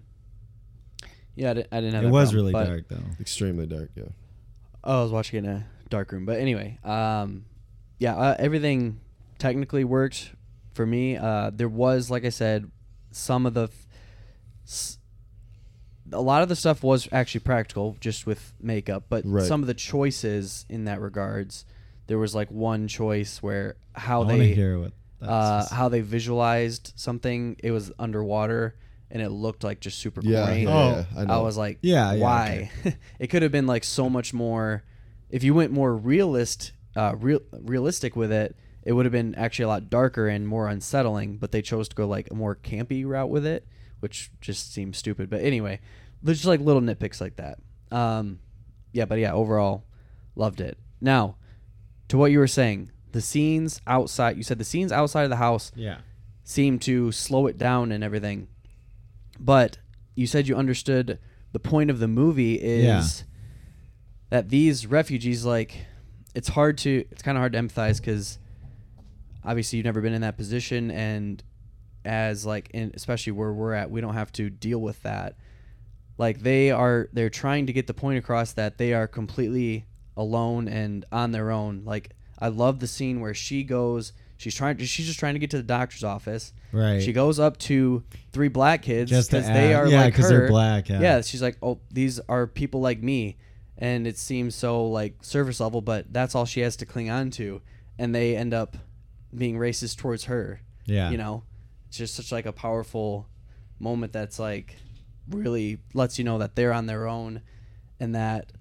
yeah, 1.36 1.50
I 1.50 1.54
didn't, 1.56 1.68
I 1.72 1.82
didn't 1.82 1.94
have. 1.96 2.04
it 2.04 2.08
that 2.08 2.12
was 2.14 2.30
problem, 2.30 2.36
really 2.46 2.54
but- 2.54 2.66
dark 2.68 2.88
though. 2.90 3.04
Extremely 3.20 3.66
dark. 3.66 3.90
Yeah. 3.96 4.04
Oh, 4.84 5.00
I 5.00 5.04
was 5.04 5.12
watching 5.12 5.44
in 5.44 5.50
a 5.52 5.66
dark 5.90 6.12
room. 6.12 6.26
But 6.26 6.38
anyway, 6.40 6.78
um, 6.84 7.46
yeah, 7.98 8.16
uh, 8.16 8.36
everything 8.38 9.00
technically 9.40 9.84
worked 9.84 10.32
for 10.78 10.86
me. 10.86 11.18
Uh, 11.18 11.52
there 11.54 11.68
was, 11.68 12.10
like 12.10 12.24
I 12.24 12.30
said, 12.30 12.72
some 13.12 13.46
of 13.46 13.54
the. 13.54 13.64
F- 13.64 13.86
s- 14.66 14.98
a 16.14 16.22
lot 16.22 16.42
of 16.42 16.48
the 16.48 16.56
stuff 16.56 16.84
was 16.84 17.10
actually 17.12 17.42
practical, 17.42 17.98
just 18.00 18.26
with 18.26 18.54
makeup, 18.62 19.04
but 19.10 19.24
Right. 19.26 19.46
some 19.46 19.62
of 19.62 19.68
the 19.68 19.74
choices 19.74 20.66
in 20.70 20.86
that 20.86 21.02
regards, 21.02 21.66
there 22.08 22.18
was 22.18 22.34
like 22.34 22.50
one 22.50 22.88
choice 22.88 23.44
where 23.44 23.76
how 23.94 24.22
I 24.22 24.26
want 24.26 24.30
to 24.32 24.38
they 24.38 24.54
hear 24.54 24.80
what. 24.80 24.94
That's 25.20 25.72
uh, 25.72 25.76
how 25.76 25.90
they 25.90 26.00
visualized 26.02 26.94
something. 26.96 27.58
It 27.62 27.72
was 27.72 27.92
underwater, 28.00 28.76
and 29.12 29.22
it 29.22 29.30
looked 29.30 29.64
like 29.66 29.80
just 29.82 29.98
super 30.00 30.22
Yeah. 30.24 30.46
corny. 30.46 30.64
yeah, 30.64 30.70
Oh. 30.70 30.90
yeah, 30.92 31.06
I 31.18 31.22
I, 31.22 31.26
know. 31.26 31.44
was 31.44 31.58
like, 31.58 31.80
Yeah, 31.82 32.14
yeah, 32.14 32.22
why? 32.24 32.72
it 33.20 33.28
could 33.28 33.42
have 33.42 33.52
been 33.52 33.68
like 33.68 33.84
so 33.84 34.10
much 34.10 34.34
more. 34.34 34.84
If 35.30 35.44
you 35.44 35.54
went 35.56 35.74
more 35.74 35.94
realist, 35.94 36.72
uh, 36.96 37.16
real 37.20 37.42
realistic 37.52 38.16
with 38.16 38.32
it, 38.32 38.56
it 38.88 38.94
would 38.94 39.06
have 39.06 39.12
been 39.12 39.36
actually 39.36 39.64
a 39.66 39.68
lot 39.68 39.90
darker 39.90 40.28
and 40.30 40.48
more 40.48 40.70
unsettling. 40.70 41.38
But 41.38 41.52
they 41.52 41.62
chose 41.62 41.90
to 41.90 41.96
go 41.96 42.08
like 42.08 42.30
a 42.32 42.34
more 42.34 42.56
campy 42.56 43.06
route 43.06 43.30
with 43.30 43.46
it, 43.46 43.68
which 44.00 44.32
just 44.40 44.74
seems 44.74 44.98
stupid. 44.98 45.30
But 45.30 45.42
anyway, 45.42 45.80
there's 46.24 46.38
just 46.38 46.48
like 46.48 46.62
little 46.62 46.82
nitpicks 46.82 47.20
like 47.20 47.36
that. 47.36 47.60
Um, 47.92 48.40
yeah, 48.94 49.06
but 49.06 49.20
yeah, 49.20 49.34
overall, 49.34 49.84
loved 50.36 50.62
it. 50.62 50.78
Now, 51.02 51.36
to 52.08 52.18
what 52.18 52.32
you 52.32 52.40
were 52.40 52.48
saying, 52.48 52.92
the 53.12 53.20
scenes 53.22 53.82
outside. 53.86 54.38
You 54.38 54.44
said 54.44 54.58
the 54.58 54.64
scenes 54.64 54.92
outside 54.94 55.24
of 55.24 55.30
the 55.30 55.36
house 55.36 55.72
Yeah. 55.76 55.98
seem 56.44 56.80
to 56.80 57.12
slow 57.12 57.48
it 57.48 57.58
down 57.58 57.92
and 57.92 58.04
everything. 58.04 58.48
But 59.40 59.80
you 60.16 60.28
said 60.28 60.48
you 60.48 60.56
understood 60.56 61.20
the 61.52 61.60
point 61.60 61.90
of 61.90 62.00
the 62.00 62.08
movie 62.08 62.56
is 62.56 62.84
Yeah. 62.86 63.26
that 64.30 64.50
these 64.50 64.86
refugees 64.88 65.44
like 65.46 65.86
it's 66.36 66.50
hard 66.50 66.78
to 66.80 67.06
it's 67.12 67.22
kind 67.22 67.38
of 67.38 67.42
hard 67.42 67.54
to 67.54 67.60
empathize 67.60 68.02
cuz 68.02 68.38
obviously 69.48 69.78
you've 69.78 69.86
never 69.86 70.02
been 70.02 70.14
in 70.14 70.22
that 70.22 70.38
position 70.38 70.92
and 70.92 71.42
as 72.06 72.46
like 72.46 72.70
in 72.74 72.92
especially 72.94 73.32
where 73.32 73.52
we're 73.52 73.74
at 73.74 73.90
we 73.90 74.00
don't 74.02 74.14
have 74.14 74.32
to 74.32 74.50
deal 74.50 74.80
with 74.80 75.02
that 75.02 75.36
like 76.20 76.40
they 76.42 76.70
are 76.72 77.10
they're 77.14 77.30
trying 77.30 77.66
to 77.66 77.74
get 77.74 77.88
the 77.88 77.94
point 77.94 78.20
across 78.20 78.54
that 78.54 78.78
they 78.78 78.94
are 78.94 79.08
completely 79.08 79.86
alone 80.16 80.68
and 80.68 81.06
on 81.12 81.32
their 81.32 81.50
own 81.52 81.82
like 81.86 82.12
i 82.40 82.48
love 82.48 82.80
the 82.80 82.88
scene 82.88 83.20
where 83.20 83.34
she 83.34 83.64
goes 83.64 84.14
she's 84.38 84.54
trying 84.56 84.78
she's 84.78 85.06
just 85.08 85.20
trying 85.20 85.34
to 85.34 85.40
get 85.40 85.50
to 85.50 85.58
the 85.58 85.64
doctor's 85.64 86.04
office 86.04 86.54
Right. 86.74 87.02
she 87.02 87.14
goes 87.14 87.40
up 87.40 87.58
to 87.60 88.04
three 88.34 88.50
black 88.50 88.82
kids 88.84 89.10
because 89.10 89.48
they 89.48 89.74
are 89.74 89.88
yeah, 89.88 90.08
because 90.08 90.30
her. 90.30 90.40
they're 90.40 90.48
black, 90.50 90.90
yeah. 90.90 91.22
she's 91.22 91.42
like, 91.42 91.58
oh, 91.64 91.80
these 91.90 92.20
are 92.28 92.46
people 92.46 92.82
like 92.82 93.02
me, 93.02 93.38
and 93.78 94.06
it 94.06 94.18
seems 94.18 94.54
so 94.54 94.86
like 94.88 95.16
surface 95.24 95.62
level, 95.62 95.80
but 95.82 96.12
that's 96.12 96.36
all 96.36 96.46
she 96.46 96.60
has 96.60 96.76
to 96.78 96.86
cling 96.86 97.10
on 97.10 97.32
to, 97.32 97.62
and 97.98 98.14
they 98.14 98.36
end 98.36 98.54
up 98.54 98.76
being 99.38 99.58
racist 99.58 99.98
towards 99.98 100.26
her. 100.26 100.62
Yeah. 100.86 101.10
you 101.10 101.18
know, 101.18 101.44
it's 101.88 101.98
just 101.98 102.16
such 102.16 102.32
like 102.32 102.46
a 102.46 102.54
powerful 102.54 103.28
moment 103.80 104.14
that's 104.14 104.40
like 104.40 104.78
really 105.30 105.80
lets 105.94 106.18
you 106.18 106.24
know 106.24 106.38
that 106.38 106.56
they're 106.56 106.74
on 106.74 106.86
their 106.86 107.08
own, 107.08 107.42
and 108.00 108.16
that 108.16 108.52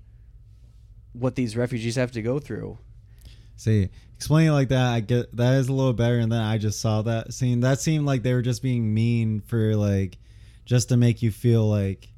what 1.12 1.34
these 1.34 1.56
refugees 1.56 1.96
have 1.96 2.12
to 2.12 2.22
go 2.22 2.38
through. 2.38 2.78
See, 3.56 3.88
explaining 4.16 4.50
it 4.50 4.54
like 4.54 4.68
that, 4.68 4.92
I 4.92 5.00
get 5.00 5.34
that 5.36 5.54
is 5.54 5.68
a 5.68 5.72
little 5.72 5.92
better. 5.92 6.18
And 6.18 6.30
then 6.30 6.40
I 6.42 6.58
just 6.58 6.80
saw 6.80 7.02
that 7.02 7.32
scene. 7.32 7.60
That 7.60 7.80
seemed 7.80 8.06
like 8.06 8.22
they 8.22 8.34
were 8.34 8.42
just 8.42 8.62
being 8.62 8.92
mean 8.92 9.40
for 9.40 9.74
like, 9.76 10.18
just 10.64 10.90
to 10.90 10.96
make 10.96 11.22
you 11.22 11.30
feel 11.30 11.66
like, 11.68 12.08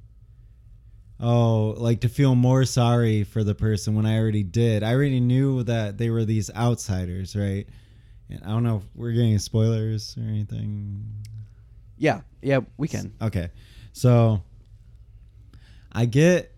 oh, 1.20 1.74
like 1.76 2.00
to 2.00 2.08
feel 2.08 2.34
more 2.34 2.64
sorry 2.64 3.24
for 3.24 3.44
the 3.44 3.54
person 3.54 3.94
when 3.94 4.06
I 4.06 4.18
already 4.18 4.42
did. 4.42 4.82
I 4.82 4.94
already 4.94 5.20
knew 5.20 5.62
that 5.64 5.98
they 5.98 6.10
were 6.10 6.24
these 6.24 6.50
outsiders, 6.54 7.36
right? 7.36 7.68
And 8.30 8.42
I 8.44 8.48
don't 8.48 8.62
know 8.62 8.76
if 8.78 8.82
we're 8.94 9.12
getting 9.12 9.38
spoilers 9.38 10.16
or 10.18 10.22
anything. 10.22 11.04
Yeah, 11.96 12.20
yeah, 12.42 12.60
we 12.76 12.88
can. 12.88 13.14
Okay. 13.20 13.50
So 13.92 14.42
I 15.92 16.04
get 16.04 16.52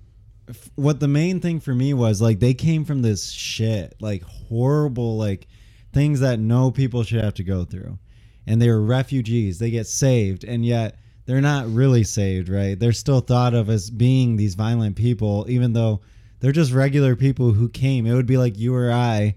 f- 0.49 0.71
what 0.75 1.01
the 1.01 1.09
main 1.09 1.41
thing 1.41 1.61
for 1.61 1.75
me 1.75 1.95
was 1.95 2.21
like 2.21 2.41
they 2.41 2.55
came 2.55 2.85
from 2.85 3.03
this 3.03 3.31
shit, 3.31 3.95
like 4.01 4.23
horrible 4.23 5.17
like 5.17 5.47
things 5.93 6.21
that 6.21 6.39
no 6.39 6.71
people 6.71 7.03
should 7.03 7.23
have 7.23 7.35
to 7.35 7.45
go 7.45 7.65
through. 7.65 7.99
And 8.47 8.61
they 8.61 8.69
were 8.69 8.83
refugees. 8.83 9.59
They 9.59 9.71
get 9.71 9.87
saved 9.87 10.45
and 10.45 10.65
yet 10.65 10.97
they're 11.27 11.41
not 11.41 11.73
really 11.73 12.03
saved, 12.03 12.49
right? 12.49 12.79
They're 12.79 12.93
still 12.93 13.21
thought 13.21 13.55
of 13.55 13.71
as 13.71 13.91
being 13.91 14.37
these 14.37 14.55
violent 14.57 14.97
people 14.97 15.47
even 15.49 15.73
though 15.73 16.01
they're 16.41 16.53
just 16.53 16.73
regular 16.73 17.15
people 17.17 17.53
who 17.53 17.69
came. 17.69 18.07
It 18.07 18.15
would 18.15 18.27
be 18.27 18.39
like 18.39 18.59
you 18.59 18.75
or 18.75 18.91
I 18.91 19.37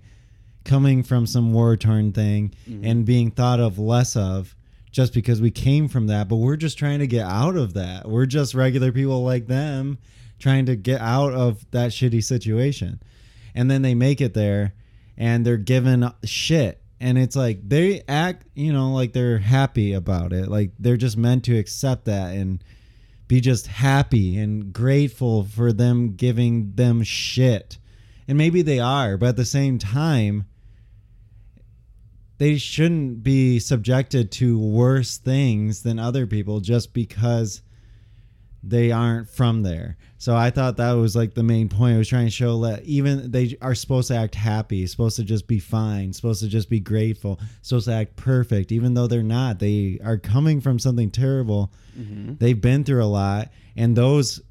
coming 0.64 1.04
from 1.04 1.26
some 1.26 1.54
war 1.54 1.76
torn 1.78 2.12
thing 2.12 2.54
mm-hmm. 2.68 2.86
and 2.86 3.06
being 3.06 3.32
thought 3.32 3.60
of 3.60 3.80
less 3.80 4.16
of 4.16 4.56
just 4.92 5.14
because 5.14 5.42
we 5.42 5.52
came 5.52 5.88
from 5.88 6.08
that, 6.08 6.30
but 6.30 6.36
we're 6.36 6.56
just 6.56 6.78
trying 6.78 7.00
to 7.00 7.08
get 7.08 7.26
out 7.26 7.58
of 7.58 7.74
that. 7.74 8.08
We're 8.08 8.28
just 8.28 8.54
regular 8.54 8.92
people 8.92 9.24
like 9.24 9.48
them 9.48 9.98
trying 10.40 10.68
to 10.68 10.76
get 10.76 11.02
out 11.02 11.34
of 11.34 11.70
that 11.72 11.92
shitty 11.92 12.24
situation. 12.24 13.02
And 13.56 13.70
then 13.72 13.82
they 13.82 13.96
make 13.96 14.22
it 14.22 14.36
there 14.36 14.74
and 15.18 15.46
they're 15.46 15.58
given 15.58 16.12
shit. 16.24 16.80
And 17.00 17.18
it's 17.18 17.36
like 17.36 17.68
they 17.68 18.04
act, 18.08 18.46
you 18.54 18.72
know, 18.72 18.94
like 18.94 19.14
they're 19.14 19.40
happy 19.40 19.94
about 19.94 20.32
it. 20.32 20.48
Like 20.48 20.72
they're 20.78 20.96
just 20.96 21.18
meant 21.18 21.44
to 21.46 21.58
accept 21.58 22.06
that 22.06 22.36
and 22.36 22.64
be 23.28 23.42
just 23.42 23.68
happy 23.68 24.38
and 24.38 24.72
grateful 24.72 25.44
for 25.44 25.74
them 25.74 26.16
giving 26.16 26.74
them 26.76 27.02
shit. 27.02 27.80
And 28.28 28.38
maybe 28.38 28.62
they 28.62 28.80
are, 28.80 29.18
but 29.18 29.30
at 29.30 29.36
the 29.38 29.46
same 29.46 29.80
time, 29.80 30.46
they 32.38 32.58
shouldn't 32.58 33.24
be 33.24 33.60
subjected 33.60 34.32
to 34.32 34.60
worse 34.60 35.18
things 35.18 35.84
than 35.84 36.00
other 36.00 36.26
people 36.28 36.60
just 36.60 36.94
because 36.94 37.62
they 38.64 38.92
aren't 38.92 39.30
from 39.30 39.62
there. 39.62 39.98
So 40.18 40.36
I 40.36 40.50
thought 40.50 40.78
that 40.78 40.94
was 40.94 41.18
like 41.18 41.34
the 41.34 41.44
main 41.44 41.68
point. 41.68 41.96
I 41.96 41.98
was 41.98 42.08
trying 42.08 42.28
to 42.28 42.32
show 42.32 42.62
that 42.62 42.84
even 42.84 43.30
they 43.30 43.58
are 43.62 43.76
supposed 43.76 44.08
to 44.08 44.16
act 44.16 44.36
happy, 44.36 44.88
supposed 44.88 45.18
to 45.18 45.24
just 45.24 45.48
be 45.48 45.60
fine, 45.60 46.14
supposed 46.14 46.42
to 46.42 46.48
just 46.48 46.70
be 46.70 46.80
grateful, 46.80 47.42
supposed 47.62 47.88
to 47.88 47.94
act 47.94 48.16
perfect, 48.16 48.72
even 48.72 48.94
though 48.94 49.08
they're 49.08 49.22
not. 49.22 49.60
They 49.60 50.00
are 50.04 50.18
coming 50.18 50.62
from 50.62 50.80
something 50.80 51.12
terrible. 51.12 51.74
Mm-hmm. 52.00 52.36
They've 52.40 52.60
been 52.60 52.86
through 52.86 53.04
a 53.04 53.06
lot, 53.06 53.52
and 53.76 53.98
those 53.98 54.42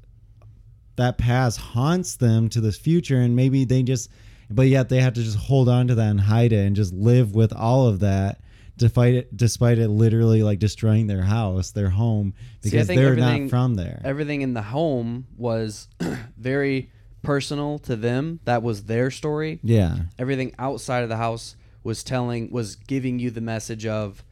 that 0.95 1.17
past 1.17 1.59
haunts 1.59 2.17
them 2.17 2.49
to 2.49 2.61
the 2.61 2.71
future, 2.71 3.19
and 3.19 3.35
maybe 3.35 3.65
they 3.65 3.81
just, 3.81 4.11
but 4.55 4.67
yet 4.67 4.89
they 4.89 5.01
have 5.01 5.13
to 5.13 5.23
just 5.23 5.37
hold 5.37 5.67
on 5.69 5.87
to 5.87 5.95
that 5.95 6.09
and 6.09 6.21
hide 6.21 6.53
it 6.53 6.65
and 6.65 6.75
just 6.75 6.93
live 6.93 7.33
with 7.35 7.53
all 7.53 7.87
of 7.87 7.99
that. 7.99 8.39
Despite 8.75 9.13
it, 9.13 9.37
despite 9.37 9.77
it 9.77 9.87
literally 9.89 10.41
like 10.41 10.57
destroying 10.57 11.05
their 11.07 11.21
house, 11.21 11.71
their 11.71 11.89
home, 11.91 12.33
because 12.63 12.87
think 12.87 12.99
they're 12.99 13.15
not 13.15 13.49
from 13.49 13.75
there. 13.75 14.01
everything 14.03 14.41
in 14.41 14.55
the 14.55 14.63
home 14.63 15.27
was 15.37 15.87
very 16.37 16.89
personal 17.21 17.77
to 17.79 17.95
them. 17.95 18.39
That 18.45 18.63
was 18.63 18.85
their 18.85 19.11
story. 19.11 19.59
yeah, 19.61 19.97
Everything 20.17 20.55
outside 20.57 21.03
of 21.03 21.09
the 21.09 21.17
house 21.17 21.55
was 21.83 22.03
telling 22.03 22.49
was 22.51 22.75
giving 22.75 23.19
you 23.19 23.29
the 23.29 23.41
message 23.41 23.85
of 23.85 24.23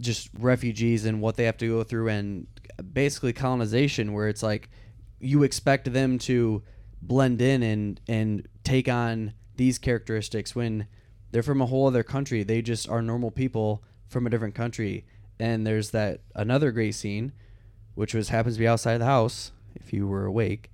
just 0.00 0.30
refugees 0.38 1.04
and 1.04 1.20
what 1.20 1.36
they 1.36 1.44
have 1.44 1.56
to 1.58 1.66
go 1.66 1.82
through 1.82 2.08
and 2.08 2.46
basically 2.92 3.32
colonization 3.32 4.12
where 4.12 4.28
it's 4.28 4.42
like 4.44 4.68
you 5.18 5.42
expect 5.42 5.92
them 5.92 6.18
to 6.20 6.62
blend 7.02 7.40
in 7.40 7.62
and 7.62 8.00
and 8.08 8.48
take 8.64 8.88
on 8.88 9.32
these 9.56 9.78
characteristics 9.78 10.54
when 10.54 10.86
they're 11.30 11.42
from 11.42 11.60
a 11.60 11.66
whole 11.66 11.86
other 11.86 12.02
country. 12.02 12.42
They 12.42 12.62
just 12.62 12.88
are 12.88 13.02
normal 13.02 13.30
people 13.30 13.82
from 14.08 14.26
a 14.26 14.30
different 14.30 14.54
country. 14.54 15.04
And 15.40 15.66
there's 15.66 15.90
that 15.90 16.20
another 16.34 16.72
great 16.72 16.94
scene, 16.94 17.32
which 17.94 18.14
was 18.14 18.30
happens 18.30 18.56
to 18.56 18.60
be 18.60 18.66
outside 18.68 18.98
the 18.98 19.04
house, 19.04 19.52
if 19.74 19.92
you 19.92 20.06
were 20.06 20.24
awake, 20.24 20.70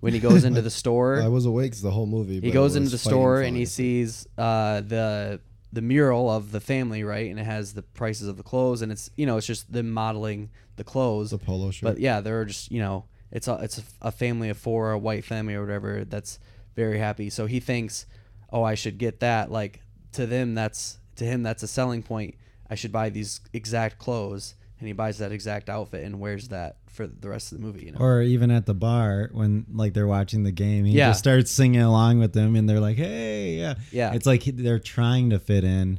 when 0.00 0.12
he 0.12 0.18
goes 0.18 0.44
into 0.44 0.62
the 0.62 0.70
store. 0.82 1.20
I 1.20 1.28
was 1.28 1.46
awake 1.46 1.76
the 1.76 1.90
whole 1.90 2.06
movie. 2.06 2.40
he 2.40 2.50
goes 2.50 2.74
into 2.76 2.90
the 2.90 2.98
store 2.98 3.42
and 3.42 3.56
he 3.56 3.64
sees 3.64 4.26
uh, 4.36 4.80
the 4.80 5.40
the 5.72 5.82
mural 5.82 6.30
of 6.30 6.50
the 6.50 6.60
family, 6.60 7.04
right? 7.04 7.30
And 7.30 7.38
it 7.38 7.44
has 7.44 7.74
the 7.74 7.82
prices 7.82 8.26
of 8.26 8.36
the 8.38 8.42
clothes, 8.42 8.82
and 8.82 8.90
it's 8.90 9.10
you 9.16 9.26
know 9.26 9.36
it's 9.36 9.46
just 9.46 9.70
them 9.72 9.90
modeling 9.90 10.50
the 10.76 10.84
clothes. 10.84 11.30
the 11.30 11.38
polo 11.38 11.70
shirt. 11.70 11.82
But 11.94 12.00
yeah, 12.00 12.20
they're 12.20 12.44
just 12.46 12.72
you 12.72 12.80
know 12.80 13.04
it's 13.30 13.48
a 13.48 13.54
it's 13.62 13.82
a, 14.02 14.10
family 14.12 14.48
of 14.48 14.56
four, 14.58 14.90
a 14.92 14.98
white 14.98 15.24
family 15.24 15.54
or 15.54 15.60
whatever 15.62 16.04
that's 16.04 16.38
very 16.76 16.98
happy. 16.98 17.30
So 17.30 17.46
he 17.46 17.60
thinks, 17.60 18.06
oh, 18.52 18.62
I 18.62 18.74
should 18.74 18.98
get 18.98 19.20
that. 19.20 19.50
Like 19.50 19.82
to 20.12 20.26
them, 20.26 20.54
that's 20.54 20.98
to 21.16 21.24
him 21.24 21.42
that's 21.42 21.62
a 21.62 21.68
selling 21.68 22.02
point. 22.02 22.34
I 22.70 22.74
should 22.74 22.92
buy 22.92 23.08
these 23.10 23.40
exact 23.52 23.98
clothes, 23.98 24.54
and 24.78 24.86
he 24.86 24.92
buys 24.92 25.18
that 25.18 25.32
exact 25.32 25.68
outfit 25.70 26.04
and 26.04 26.20
wears 26.20 26.48
that 26.48 26.76
for 26.86 27.06
the 27.06 27.28
rest 27.28 27.52
of 27.52 27.58
the 27.58 27.64
movie. 27.64 27.86
You 27.86 27.92
know, 27.92 27.98
or 28.00 28.22
even 28.22 28.50
at 28.50 28.66
the 28.66 28.74
bar 28.74 29.30
when 29.32 29.66
like 29.72 29.94
they're 29.94 30.06
watching 30.06 30.42
the 30.44 30.52
game, 30.52 30.84
he 30.84 30.92
Yeah. 30.96 31.08
just 31.10 31.18
starts 31.20 31.50
singing 31.50 31.80
along 31.80 32.18
with 32.18 32.32
them, 32.32 32.56
and 32.56 32.68
they're 32.68 32.80
like, 32.80 32.96
"Hey, 32.96 33.54
yeah, 33.58 33.74
Yeah. 33.92 34.14
It's 34.14 34.26
like 34.26 34.44
they're 34.44 34.78
trying 34.78 35.30
to 35.30 35.38
fit 35.38 35.64
in 35.64 35.98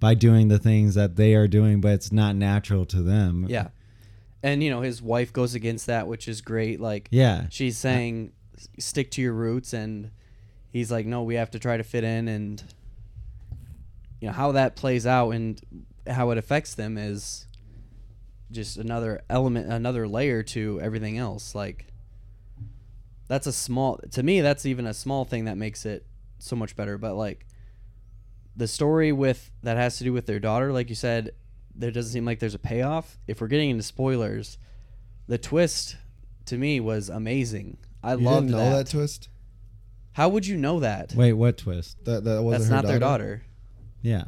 by 0.00 0.14
doing 0.14 0.48
the 0.48 0.58
things 0.58 0.94
that 0.96 1.16
they 1.16 1.34
are 1.34 1.46
doing, 1.46 1.80
but 1.80 1.92
it's 1.92 2.10
not 2.12 2.34
natural 2.34 2.84
to 2.86 3.02
them. 3.02 3.46
yeah. 3.48 3.68
And 4.42 4.62
you 4.62 4.70
know 4.70 4.80
his 4.80 5.00
wife 5.00 5.32
goes 5.32 5.54
against 5.54 5.86
that, 5.86 6.08
which 6.08 6.26
is 6.28 6.40
great. 6.40 6.80
Like 6.80 7.08
yeah, 7.10 7.46
she's 7.50 7.78
saying 7.78 8.32
stick 8.78 9.10
to 9.12 9.22
your 9.22 9.32
roots 9.32 9.72
and 9.72 10.10
he's 10.70 10.90
like 10.90 11.04
no 11.04 11.22
we 11.22 11.34
have 11.34 11.50
to 11.50 11.58
try 11.58 11.76
to 11.76 11.82
fit 11.82 12.04
in 12.04 12.28
and 12.28 12.62
you 14.20 14.28
know 14.28 14.32
how 14.32 14.52
that 14.52 14.76
plays 14.76 15.06
out 15.06 15.30
and 15.30 15.60
how 16.06 16.30
it 16.30 16.38
affects 16.38 16.74
them 16.74 16.96
is 16.96 17.46
just 18.50 18.76
another 18.76 19.22
element 19.28 19.72
another 19.72 20.06
layer 20.06 20.42
to 20.42 20.80
everything 20.80 21.18
else. 21.18 21.54
Like 21.54 21.86
that's 23.28 23.46
a 23.46 23.52
small 23.52 23.98
to 24.12 24.22
me 24.22 24.40
that's 24.40 24.66
even 24.66 24.86
a 24.86 24.94
small 24.94 25.24
thing 25.24 25.46
that 25.46 25.56
makes 25.56 25.84
it 25.86 26.06
so 26.38 26.54
much 26.54 26.76
better. 26.76 26.98
But 26.98 27.14
like 27.14 27.46
the 28.54 28.68
story 28.68 29.12
with 29.12 29.50
that 29.62 29.76
has 29.76 29.98
to 29.98 30.04
do 30.04 30.12
with 30.12 30.26
their 30.26 30.38
daughter 30.38 30.72
like 30.72 30.90
you 30.90 30.94
said 30.94 31.30
there 31.74 31.90
doesn't 31.90 32.12
seem 32.12 32.24
like 32.24 32.38
there's 32.38 32.54
a 32.54 32.58
payoff 32.58 33.18
if 33.26 33.40
we're 33.40 33.48
getting 33.48 33.70
into 33.70 33.82
spoilers 33.82 34.58
the 35.28 35.38
twist 35.38 35.96
to 36.46 36.56
me 36.58 36.80
was 36.80 37.08
amazing 37.08 37.76
i 38.02 38.12
you 38.14 38.18
loved 38.18 38.46
didn't 38.48 38.58
know 38.58 38.70
that. 38.70 38.86
that. 38.86 38.90
twist. 38.90 39.28
how 40.12 40.28
would 40.28 40.46
you 40.46 40.56
know 40.56 40.80
that 40.80 41.14
Wait, 41.14 41.32
what 41.32 41.56
twist? 41.58 42.04
That 42.04 42.24
that 42.24 42.42
wasn't 42.42 42.62
that's 42.62 42.68
her 42.70 42.74
not 42.76 42.84
their 42.86 42.98
daughter 42.98 43.42
Yeah, 44.02 44.24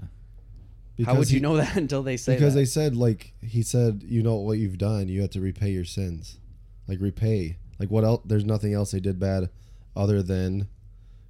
how 1.04 1.16
would 1.16 1.28
he- 1.28 1.34
you 1.34 1.40
know 1.40 1.56
that 1.56 1.76
until 1.84 2.02
they 2.02 2.16
say 2.16 2.34
because 2.36 2.54
that? 2.54 2.60
they 2.60 2.64
said 2.66 2.96
like 2.96 3.32
he 3.42 3.62
said 3.62 4.02
you 4.06 4.22
know 4.22 4.36
what 4.36 4.58
you've 4.58 4.78
done 4.78 5.08
you 5.08 5.20
have 5.22 5.30
to 5.30 5.40
repay 5.40 5.70
your 5.70 5.84
sins 5.84 6.38
like 6.86 7.00
repay 7.00 7.58
like 7.80 7.90
what 7.90 8.04
else 8.04 8.22
there's 8.24 8.44
nothing 8.44 8.72
else 8.72 8.92
they 8.92 9.00
did 9.00 9.18
bad 9.18 9.50
other 9.96 10.22
than 10.22 10.68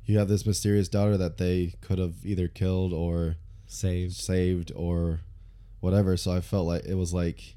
you 0.04 0.18
have 0.18 0.28
this 0.28 0.44
mysterious 0.44 0.88
daughter 0.88 1.16
that 1.16 1.38
they 1.38 1.72
could 1.80 1.98
have 1.98 2.14
either 2.24 2.46
killed 2.48 2.92
or 2.92 3.36
Saved. 3.66 4.12
saved 4.14 4.70
or 4.76 5.20
whatever. 5.84 6.16
So 6.16 6.32
I 6.32 6.40
felt 6.40 6.66
like 6.66 6.84
it 6.86 6.94
was 6.94 7.12
like 7.14 7.56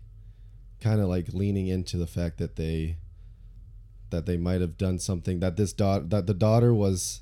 kind 0.82 1.00
of 1.02 1.08
like 1.08 1.30
leaning 1.34 1.68
into 1.68 1.98
the 1.98 2.06
fact 2.08 2.38
that 2.38 2.56
they 2.58 2.98
that 4.10 4.26
they 4.26 4.38
might 4.38 4.62
have 4.62 4.78
done 4.78 5.00
something 5.00 5.40
that 5.40 5.58
this 5.58 5.74
daughter 5.74 6.06
that 6.08 6.28
the 6.28 6.34
daughter 6.34 6.74
was 6.74 7.22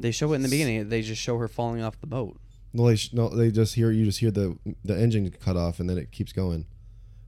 They 0.00 0.10
show 0.10 0.32
it 0.32 0.36
in 0.36 0.42
the 0.42 0.48
beginning. 0.48 0.88
They 0.88 1.02
just 1.02 1.20
show 1.22 1.38
her 1.38 1.48
falling 1.48 1.82
off 1.82 2.00
the 2.00 2.06
boat. 2.06 2.38
no 2.72 2.86
they, 2.88 2.96
sh- 2.96 3.12
no 3.12 3.28
they 3.28 3.50
just 3.50 3.74
hear 3.74 3.90
you 3.90 4.04
just 4.04 4.20
hear 4.20 4.30
the 4.30 4.58
the 4.84 4.98
engine 4.98 5.30
cut 5.30 5.56
off 5.56 5.78
and 5.80 5.88
then 5.88 5.98
it 5.98 6.10
keeps 6.10 6.32
going 6.32 6.66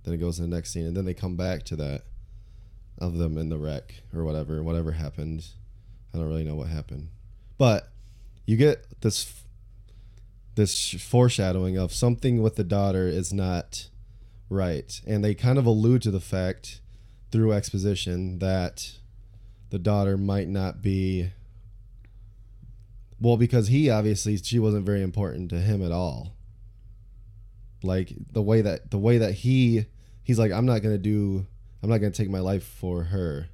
then 0.02 0.12
it 0.14 0.18
goes 0.18 0.36
to 0.36 0.42
the 0.42 0.48
next 0.48 0.70
scene 0.72 0.86
and 0.86 0.96
then 0.96 1.04
they 1.04 1.14
come 1.14 1.36
back 1.36 1.62
to 1.64 1.76
that 1.76 2.02
of 2.98 3.16
them 3.18 3.36
in 3.38 3.48
the 3.48 3.58
wreck 3.58 4.02
or 4.14 4.24
whatever 4.24 4.62
whatever 4.62 4.92
happened 4.92 5.46
i 6.12 6.18
don't 6.18 6.28
really 6.28 6.44
know 6.44 6.54
what 6.54 6.68
happened 6.68 7.08
but 7.58 7.90
you 8.46 8.56
get 8.56 8.86
this 9.00 9.42
this 10.54 10.94
foreshadowing 11.02 11.76
of 11.76 11.92
something 11.92 12.42
with 12.42 12.56
the 12.56 12.64
daughter 12.64 13.06
is 13.06 13.32
not 13.32 13.88
right. 14.48 15.00
And 15.06 15.24
they 15.24 15.34
kind 15.34 15.58
of 15.58 15.66
allude 15.66 16.02
to 16.02 16.10
the 16.10 16.20
fact 16.20 16.80
through 17.30 17.52
exposition 17.52 18.38
that 18.38 18.92
the 19.70 19.78
daughter 19.78 20.16
might 20.16 20.48
not 20.48 20.82
be 20.82 21.30
well 23.20 23.36
because 23.36 23.68
he 23.68 23.90
obviously 23.90 24.36
she 24.36 24.58
wasn't 24.58 24.86
very 24.86 25.02
important 25.02 25.50
to 25.50 25.56
him 25.56 25.84
at 25.84 25.92
all. 25.92 26.36
Like 27.82 28.12
the 28.32 28.42
way 28.42 28.60
that 28.60 28.90
the 28.90 28.98
way 28.98 29.18
that 29.18 29.34
he 29.34 29.86
he's 30.22 30.38
like 30.38 30.52
i'm 30.52 30.64
not 30.64 30.80
gonna 30.80 30.96
do 30.96 31.46
i'm 31.82 31.90
not 31.90 31.98
gonna 31.98 32.12
take 32.12 32.30
my 32.30 32.40
life 32.40 32.64
for 32.64 33.04
her 33.04 33.48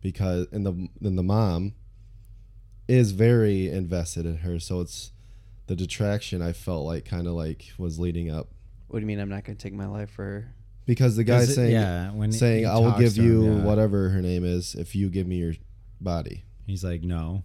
because 0.00 0.48
and 0.50 0.66
the 0.66 0.72
and 1.06 1.16
the 1.16 1.22
mom 1.22 1.74
is 2.90 3.12
very 3.12 3.68
invested 3.68 4.26
in 4.26 4.38
her. 4.38 4.58
So 4.58 4.80
it's 4.80 5.12
the 5.70 5.76
detraction 5.76 6.42
i 6.42 6.52
felt 6.52 6.84
like 6.84 7.04
kind 7.04 7.28
of 7.28 7.34
like 7.34 7.70
was 7.78 7.96
leading 8.00 8.28
up 8.28 8.48
What 8.88 8.98
do 8.98 9.02
you 9.02 9.06
mean 9.06 9.20
I'm 9.20 9.28
not 9.28 9.44
going 9.44 9.56
to 9.56 9.62
take 9.62 9.72
my 9.72 9.86
life 9.86 10.10
for 10.10 10.24
her? 10.24 10.54
because 10.84 11.14
the 11.14 11.22
guy 11.22 11.42
it- 11.42 11.46
saying 11.46 11.70
yeah, 11.70 12.10
when 12.10 12.32
saying 12.32 12.66
i 12.66 12.76
will 12.76 12.98
give 12.98 13.14
to 13.14 13.20
him, 13.20 13.26
you 13.26 13.54
yeah. 13.56 13.62
whatever 13.62 14.08
her 14.08 14.20
name 14.20 14.44
is 14.44 14.74
if 14.74 14.96
you 14.96 15.08
give 15.08 15.28
me 15.28 15.36
your 15.36 15.54
body 16.00 16.42
He's 16.66 16.84
like, 16.84 17.02
no, 17.02 17.42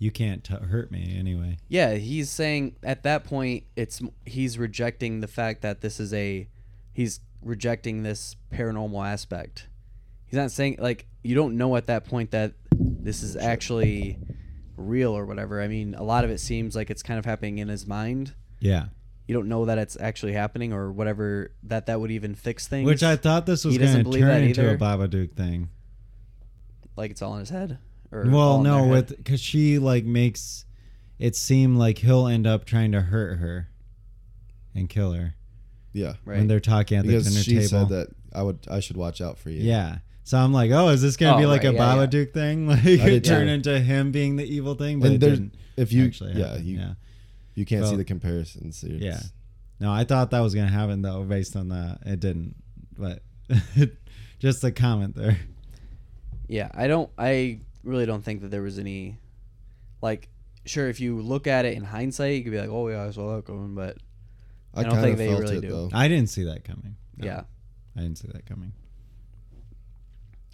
you 0.00 0.10
can't 0.10 0.42
t- 0.42 0.52
hurt 0.54 0.90
me 0.90 1.14
anyway. 1.16 1.58
Yeah, 1.68 1.94
he's 1.94 2.28
saying 2.28 2.74
at 2.82 3.04
that 3.04 3.22
point 3.24 3.64
it's 3.76 4.02
he's 4.24 4.58
rejecting 4.58 5.20
the 5.20 5.28
fact 5.28 5.62
that 5.62 5.80
this 5.80 6.00
is 6.00 6.12
a 6.12 6.48
he's 6.92 7.20
rejecting 7.40 8.02
this 8.02 8.34
paranormal 8.52 9.06
aspect. 9.06 9.68
He's 10.26 10.36
not 10.38 10.50
saying 10.50 10.76
like 10.80 11.06
you 11.22 11.36
don't 11.36 11.56
know 11.56 11.76
at 11.76 11.86
that 11.86 12.04
point 12.04 12.32
that 12.32 12.54
this 12.70 13.22
is 13.22 13.36
actually 13.36 14.18
real 14.78 15.16
or 15.16 15.26
whatever. 15.26 15.60
I 15.60 15.68
mean, 15.68 15.94
a 15.94 16.02
lot 16.02 16.24
of 16.24 16.30
it 16.30 16.38
seems 16.38 16.74
like 16.76 16.90
it's 16.90 17.02
kind 17.02 17.18
of 17.18 17.24
happening 17.24 17.58
in 17.58 17.68
his 17.68 17.86
mind. 17.86 18.34
Yeah. 18.60 18.86
You 19.26 19.34
don't 19.34 19.48
know 19.48 19.66
that 19.66 19.76
it's 19.76 19.96
actually 20.00 20.32
happening 20.32 20.72
or 20.72 20.90
whatever 20.90 21.52
that 21.64 21.86
that 21.86 22.00
would 22.00 22.10
even 22.10 22.34
fix 22.34 22.66
things. 22.66 22.86
Which 22.86 23.02
I 23.02 23.16
thought 23.16 23.44
this 23.44 23.64
was 23.64 23.74
He 23.74 23.78
doesn't 23.78 23.94
going 23.94 24.04
to 24.04 24.10
believe 24.10 24.22
turn 24.22 24.28
that 24.30 24.42
into 24.42 24.62
a 24.62 24.72
either. 24.72 24.78
Babadook 24.78 25.32
thing. 25.34 25.68
like 26.96 27.10
it's 27.10 27.20
all 27.20 27.34
in 27.34 27.40
his 27.40 27.50
head. 27.50 27.78
Or 28.10 28.24
Well, 28.26 28.56
in 28.58 28.62
no, 28.62 28.74
their 28.76 28.82
head. 28.84 28.90
with 29.10 29.16
because 29.18 29.40
she 29.40 29.78
like 29.78 30.04
makes 30.04 30.64
it 31.18 31.36
seem 31.36 31.76
like 31.76 31.98
he'll 31.98 32.26
end 32.26 32.46
up 32.46 32.64
trying 32.64 32.92
to 32.92 33.00
hurt 33.02 33.38
her 33.38 33.68
and 34.74 34.88
kill 34.88 35.12
her 35.12 35.34
yeah 35.92 36.14
right. 36.24 36.38
when 36.38 36.46
they're 36.46 36.60
talking 36.60 36.96
at 36.98 37.04
the 37.04 37.08
because 37.10 37.26
dinner 37.28 37.40
she 37.42 37.54
table. 37.54 37.66
said 37.68 37.88
that 37.88 38.08
i 38.32 38.40
would 38.42 38.58
i 38.70 38.78
should 38.78 38.96
watch 38.96 39.20
out 39.20 39.36
for 39.38 39.50
you 39.50 39.60
Yeah. 39.62 39.98
So 40.28 40.36
I'm 40.36 40.52
like, 40.52 40.70
oh, 40.72 40.88
is 40.90 41.00
this 41.00 41.16
gonna 41.16 41.36
Oh, 41.36 41.38
be 41.38 41.46
like 41.46 41.62
right, 41.64 41.70
a 41.70 41.72
yeah, 41.74 41.94
yeah. 41.94 42.06
Babadook 42.06 42.34
thing? 42.34 42.66
Like 42.68 42.82
did 42.82 43.00
it 43.00 43.24
turn 43.24 43.46
too. 43.46 43.52
into 43.54 43.80
him 43.80 44.12
being 44.12 44.36
the 44.36 44.44
evil 44.44 44.74
thing, 44.74 45.00
but 45.00 45.06
And 45.06 45.14
it 45.14 45.26
didn't 45.26 45.54
if 45.78 45.90
you 45.90 46.04
actually 46.04 46.34
yeah 46.34 46.48
happen. 46.48 46.66
you 46.66 46.78
yeah. 46.78 46.92
you 47.54 47.64
can't 47.64 47.86
see 47.86 47.96
the 47.96 48.04
comparisons 48.04 48.84
It's- 48.84 49.00
Yeah. 49.00 49.20
No, 49.80 49.90
I 49.90 50.04
thought 50.04 50.30
that 50.32 50.40
was 50.40 50.54
gonna 50.54 50.68
happen 50.68 51.00
though, 51.00 51.22
based 51.22 51.56
on 51.56 51.70
that. 51.70 52.00
It 52.04 52.20
didn't. 52.20 52.56
But 52.98 53.22
just 54.38 54.62
a 54.64 54.70
comment 54.70 55.16
there. 55.16 55.38
Yeah, 56.46 56.68
I 56.74 56.88
don't. 56.88 57.08
I 57.16 57.60
really 57.82 58.04
don't 58.04 58.22
think 58.22 58.42
that 58.42 58.50
there 58.50 58.60
was 58.60 58.78
any, 58.78 59.16
like, 60.02 60.28
sure. 60.66 60.88
If 60.90 61.00
you 61.00 61.22
look 61.22 61.46
at 61.46 61.64
it 61.64 61.74
in 61.74 61.84
hindsight, 61.84 62.34
you 62.34 62.42
could 62.42 62.52
be 62.52 62.60
like, 62.60 62.68
"Oh 62.68 62.88
yeah, 62.88 63.04
I 63.04 63.10
saw 63.12 63.36
that 63.36 63.46
coming," 63.46 63.74
but 63.74 63.96
I, 64.74 64.80
I 64.80 64.82
don't 64.82 64.92
kind 64.92 65.04
think 65.04 65.12
of 65.12 65.18
they 65.20 65.28
felt 65.28 65.40
really 65.40 65.56
it 65.56 65.60
do. 65.62 65.68
though. 65.68 65.90
I 65.94 66.08
didn't 66.08 66.28
see 66.28 66.44
that 66.44 66.64
coming. 66.64 66.96
No, 67.16 67.26
yeah, 67.26 67.42
I 67.96 68.00
didn't 68.00 68.18
see 68.18 68.28
that 68.32 68.44
coming. 68.44 68.72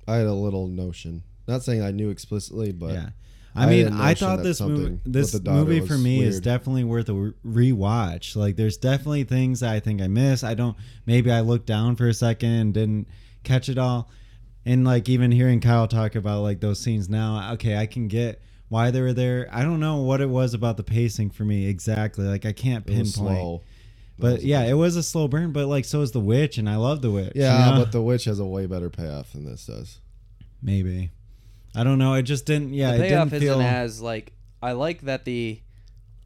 I 0.07 0.17
had 0.17 0.27
a 0.27 0.33
little 0.33 0.69
notion. 0.69 1.23
Not 1.47 1.63
saying 1.63 1.83
I 1.83 1.91
knew 1.91 2.11
explicitly, 2.11 2.73
but 2.73 2.93
yeah. 2.95 3.09
I 3.57 3.67
mean, 3.67 3.93
I, 3.93 4.11
I 4.11 4.15
thought 4.15 4.43
this 4.43 4.61
movie, 4.61 4.99
this 5.05 5.41
movie 5.41 5.81
for 5.81 5.97
me 5.97 6.23
is 6.25 6.41
definitely 6.41 6.83
worth 6.83 7.09
a 7.09 7.33
rewatch. 7.47 8.35
Like, 8.35 8.57
there's 8.57 8.77
definitely 8.77 9.25
things 9.25 9.61
that 9.61 9.71
I 9.71 9.79
think 9.79 10.03
I 10.03 10.09
missed. 10.09 10.43
I 10.43 10.55
don't. 10.55 10.77
Maybe 11.07 11.31
I 11.31 11.41
looked 11.41 11.67
down 11.67 11.95
for 11.95 12.09
a 12.09 12.15
second 12.15 12.51
and 12.51 12.75
didn't 12.75 13.09
catch 13.45 13.69
it 13.69 13.79
all. 13.79 14.11
And 14.67 14.85
like 14.85 15.09
even 15.09 15.31
hearing 15.31 15.61
Kyle 15.61 15.87
talk 15.87 16.15
about 16.15 16.41
like 16.43 16.61
those 16.61 16.81
scenes 16.81 17.09
now, 17.09 17.53
okay, 17.53 17.77
I 17.77 17.87
can 17.87 18.09
get 18.09 18.41
why 18.69 18.91
they 18.91 19.03
were 19.03 19.13
there. 19.13 19.49
I 19.53 19.63
don't 19.63 19.79
know 19.79 19.99
what 19.99 20.21
it 20.21 20.29
was 20.29 20.55
about 20.55 20.77
the 20.77 20.83
pacing 20.83 21.31
for 21.31 21.45
me 21.45 21.69
exactly. 21.69 22.25
Like 22.25 22.47
I 22.47 22.53
can't 22.53 22.87
pinpoint. 22.87 23.63
Slow. 24.19 24.33
But 24.33 24.43
yeah, 24.43 24.63
it 24.65 24.75
was 24.75 24.97
a 24.97 25.03
slow 25.03 25.29
burn. 25.29 25.53
But 25.53 25.67
like 25.67 25.85
so 25.85 26.01
is 26.01 26.13
the 26.13 26.21
witch, 26.21 26.59
and 26.59 26.69
I 26.69 26.77
love 26.77 27.03
the 27.03 27.11
witch. 27.11 27.33
Yeah, 27.35 27.71
you 27.71 27.75
know? 27.75 27.85
but 27.85 27.93
the 27.93 28.03
witch 28.03 28.25
has 28.25 28.39
a 28.39 28.45
way 28.45 28.67
better 28.67 28.91
payoff 28.91 29.33
than 29.33 29.45
this 29.45 29.67
does. 29.67 30.01
maybe. 30.63 31.11
I 31.77 31.83
don't 31.83 31.99
know. 31.99 32.15
It 32.15 32.23
just 32.23 32.47
didn't. 32.47 32.73
Yeah, 32.73 32.93
the 32.93 33.05
it 33.05 33.09
payoff 33.09 33.31
didn't 33.31 33.43
isn't 33.43 33.59
feel. 33.59 33.67
as 33.67 34.01
like. 34.01 34.33
I 34.63 34.73
like 34.73 35.03
that 35.03 35.27
the, 35.27 35.61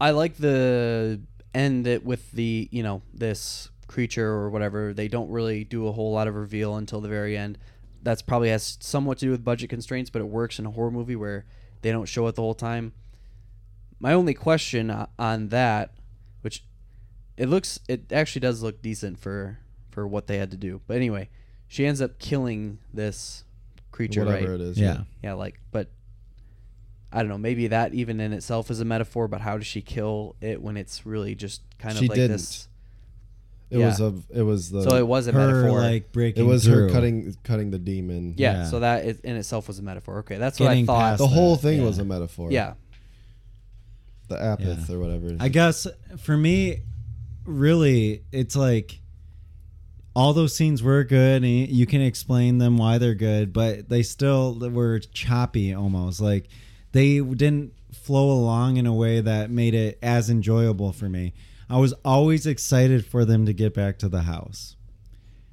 I 0.00 0.12
like 0.12 0.36
the 0.36 1.20
end 1.54 1.88
it 1.88 2.04
with 2.04 2.30
the 2.30 2.68
you 2.70 2.82
know 2.84 3.02
this 3.12 3.70
creature 3.88 4.28
or 4.28 4.50
whatever. 4.50 4.94
They 4.94 5.08
don't 5.08 5.30
really 5.30 5.64
do 5.64 5.88
a 5.88 5.92
whole 5.92 6.12
lot 6.12 6.28
of 6.28 6.34
reveal 6.36 6.76
until 6.76 7.00
the 7.00 7.08
very 7.08 7.36
end. 7.36 7.58
That's 8.02 8.22
probably 8.22 8.50
has 8.50 8.78
somewhat 8.80 9.18
to 9.18 9.26
do 9.26 9.30
with 9.32 9.42
budget 9.42 9.70
constraints, 9.70 10.08
but 10.10 10.22
it 10.22 10.26
works 10.26 10.58
in 10.58 10.66
a 10.66 10.70
horror 10.70 10.92
movie 10.92 11.16
where 11.16 11.46
they 11.82 11.90
don't 11.90 12.06
show 12.06 12.26
it 12.28 12.36
the 12.36 12.42
whole 12.42 12.54
time. 12.54 12.92
My 13.98 14.12
only 14.12 14.34
question 14.34 14.90
uh, 14.90 15.06
on 15.18 15.48
that, 15.48 15.94
which 16.42 16.62
it 17.38 17.48
looks, 17.48 17.80
it 17.88 18.12
actually 18.12 18.40
does 18.40 18.62
look 18.62 18.82
decent 18.82 19.18
for 19.18 19.58
for 19.90 20.06
what 20.06 20.26
they 20.26 20.36
had 20.38 20.50
to 20.50 20.56
do. 20.56 20.80
But 20.86 20.96
anyway, 20.96 21.28
she 21.68 21.86
ends 21.86 22.00
up 22.02 22.18
killing 22.18 22.78
this 22.92 23.44
creature, 23.90 24.24
Whatever 24.24 24.52
right? 24.52 24.54
it 24.54 24.60
is. 24.60 24.78
yeah. 24.78 25.02
Yeah, 25.22 25.32
like, 25.34 25.58
but 25.72 25.88
I 27.12 27.20
don't 27.20 27.28
know. 27.28 27.38
Maybe 27.38 27.68
that 27.68 27.94
even 27.94 28.20
in 28.20 28.32
itself 28.32 28.70
is 28.70 28.80
a 28.80 28.84
metaphor. 28.84 29.28
But 29.28 29.40
how 29.40 29.56
does 29.56 29.66
she 29.66 29.80
kill 29.80 30.36
it 30.40 30.60
when 30.60 30.76
it's 30.76 31.06
really 31.06 31.34
just 31.34 31.62
kind 31.78 31.96
She 31.96 32.04
of 32.04 32.10
like 32.10 32.16
didn't. 32.16 32.32
this? 32.32 32.68
It 33.70 33.78
Yeah. 33.78 33.86
was 33.86 34.00
a. 34.00 34.14
It 34.30 34.42
was 34.42 34.70
the. 34.70 34.82
So 34.82 34.96
it 34.96 35.06
was 35.06 35.26
a 35.26 35.32
her 35.32 35.46
metaphor. 35.62 35.78
like 35.80 36.10
breaking. 36.12 36.44
it 36.44 36.46
was 36.46 36.64
through. 36.64 36.88
her 36.88 36.90
cutting 36.90 37.36
cutting 37.44 37.70
the 37.70 37.78
demon. 37.78 38.34
yeah, 38.36 38.52
yeah. 38.52 38.64
So 38.66 38.80
that 38.80 39.04
is, 39.04 39.20
in 39.20 39.36
itself 39.36 39.68
was 39.68 39.78
a 39.78 39.82
metaphor. 39.82 40.18
Okay, 40.20 40.36
that's 40.38 40.58
what 40.60 40.68
I 40.68 40.72
Getting 40.74 40.86
thought. 40.86 41.00
past 41.00 41.18
The 41.18 41.26
whole 41.28 41.56
that, 41.56 41.62
thing 41.62 41.80
yeah. 41.80 41.84
was 41.86 41.98
a 41.98 42.04
metaphor. 42.04 42.50
Yeah, 42.50 42.74
The 44.28 44.36
apeth 44.36 44.88
Yeah. 44.88 44.94
or 44.94 44.98
whatever. 45.00 45.36
I 45.40 45.48
guess 45.48 45.86
for 46.18 46.36
me, 46.36 46.80
really, 47.48 48.22
it's 48.32 48.54
like 48.54 49.00
all 50.14 50.32
those 50.32 50.54
scenes 50.54 50.82
were 50.82 51.04
good, 51.04 51.42
and 51.42 51.68
you 51.68 51.86
can 51.86 52.00
explain 52.00 52.58
them 52.58 52.76
why 52.76 52.98
they're 52.98 53.14
good, 53.14 53.52
but 53.52 53.88
they 53.88 54.02
still 54.02 54.58
were 54.58 54.98
choppy 54.98 55.74
almost. 55.74 56.20
Like 56.20 56.48
they 56.92 57.20
didn't 57.20 57.72
flow 57.92 58.30
along 58.30 58.76
in 58.76 58.86
a 58.86 58.94
way 58.94 59.20
that 59.20 59.50
made 59.50 59.74
it 59.74 59.98
as 60.02 60.30
enjoyable 60.30 60.92
for 60.92 61.08
me. 61.08 61.34
I 61.70 61.78
was 61.78 61.92
always 62.04 62.46
excited 62.46 63.04
for 63.04 63.24
them 63.24 63.46
to 63.46 63.52
get 63.52 63.74
back 63.74 63.98
to 63.98 64.08
the 64.08 64.22
house 64.22 64.76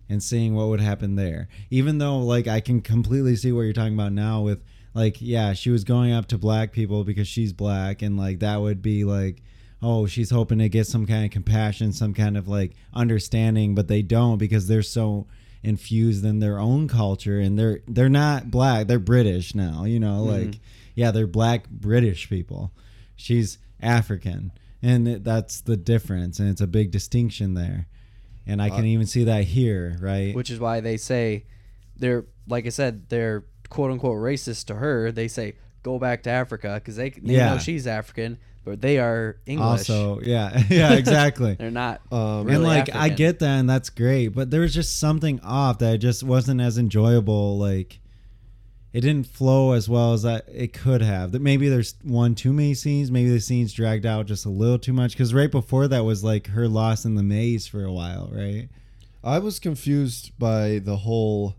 and 0.07 0.23
seeing 0.23 0.55
what 0.55 0.67
would 0.67 0.81
happen 0.81 1.15
there. 1.15 1.49
Even 1.69 1.97
though 1.97 2.19
like 2.19 2.47
I 2.47 2.59
can 2.59 2.81
completely 2.81 3.35
see 3.35 3.51
what 3.51 3.61
you're 3.61 3.73
talking 3.73 3.93
about 3.93 4.13
now 4.13 4.41
with 4.41 4.63
like 4.93 5.17
yeah, 5.19 5.53
she 5.53 5.69
was 5.69 5.83
going 5.83 6.13
up 6.13 6.27
to 6.27 6.37
black 6.37 6.71
people 6.71 7.03
because 7.03 7.27
she's 7.27 7.53
black 7.53 8.01
and 8.01 8.17
like 8.17 8.39
that 8.39 8.61
would 8.61 8.81
be 8.81 9.03
like 9.03 9.41
oh, 9.85 10.07
she's 10.07 10.31
hoping 10.31 10.57
to 10.57 10.67
get 10.67 10.87
some 10.87 11.05
kind 11.05 11.23
of 11.25 11.31
compassion, 11.31 11.93
some 11.93 12.13
kind 12.13 12.35
of 12.37 12.47
like 12.47 12.71
understanding, 12.93 13.75
but 13.75 13.87
they 13.87 14.01
don't 14.01 14.39
because 14.39 14.67
they're 14.67 14.81
so 14.81 15.27
infused 15.61 16.25
in 16.25 16.39
their 16.39 16.59
own 16.59 16.87
culture 16.87 17.39
and 17.39 17.57
they're 17.57 17.79
they're 17.87 18.09
not 18.09 18.49
black, 18.49 18.87
they're 18.87 18.99
British 18.99 19.53
now, 19.53 19.83
you 19.83 19.99
know, 19.99 20.23
mm-hmm. 20.25 20.47
like 20.49 20.59
yeah, 20.95 21.11
they're 21.11 21.27
black 21.27 21.69
British 21.69 22.29
people. 22.29 22.71
She's 23.15 23.57
African 23.81 24.51
and 24.81 25.07
it- 25.07 25.23
that's 25.23 25.61
the 25.61 25.77
difference 25.77 26.39
and 26.39 26.49
it's 26.49 26.61
a 26.61 26.67
big 26.67 26.89
distinction 26.91 27.53
there. 27.53 27.87
And 28.47 28.61
I 28.61 28.69
uh, 28.69 28.75
can 28.75 28.85
even 28.85 29.05
see 29.07 29.23
that 29.25 29.43
here, 29.43 29.97
right? 30.01 30.35
which 30.35 30.49
is 30.49 30.59
why 30.59 30.79
they 30.79 30.97
say 30.97 31.45
they're 31.95 32.25
like 32.47 32.65
I 32.65 32.69
said 32.69 33.09
they're 33.09 33.45
quote 33.69 33.91
unquote 33.91 34.17
racist 34.17 34.65
to 34.67 34.75
her. 34.75 35.11
They 35.11 35.27
say 35.27 35.53
go 35.83 35.99
back 35.99 36.23
to 36.23 36.29
Africa 36.31 36.75
because 36.75 36.95
they 36.95 37.09
they 37.11 37.35
Yeah. 37.35 37.53
know 37.53 37.57
she's 37.59 37.87
African, 37.87 38.37
but 38.65 38.81
they 38.81 38.97
are 38.97 39.37
English. 39.45 39.89
also, 39.89 40.19
yeah, 40.21 40.63
yeah, 40.69 40.93
exactly. 40.93 41.53
they're 41.59 41.71
not. 41.71 42.01
Um, 42.11 42.39
and 42.39 42.47
really 42.49 42.65
like 42.65 42.93
I 42.93 43.09
get 43.09 43.39
that, 43.39 43.59
and 43.59 43.69
that's 43.69 43.89
great, 43.89 44.29
but 44.29 44.51
there 44.51 44.61
was 44.61 44.73
just 44.73 44.99
something 44.99 45.39
off 45.41 45.79
that 45.79 45.99
just 45.99 46.23
wasn't 46.23 46.59
as 46.59 46.77
enjoyable. 46.77 47.57
Like 47.57 47.99
it 48.95 49.01
didn't 49.01 49.27
flow 49.27 49.73
as 49.73 49.89
well 49.89 50.13
as 50.13 50.23
that 50.23 50.45
it 50.51 50.71
could 50.71 51.01
have. 51.01 51.33
That 51.33 51.41
maybe 51.41 51.67
there's 51.67 51.95
one 52.01 52.33
too 52.33 52.53
many 52.53 52.73
scenes. 52.73 53.11
Maybe 53.11 53.29
the 53.29 53.41
scenes 53.41 53.73
dragged 53.73 54.05
out 54.05 54.25
just 54.25 54.45
a 54.45 54.49
little 54.49 54.79
too 54.79 54.93
much. 54.93 55.11
Because 55.11 55.33
right 55.33 55.51
before 55.51 55.89
that 55.89 56.05
was 56.05 56.23
like 56.23 56.47
her 56.47 56.67
loss 56.67 57.03
in 57.03 57.15
the 57.15 57.23
maze 57.23 57.67
for 57.67 57.83
a 57.83 57.91
while, 57.91 58.29
right? 58.31 58.69
I 59.21 59.39
was 59.39 59.59
confused 59.59 60.31
by 60.39 60.79
the 60.79 60.95
whole 60.95 61.55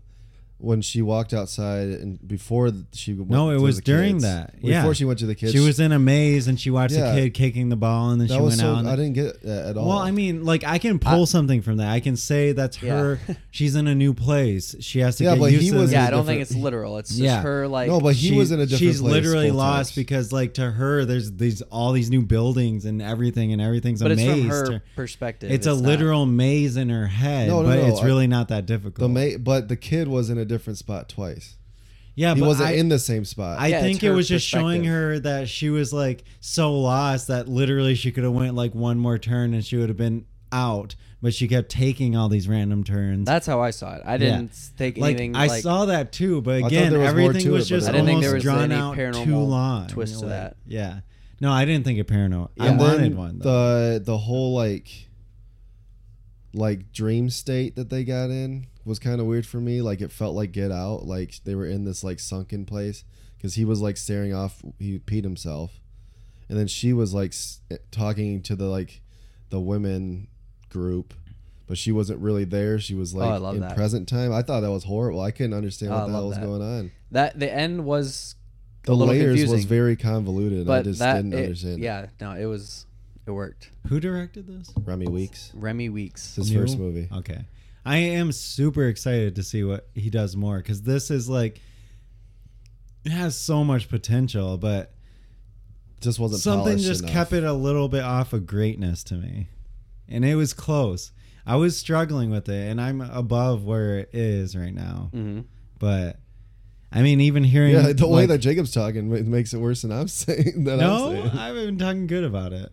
when 0.59 0.81
she 0.81 1.03
walked 1.03 1.33
outside 1.35 1.87
and 1.89 2.25
before 2.27 2.71
she 2.91 3.13
went 3.13 3.29
No, 3.29 3.51
it 3.51 3.55
to 3.57 3.61
was 3.61 3.75
the 3.75 3.81
during 3.83 4.13
kids. 4.13 4.23
that. 4.23 4.59
Before 4.61 4.95
she 4.95 5.05
went 5.05 5.19
to 5.19 5.27
the 5.27 5.35
kids. 5.35 5.51
She 5.51 5.59
was 5.59 5.79
in 5.79 5.91
a 5.91 5.99
maze 5.99 6.47
and 6.47 6.59
she 6.59 6.71
watched 6.71 6.95
Yeah. 6.95 7.13
the 7.13 7.21
kid 7.21 7.33
kicking 7.35 7.69
the 7.69 7.75
ball, 7.75 8.09
and 8.09 8.19
then 8.19 8.27
that 8.27 8.33
she 8.33 8.39
was 8.41 8.51
went 8.53 8.61
so, 8.61 8.71
out. 8.73 8.79
and- 8.79 8.89
I 8.89 8.95
didn't 8.95 9.13
get 9.13 9.41
that 9.43 9.67
at 9.67 9.77
all. 9.77 9.87
Well, 9.89 9.97
I 9.99 10.09
mean, 10.11 10.43
like 10.45 10.63
I 10.63 10.79
can 10.79 10.97
pull 10.97 11.27
something 11.27 11.61
from 11.61 11.77
that. 11.77 11.89
I 11.91 11.99
can 11.99 12.15
say 12.15 12.53
that's 12.53 12.81
Yeah. 12.81 12.97
her. 12.97 13.19
She's 13.51 13.75
in 13.75 13.87
a 13.87 13.93
new 13.93 14.13
place. 14.15 14.75
She 14.79 14.99
has 14.99 15.17
to 15.17 15.25
Yeah, 15.25 15.33
get 15.35 15.39
but 15.41 15.51
used 15.51 15.63
he 15.63 15.69
to. 15.71 15.77
was 15.77 15.89
the- 15.91 15.95
Yeah, 15.97 16.05
a 16.05 16.07
I 16.07 16.11
don't 16.11 16.25
think 16.25 16.41
it's 16.41 16.55
literal. 16.55 16.97
It's 16.97 17.09
just 17.09 17.21
Yeah. 17.21 17.41
her 17.43 17.67
like 17.67 17.87
no, 17.89 17.99
but 17.99 18.15
he 18.15 18.29
she- 18.29 18.35
was 18.35 18.51
in 18.51 18.59
a 18.59 18.65
different 18.65 18.79
She's 18.93 18.99
place 19.01 19.13
literally 19.13 19.49
both 19.49 19.57
lost 19.57 19.89
times. 19.91 19.95
because, 19.95 20.31
like, 20.31 20.55
to 20.55 20.71
her, 20.71 21.05
there's 21.05 21.31
these 21.33 21.61
all 21.63 21.91
these 21.91 22.09
new 22.09 22.23
buildings 22.23 22.85
and 22.85 22.99
everything, 23.01 23.53
and 23.53 23.61
everything's 23.61 24.01
but 24.01 24.09
a 24.09 24.13
it's 24.15 24.21
maze. 24.23 24.39
from 24.41 24.49
her 24.49 24.65
to- 24.65 24.81
perspective. 24.95 25.51
it's, 25.51 25.67
a 25.67 25.71
not- 25.75 25.81
literal 25.83 26.25
maze 26.25 26.77
in 26.77 26.89
her 26.89 27.05
head, 27.07 27.47
No, 27.49 27.61
no, 27.61 27.67
but 27.69 27.75
no, 27.75 27.85
it's 27.87 28.01
I- 28.01 28.05
really 28.05 28.25
not 28.27 28.47
that 28.47 28.65
difficult. 28.65 28.95
the 28.95 29.07
ma- 29.33 29.37
but 29.37 29.67
the 29.69 29.75
kid 29.75 30.07
was 30.07 30.29
in 30.31 30.37
a 30.39 30.45
different 30.47 30.77
spot 30.79 31.09
twice. 31.09 31.55
yeah, 32.15 32.33
he 32.33 32.39
but 32.41 32.47
wasn't 32.47 32.69
I, 32.69 32.73
in 32.73 32.89
the 32.89 32.97
same 32.99 33.25
spot. 33.25 33.59
I 33.59 33.67
Yeah, 33.67 33.81
think 33.81 34.03
it 34.03 34.11
was 34.11 34.27
just 34.27 34.47
showing 34.47 34.85
her 34.85 35.19
that 35.19 35.47
she 35.49 35.69
was 35.69 35.93
like 35.93 36.23
so 36.39 36.73
lost 36.79 37.27
that 37.27 37.47
literally 37.47 37.93
she 37.95 38.11
could 38.11 38.23
have 38.23 38.33
went 38.33 38.55
like 38.55 38.73
one 38.73 38.97
more 38.97 39.17
turn 39.19 39.53
and 39.53 39.63
she 39.63 39.77
would 39.77 39.89
have 39.89 39.97
been 39.97 40.25
out, 40.51 40.95
but 41.21 41.33
she 41.33 41.47
kept 41.47 41.69
taking 41.69 42.15
all 42.15 42.29
these 42.29 42.47
random 42.47 42.83
turns. 42.83 43.25
That's 43.25 43.45
how 43.45 43.61
I 43.61 43.69
saw 43.71 43.95
it. 43.97 44.01
I 44.05 44.17
didn't 44.17 44.51
take 44.77 44.97
like 44.97 45.11
anything 45.17 45.35
I 45.35 45.45
like 45.47 45.61
saw 45.61 45.85
that 45.85 46.11
too, 46.11 46.41
but 46.41 46.63
again, 46.63 46.97
was 46.97 47.07
everything 47.07 47.51
was 47.51 47.65
it, 47.65 47.75
just 47.75 47.87
I 47.87 47.91
didn't 47.91 48.05
think 48.07 48.15
almost 48.15 48.27
there 48.27 48.33
was 48.35 48.43
drawn 48.43 48.71
out 48.71 48.95
too 49.23 49.35
long. 49.37 49.87
twist 49.87 50.13
to 50.19 50.19
Like, 50.21 50.29
that. 50.29 50.57
Yeah, 50.65 50.99
no, 51.41 51.51
I 51.51 51.65
didn't 51.65 51.83
think 51.85 51.99
of 51.99 52.07
paranormal. 52.07 52.49
I 52.59 52.67
and 52.69 52.79
wanted 52.79 52.99
then 53.01 53.17
one. 53.17 53.39
Though. 53.39 53.93
the 53.93 53.99
the 54.05 54.17
whole 54.17 54.55
like 54.55 54.89
like 56.53 56.91
dream 56.91 57.29
state 57.29 57.75
that 57.75 57.89
they 57.89 58.03
got 58.03 58.29
in 58.29 58.65
was 58.87 58.99
kind 58.99 59.19
of 59.21 59.27
weird 59.27 59.45
for 59.45 59.59
me. 59.59 59.81
Like 59.81 60.01
it 60.01 60.11
felt 60.11 60.33
like 60.35 60.51
Get 60.51 60.71
Out. 60.71 61.05
Like 61.05 61.35
they 61.43 61.53
were 61.55 61.65
in 61.67 61.83
this 61.85 62.03
like 62.03 62.19
sunken 62.19 62.65
place 62.65 63.03
because 63.37 63.55
he 63.55 63.65
was 63.65 63.81
like 63.81 63.97
staring 63.97 64.33
off. 64.33 64.61
He 64.79 64.97
peed 64.99 65.23
himself, 65.23 65.79
and 66.49 66.57
then 66.57 66.67
she 66.67 66.93
was 66.93 67.13
like 67.13 67.31
s- 67.31 67.61
eh, 67.69 67.77
talking 67.91 68.41
to 68.43 68.55
the 68.55 68.65
like 68.65 69.01
the 69.49 69.59
women 69.59 70.27
group. 70.69 71.13
But 71.67 71.77
she 71.77 71.91
wasn't 71.91 72.21
really 72.21 72.45
there. 72.45 72.79
She 72.79 72.95
was 72.95 73.13
like 73.13 73.29
Oh, 73.29 73.33
I 73.33 73.37
love 73.37 73.55
in 73.55 73.61
that. 73.61 73.75
present 73.75 74.07
time. 74.07 74.31
I 74.31 74.41
thought 74.41 74.61
that 74.61 74.71
was 74.71 74.85
horrible. 74.85 75.19
I 75.19 75.31
couldn't 75.31 75.53
understand 75.53 75.91
Oh, 75.91 75.95
what 75.95 76.03
I 76.03 76.07
the 76.07 76.11
hell 76.13 76.27
was 76.29 76.37
that. 76.37 76.45
going 76.45 76.61
on. 76.61 76.91
that. 77.11 77.37
The 77.37 77.53
end 77.53 77.83
was 77.83 78.35
The 78.83 78.93
a 78.93 78.95
layers 78.95 79.23
confusing, 79.31 79.51
was 79.53 79.65
very 79.65 79.97
convoluted. 79.97 80.65
but 80.65 80.79
I 80.79 80.81
just 80.83 80.99
that 80.99 81.15
didn't 81.17 81.33
it- 81.33 81.43
understand. 81.43 81.79
Yeah, 81.81 82.05
no, 82.21 82.31
it 82.31 82.45
was 82.45 82.85
it 83.25 83.31
worked. 83.31 83.69
Who 83.89 83.99
directed 83.99 84.47
this? 84.47 84.71
Remi 84.85 85.07
Weekes. 85.07 85.51
Remi 85.53 85.89
Weekes. 85.89 86.37
His 86.37 86.49
New? 86.53 86.61
first 86.61 86.77
movie. 86.79 87.09
Okay, 87.11 87.43
I 87.87 87.97
am 87.97 88.31
super 88.31 88.85
excited 88.87 89.35
to 89.35 89.43
see 89.43 89.63
what 89.63 89.87
he 89.95 90.09
does 90.09 90.35
more 90.35 90.57
because 90.57 90.81
this 90.81 91.09
is 91.09 91.29
like 91.29 91.61
it 93.05 93.11
has 93.11 93.37
so 93.37 93.63
much 93.63 93.87
potential, 93.89 94.57
but 94.57 94.93
Just 96.01 96.19
wasn't 96.19 96.41
something 96.41 96.77
just 96.77 97.03
enough. 97.03 97.13
kept 97.13 97.33
it 97.33 97.43
a 97.43 97.53
little 97.53 97.87
bit 97.87 98.03
off 98.03 98.33
of 98.33 98.45
greatness 98.45 99.03
to 99.05 99.15
me 99.15 99.47
and 100.09 100.23
it 100.23 100.35
was 100.35 100.53
close 100.53 101.11
i 101.45 101.55
was 101.55 101.77
struggling 101.77 102.29
with 102.29 102.47
it 102.47 102.69
and 102.69 102.79
i'm 102.79 103.01
above 103.01 103.65
where 103.65 103.99
it 103.99 104.09
is 104.13 104.55
right 104.55 104.73
now 104.73 105.09
hmm 105.11 105.41
but 105.79 106.17
i 106.93 107.01
mean 107.01 107.19
even 107.19 107.43
hearing 107.43 107.73
Yeah, 107.73 107.91
the 107.93 108.07
way 108.07 108.21
like- 108.21 108.29
that 108.29 108.37
Jacob's 108.37 108.71
talking 108.71 109.09
ma- 109.09 109.19
makes 109.29 109.53
it 109.53 109.57
worse 109.59 109.81
than 109.81 109.91
I'm 109.91 110.07
saying. 110.23 110.63
That 110.65 110.77
no 110.77 111.09
I'm 111.09 111.15
saying. 111.29 111.37
i've 111.39 111.55
been 111.55 111.77
talking 111.77 112.07
good 112.07 112.23
about 112.23 112.53
it 112.53 112.71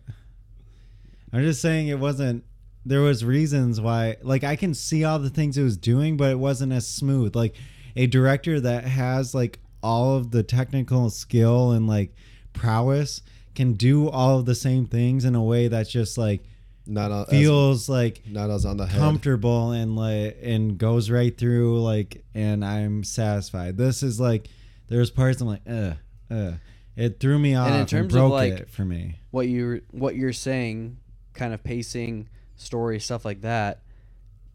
i'm 1.33 1.41
just 1.41 1.61
saying 1.61 1.87
it 1.89 1.99
wasn't 1.99 2.43
there 2.85 3.01
was 3.01 3.25
reasons 3.25 3.81
why 3.81 4.15
like 4.21 4.43
i 4.43 4.55
can 4.55 4.73
see 4.73 5.03
all 5.03 5.19
the 5.19 5.29
things 5.29 5.57
it 5.57 5.63
was 5.63 5.77
doing 5.77 6.17
but 6.17 6.31
it 6.31 6.39
wasn't 6.39 6.71
as 6.71 6.87
smooth 6.87 7.35
like 7.35 7.55
a 7.95 8.07
director 8.07 8.59
that 8.59 8.83
has 8.83 9.33
like 9.33 9.59
all 9.81 10.15
of 10.15 10.31
the 10.31 10.43
technical 10.43 11.09
skill 11.09 11.71
and 11.71 11.87
like 11.87 12.13
prowess 12.53 13.21
can 13.53 13.73
do 13.73 14.09
all 14.09 14.39
of 14.39 14.45
the 14.45 14.55
same 14.55 14.85
things 14.85 15.25
in 15.25 15.35
a 15.35 15.43
way 15.43 15.67
that's 15.67 15.91
just 15.91 16.17
like 16.17 16.43
not 16.87 17.11
on, 17.11 17.25
feels 17.25 17.89
like 17.89 18.21
not 18.27 18.49
as 18.49 18.65
on 18.65 18.77
the 18.77 18.85
head. 18.85 18.99
comfortable 18.99 19.71
and 19.71 19.95
like 19.95 20.37
and 20.41 20.77
goes 20.77 21.09
right 21.09 21.35
through 21.35 21.81
like 21.81 22.23
and 22.33 22.63
I'm 22.63 23.03
satisfied. 23.03 23.77
This 23.77 24.03
is 24.03 24.19
like 24.19 24.47
there's 24.87 25.09
parts 25.09 25.41
I'm 25.41 25.47
like 25.47 25.61
uh 25.67 25.93
uh 26.29 26.51
it 26.95 27.19
threw 27.19 27.39
me 27.39 27.55
off 27.55 27.67
and 27.67 27.75
in 27.75 27.79
and, 27.81 27.89
terms 27.89 28.13
of, 28.13 28.19
broke 28.19 28.31
like, 28.31 28.53
it 28.53 28.69
for 28.69 28.85
me. 28.85 29.17
What 29.31 29.47
you 29.47 29.81
what 29.91 30.15
you're 30.15 30.33
saying, 30.33 30.97
kind 31.33 31.53
of 31.53 31.63
pacing, 31.63 32.29
story, 32.55 32.99
stuff 32.99 33.25
like 33.25 33.41
that. 33.41 33.81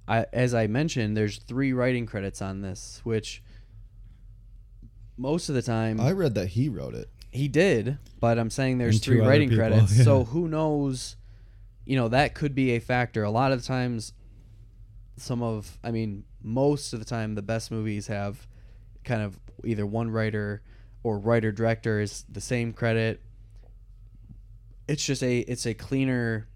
I 0.09 0.27
as 0.33 0.55
I 0.55 0.67
mentioned, 0.67 1.17
there's 1.17 1.39
three 1.39 1.73
writing 1.73 2.07
credits 2.07 2.43
on 2.43 2.63
this, 2.63 3.01
which 3.05 3.43
most 5.17 5.49
of 5.49 5.55
the 5.55 5.63
time 5.63 6.01
I 6.01 6.13
read 6.13 6.35
that 6.35 6.49
he 6.49 6.69
wrote 6.69 6.95
it. 6.95 7.09
He 7.31 7.47
did, 7.47 7.99
but 8.19 8.39
I'm 8.39 8.51
saying 8.51 8.79
there's 8.79 8.97
And 8.97 9.05
three 9.05 9.21
writing 9.21 9.49
people, 9.51 9.69
credits. 9.69 9.97
yeah. 9.99 10.05
So 10.05 10.25
who 10.25 10.49
knows? 10.49 11.17
You 11.85 11.97
know, 11.97 12.09
that 12.09 12.35
could 12.35 12.55
be 12.55 12.73
a 12.73 12.81
factor. 12.81 13.23
A 13.23 13.31
lot 13.31 13.53
of 13.53 13.61
the 13.61 13.67
times, 13.67 14.13
some 15.17 15.43
of, 15.43 15.79
I 15.83 15.91
mean, 15.91 16.25
most 16.43 16.93
of 16.93 16.99
the 16.99 17.05
time, 17.05 17.35
the 17.35 17.43
best 17.43 17.71
movies 17.71 18.09
have 18.09 18.47
kind 19.05 19.23
of 19.23 19.39
either 19.65 19.87
one 19.87 20.11
writer 20.11 20.63
or 21.03 21.19
writer 21.19 21.53
director 21.53 22.01
is 22.01 22.25
the 22.29 22.41
same 22.41 22.73
credit. 22.73 23.23
It's 24.89 25.05
just 25.05 25.23
a 25.23 25.39
it's 25.41 25.67
a 25.67 25.75
cleaner 25.75 26.49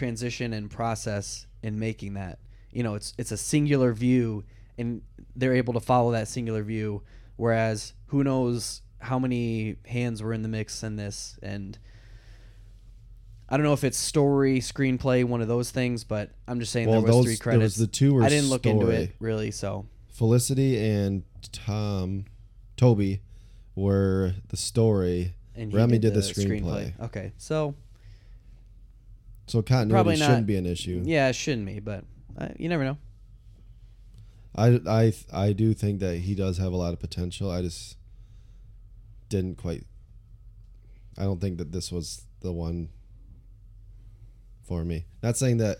transition 0.00 0.54
and 0.54 0.70
process 0.70 1.46
in 1.62 1.78
making 1.78 2.14
that. 2.14 2.38
You 2.72 2.82
know, 2.82 2.94
it's 2.94 3.12
it's 3.18 3.32
a 3.32 3.36
singular 3.36 3.92
view, 3.92 4.44
and 4.78 5.02
they're 5.36 5.54
able 5.54 5.74
to 5.74 5.80
follow 5.80 6.12
that 6.12 6.26
singular 6.26 6.62
view. 6.62 7.02
Whereas, 7.36 7.92
who 8.06 8.24
knows 8.24 8.80
how 8.98 9.18
many 9.18 9.76
hands 9.86 10.22
were 10.22 10.32
in 10.32 10.42
the 10.42 10.48
mix 10.48 10.82
in 10.82 10.96
this, 10.96 11.38
and 11.42 11.78
I 13.48 13.56
don't 13.56 13.64
know 13.64 13.72
if 13.74 13.84
it's 13.84 13.98
story, 13.98 14.60
screenplay, 14.60 15.24
one 15.24 15.42
of 15.42 15.48
those 15.48 15.70
things. 15.70 16.04
But 16.04 16.30
I'm 16.48 16.60
just 16.60 16.72
saying 16.72 16.88
Well, 16.88 17.02
there 17.02 17.12
was 17.12 17.26
those 17.26 17.38
three 17.38 17.50
there 17.52 17.60
was 17.60 17.76
the 17.76 17.86
two 17.86 18.14
were 18.14 18.22
I 18.22 18.30
didn't 18.30 18.48
look 18.48 18.64
into 18.64 18.88
it 18.88 19.14
really, 19.20 19.50
so 19.50 19.86
Felicity 20.08 20.78
and 20.78 21.24
Tom, 21.52 22.24
Toby, 22.76 23.20
were 23.74 24.32
the 24.48 24.56
story. 24.56 25.34
and 25.54 25.74
Remi 25.74 25.98
did 25.98 26.14
the 26.14 26.20
screenplay. 26.20 26.98
Okay, 27.00 27.32
so 27.36 27.74
So 29.50 29.62
continuity 29.62 29.92
Probably 29.94 30.16
not- 30.16 30.26
shouldn't 30.26 30.46
be 30.46 30.56
an 30.56 30.66
issue. 30.66 31.02
yeah, 31.04 31.28
it 31.28 31.34
shouldn't 31.34 31.66
be, 31.66 31.80
but 31.80 32.04
uh, 32.38 32.48
you 32.58 32.68
never 32.68 32.84
know. 32.84 32.98
I, 34.54 34.80
I 34.88 35.12
I 35.32 35.52
do 35.52 35.74
think 35.74 36.00
that 36.00 36.18
he 36.18 36.34
does 36.34 36.58
have 36.58 36.72
a 36.72 36.76
lot 36.76 36.92
of 36.92 37.00
potential. 37.00 37.50
I 37.50 37.62
just 37.62 37.96
didn't 39.28 39.56
quite. 39.58 39.84
I 41.18 41.22
don't 41.24 41.40
think 41.40 41.58
that 41.58 41.72
this 41.72 41.90
was 41.92 42.24
the 42.40 42.52
one 42.52 42.88
for 44.62 44.84
me. 44.84 45.06
Not 45.22 45.36
saying 45.36 45.58
that 45.58 45.78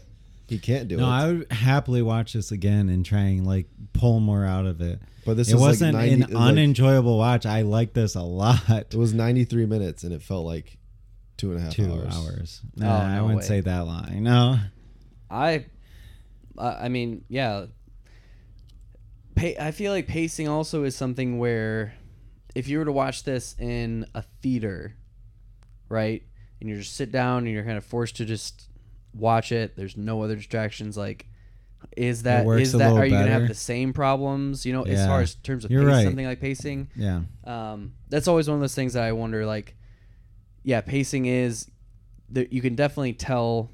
he 0.48 0.58
can't 0.58 0.88
do 0.88 0.96
No, 0.96 1.04
it, 1.04 1.06
No, 1.06 1.12
I 1.12 1.26
would 1.32 1.52
happily 1.52 2.02
watch 2.02 2.32
this 2.32 2.50
again 2.52 2.88
and 2.88 3.04
try 3.04 3.20
and 3.20 3.46
like 3.46 3.66
pull 3.92 4.20
more 4.20 4.44
out 4.44 4.66
of 4.66 4.80
it. 4.80 5.00
but 5.24 5.36
this 5.36 5.48
it 5.50 5.54
is 5.54 5.60
wasn't 5.60 5.94
like 5.94 6.10
90, 6.10 6.14
an 6.14 6.22
it 6.22 6.30
like- 6.34 6.48
unenjoyable 6.50 7.18
watch. 7.18 7.46
I 7.46 7.62
like 7.62 7.92
this 7.92 8.14
a 8.16 8.22
lot. 8.22 8.68
It 8.68 8.94
was 8.94 9.14
93 9.14 9.66
minutes 9.66 10.02
and 10.04 10.12
it 10.12 10.22
felt 10.22 10.44
like 10.44 10.76
two 11.40 11.50
and 11.52 11.60
a 11.60 11.62
half 11.62 11.72
Two 11.72 11.92
hours. 11.92 12.14
hours. 12.16 12.60
Oh, 12.64 12.68
Nah, 12.84 13.00
I 13.02 13.16
no 13.16 13.22
wouldn't 13.24 13.40
way. 13.40 13.46
say 13.46 13.60
that 13.60 13.80
long. 13.86 14.22
No. 14.22 14.58
I, 15.30 15.64
I 16.58 16.68
I 16.84 16.88
mean, 16.88 17.24
yeah. 17.28 17.66
Pa- 19.36 19.58
I 19.60 19.70
feel 19.70 19.92
like 19.92 20.06
pacing 20.06 20.48
also 20.48 20.84
is 20.84 20.96
something 20.96 21.38
where, 21.38 21.94
if 22.54 22.68
you 22.68 22.78
were 22.78 22.84
to 22.84 22.92
watch 22.92 23.24
this 23.24 23.54
in 23.58 24.06
a 24.14 24.22
theater, 24.42 24.94
right, 25.88 26.22
and 26.60 26.68
you 26.68 26.76
just 26.76 26.94
sit 26.96 27.10
down 27.12 27.38
and 27.44 27.48
you're 27.48 27.64
kind 27.64 27.78
of 27.78 27.84
forced 27.84 28.16
to 28.16 28.24
just 28.24 28.68
watch 29.14 29.52
it. 29.52 29.76
There's 29.76 29.96
no 29.96 30.22
other 30.22 30.36
distractions. 30.36 30.96
Like, 30.96 31.26
is 31.96 32.24
that 32.24 32.44
works 32.44 32.62
is 32.62 32.74
a 32.74 32.78
that 32.78 32.92
are 32.92 33.04
you 33.06 33.12
gonna 33.12 33.30
have 33.30 33.48
the 33.48 33.54
same 33.54 33.92
problems? 33.92 34.66
You 34.66 34.72
know, 34.72 34.82
as 34.82 34.98
Yeah. 34.98 35.06
far 35.06 35.20
as 35.22 35.34
terms 35.36 35.64
of 35.64 35.70
pace, 35.70 35.78
right. 35.80 36.04
something 36.04 36.26
like 36.26 36.40
pacing. 36.40 36.88
Yeah. 36.96 37.22
Um, 37.44 37.94
that's 38.08 38.28
always 38.28 38.48
one 38.48 38.56
of 38.56 38.60
those 38.60 38.74
things 38.74 38.92
that 38.94 39.04
I 39.04 39.12
wonder. 39.12 39.46
Like, 39.46 39.74
yeah, 40.62 40.80
pacing 40.80 41.26
is 41.26 41.70
that 42.30 42.52
you 42.52 42.60
can 42.60 42.74
definitely 42.74 43.12
tell 43.14 43.70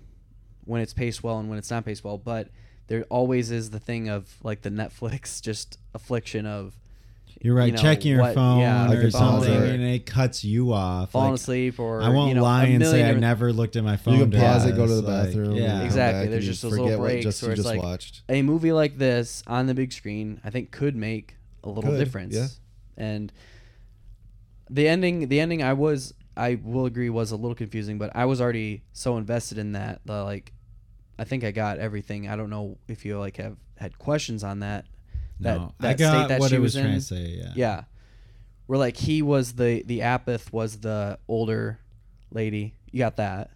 when 0.64 0.80
it's 0.80 0.93
paced 0.95 1.22
well 1.22 1.39
and 1.39 1.49
when 1.49 1.59
it's 1.59 1.70
not 1.70 1.84
paced 1.84 2.03
well, 2.05 2.18
but 2.18 2.49
there 2.89 3.05
always 3.11 3.51
is 3.51 3.70
the 3.70 3.78
thing 3.80 4.09
of 4.09 4.32
like 4.43 4.62
the 4.62 4.70
Netflix 4.70 5.41
just 5.49 5.78
affliction 5.95 6.47
of 6.47 6.74
You're 7.41 7.55
right. 7.55 7.66
you 7.66 7.72
know, 7.72 7.78
Checking 7.82 8.12
your 8.12 8.20
what- 8.22 8.34
phone 8.34 8.61
yeah, 8.61 8.89
I 8.89 8.95
or 8.95 9.11
something, 9.11 9.53
pause 9.53 9.62
it. 9.62 9.74
and 9.74 9.82
it 9.84 10.07
cuts 10.07 10.45
you 10.45 10.72
off. 10.72 11.11
falling 11.11 11.32
Like, 11.32 11.41
asleep 11.41 11.78
or 11.80 12.03
I 12.03 12.09
won't 12.09 12.28
you 12.30 12.34
know, 12.37 12.43
lie 12.43 12.64
and 12.66 12.84
say 12.84 13.09
I 13.09 13.12
never 13.14 13.53
looked 13.53 13.76
at 13.76 13.84
my 13.84 13.97
phone. 13.97 14.14
You 14.14 14.20
can 14.20 14.30
during 14.30 14.47
pause 14.47 14.64
it, 14.66 14.76
go 14.76 14.87
to 14.87 14.95
the 14.95 15.03
bathroom. 15.03 15.49
and 15.51 15.57
yeah. 15.57 15.82
Exactly, 15.82 16.22
back 16.24 16.30
there's 16.30 16.47
just 16.47 16.62
those 16.62 16.72
little 16.78 16.99
breaks 16.99 17.24
just, 17.24 17.43
where 17.43 17.51
you 17.51 17.53
it's 17.55 17.62
just 17.62 17.74
like- 17.74 17.82
watched. 17.82 18.22
a 18.28 18.43
movie 18.43 18.72
like 18.72 18.97
this 18.99 19.43
on 19.47 19.66
the 19.66 19.74
big 19.74 19.93
screen, 19.93 20.41
I 20.45 20.51
think 20.51 20.70
could 20.70 20.95
make 20.97 21.37
a 21.64 21.68
little 21.68 21.91
Could, 21.91 21.99
difference. 21.99 22.34
yeah. 22.34 22.47
and 22.97 23.32
the 24.70 24.89
ending 24.89 25.28
the 25.28 25.41
ending 25.41 25.62
I 25.62 25.72
was 25.74 26.14
I 26.37 26.59
will 26.62 26.87
agree 26.87 27.09
was 27.11 27.30
a 27.32 27.37
little 27.37 27.55
confusing, 27.55 27.99
but 27.99 28.14
I 28.14 28.26
was 28.26 28.41
already 28.41 28.82
so 28.93 29.16
invested 29.16 29.59
in 29.59 29.72
that 29.72 30.01
that 30.05 30.20
like 30.22 30.53
I 31.18 31.24
think 31.24 31.45
I 31.45 31.51
got 31.51 31.78
everything. 31.78 32.28
I 32.28 32.37
don't 32.37 32.51
know 32.51 32.76
if 32.89 33.05
you 33.05 33.18
like 33.18 33.37
have 33.39 33.57
had 33.76 33.99
questions 33.99 34.45
on 34.45 34.61
that. 34.61 34.84
That 35.41 35.57
no, 35.59 35.74
that 35.80 35.89
I 35.89 35.95
got 35.95 36.18
state 36.18 36.28
that 36.28 36.41
what 36.41 36.51
she 36.51 36.57
it 36.57 36.61
was, 36.61 36.74
was 36.74 36.82
trying 36.82 36.95
in. 36.95 37.01
to 37.01 37.05
say. 37.05 37.39
Yeah. 37.39 37.53
Yeah. 37.55 37.84
Where 38.66 38.78
like 38.78 38.97
he 38.97 39.22
was 39.22 39.53
the 39.55 39.82
the 39.87 40.01
apeth 40.01 40.53
was 40.53 40.78
the 40.80 41.18
older 41.28 41.78
lady. 42.30 42.74
You 42.91 42.99
got 42.99 43.16
that. 43.16 43.51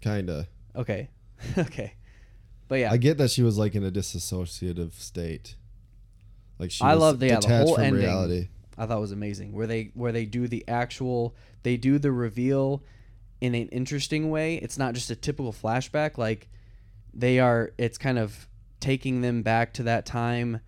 Kinda. 0.00 0.48
Okay. 0.76 1.10
okay. 1.58 1.94
But 2.68 2.76
yeah. 2.76 2.92
I 2.92 2.96
get 2.96 3.18
that 3.18 3.30
she 3.30 3.42
was 3.42 3.58
like 3.58 3.74
in 3.74 3.84
a 3.84 3.90
disassociative 3.90 4.94
state. 4.94 5.56
Like 6.58 6.70
she 6.70 6.84
I 6.84 6.94
was 6.94 7.00
love 7.00 7.18
the- 7.20 7.26
yeah, 7.26 7.34
the 7.36 7.40
detached 7.42 7.66
whole 7.66 7.74
from 7.74 7.84
ending. 7.84 8.02
reality. 8.02 8.48
I 8.78 8.86
thought 8.86 9.00
was 9.00 9.12
amazing. 9.12 9.52
Where 9.52 9.66
they 9.66 9.90
where 9.94 10.12
they 10.12 10.24
do 10.24 10.48
the 10.48 10.64
actual 10.68 11.34
they 11.62 11.76
do 11.76 11.98
the 11.98 12.12
reveal 12.12 12.82
in 13.40 13.54
an 13.54 13.68
interesting 13.68 14.30
way. 14.30 14.56
It's 14.56 14.78
not 14.78 14.94
just 14.94 15.10
a 15.10 15.16
typical 15.16 15.52
flashback. 15.52 16.16
Like 16.18 16.48
they 17.12 17.38
are 17.38 17.72
it's 17.78 17.98
kind 17.98 18.18
of 18.18 18.48
taking 18.80 19.20
them 19.20 19.42
back 19.42 19.72
to 19.74 19.82
that 19.84 20.06
time 20.06 20.60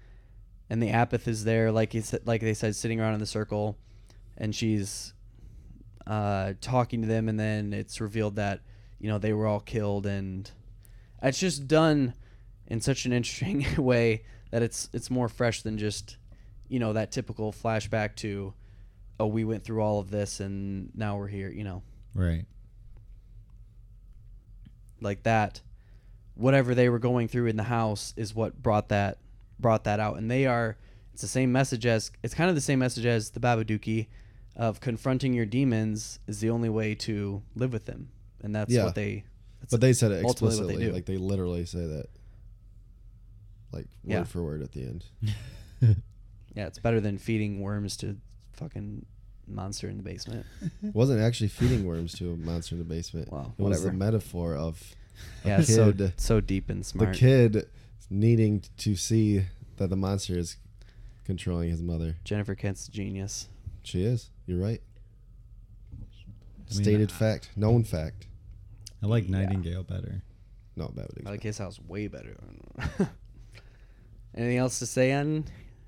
and 0.71 0.83
the 0.83 0.91
apeth 0.91 1.27
is 1.27 1.45
there 1.45 1.73
like 1.73 1.95
it's 1.95 2.15
like 2.25 2.41
they 2.41 2.55
said 2.55 2.75
sitting 2.77 3.01
around 3.01 3.15
in 3.15 3.21
the 3.21 3.27
circle 3.27 3.77
and 4.39 4.55
she's 4.55 5.15
uh 6.07 6.53
talking 6.61 7.03
to 7.03 7.09
them 7.09 7.29
and 7.29 7.41
then 7.41 7.73
it's 7.73 8.01
revealed 8.01 8.37
that 8.37 8.61
you 9.01 9.09
know 9.09 9.19
they 9.19 9.33
were 9.33 9.47
all 9.47 9.61
killed 9.61 10.07
and 10.07 10.51
it's 11.23 11.39
just 11.39 11.67
done 11.67 12.15
in 12.67 12.81
such 12.81 13.05
an 13.05 13.13
interesting 13.13 13.67
way 13.83 14.23
that 14.51 14.63
it's 14.63 14.89
it's 14.93 15.11
more 15.11 15.29
fresh 15.29 15.63
than 15.63 15.77
just 15.79 16.17
you 16.75 16.81
know 16.81 16.93
that 16.93 17.13
typical 17.13 17.53
flashback 17.53 18.17
to 18.17 18.53
oh 19.21 19.27
we 19.29 19.45
went 19.45 19.63
through 19.65 19.81
all 19.81 19.99
of 20.01 20.11
this 20.11 20.41
and 20.41 20.91
now 20.95 21.17
we're 21.17 21.29
here 21.39 21.49
you 21.49 21.63
know 21.65 21.83
Right. 22.15 22.47
like 25.01 25.23
that 25.25 25.61
whatever 26.35 26.75
they 26.75 26.89
were 26.89 26.99
going 26.99 27.29
through 27.29 27.47
in 27.47 27.57
the 27.57 27.63
house 27.79 28.13
is 28.17 28.35
what 28.35 28.61
brought 28.63 28.89
that 28.89 29.19
brought 29.59 29.85
that 29.85 30.01
out 30.01 30.17
and 30.19 30.31
they 30.31 30.47
are 30.47 30.77
it's 31.13 31.23
the 31.23 31.29
same 31.29 31.53
message 31.53 31.87
as 31.87 32.11
it's 32.25 32.35
kind 32.35 32.49
of 32.51 32.57
the 32.57 32.61
same 32.61 32.81
message 32.81 33.07
as 33.07 33.31
the 33.31 33.41
babadook 33.41 34.07
of 34.57 34.81
confronting 34.81 35.33
your 35.33 35.47
demons 35.47 36.19
is 36.27 36.41
the 36.41 36.51
only 36.51 36.69
way 36.69 36.95
to 36.95 37.41
live 37.55 37.73
with 37.73 37.85
them 37.87 38.09
and 38.43 38.55
that's 38.55 38.73
Yeah. 38.73 38.85
what 38.85 38.95
they 38.97 39.25
that's 39.61 39.71
But 39.71 39.81
they 39.81 39.93
said 39.93 40.11
it 40.13 40.25
ultimately 40.25 40.57
what 40.59 40.67
they 40.67 40.73
explicitly. 40.75 40.93
Like 40.93 41.07
they 41.07 41.17
literally 41.17 41.65
say 41.65 41.87
that. 41.87 42.07
Like 43.73 43.87
word 44.05 44.13
Yeah. 44.13 44.25
for 44.25 44.43
word 44.43 44.61
at 44.63 44.73
the 44.73 44.83
end. 44.83 45.05
yeah 46.55 46.67
it's 46.67 46.79
better 46.79 47.01
than 47.01 47.19
feeding 47.19 47.61
worms 47.61 47.97
to 47.99 48.17
fucking 48.53 49.05
monster 49.47 49.89
in 49.89 49.97
the 49.97 50.03
basement 50.03 50.47
It 50.83 50.95
wasn't 50.95 51.21
actually 51.21 51.49
feeding 51.49 51.85
worms 51.85 52.13
to 52.15 52.33
a 52.33 52.37
monster 52.37 52.75
in 52.77 52.79
the 52.79 52.85
basement. 52.85 53.31
Well, 53.31 53.55
it 53.59 53.63
was 53.63 53.85
a 53.85 53.93
metaphor 53.93 54.55
of 54.57 54.95
a 55.45 55.49
yeah 55.49 55.61
it's 55.61 55.75
so 55.75 55.93
kid, 55.93 56.13
so 56.17 56.41
deep 56.41 56.71
and 56.71 56.85
smart 56.85 57.13
the 57.13 57.19
kid 57.19 57.67
needing 58.11 58.63
to 58.79 58.97
see 58.97 59.43
that 59.77 59.91
the 59.91 59.97
monster 59.97 60.39
is 60.39 60.57
controlling 61.25 61.71
his 61.71 61.83
mother. 61.83 62.17
jennifer 62.25 62.55
kent's 62.55 62.89
a 62.89 62.91
genius 62.91 63.49
She 63.83 64.03
is. 64.05 64.31
You're 64.47 64.61
right. 64.61 64.81
I 65.93 66.75
mean, 66.75 66.83
Stated 66.85 67.11
I- 67.11 67.15
fact. 67.15 67.51
Known 67.57 67.85
fact. 67.85 68.27
I 69.03 69.07
like 69.07 69.25
Yeah. 69.29 69.39
Nightingale 69.45 69.83
better. 69.85 70.23
No, 70.77 70.87
Babadook. 70.89 71.27
I 71.27 71.31
like 71.31 71.43
his 71.43 71.59
house 71.59 71.79
way 71.87 72.09
better. 72.09 72.37
Anything 74.35 74.57
else 74.59 74.79
to 74.81 74.87
say 74.87 75.13
on 75.13 75.45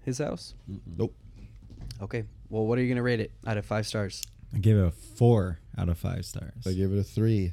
his 0.07 0.19
house? 0.19 0.55
Nope. 0.87 1.15
Okay. 2.01 2.25
Well, 2.49 2.67
what 2.67 2.79
are 2.79 2.83
you 2.83 2.89
gonna 2.89 3.03
rate 3.03 3.21
it 3.21 3.33
out 3.47 3.59
of 3.59 3.67
five 3.67 3.87
stars? 3.87 4.23
I 4.55 4.59
gave 4.59 4.77
it 4.77 4.85
a 4.87 4.91
four 4.91 5.59
out 5.77 5.89
of 5.91 5.99
five 5.99 6.25
stars. 6.25 6.55
I 6.67 6.73
gave 6.73 6.91
it 6.93 6.99
a 6.99 7.03
three. 7.05 7.53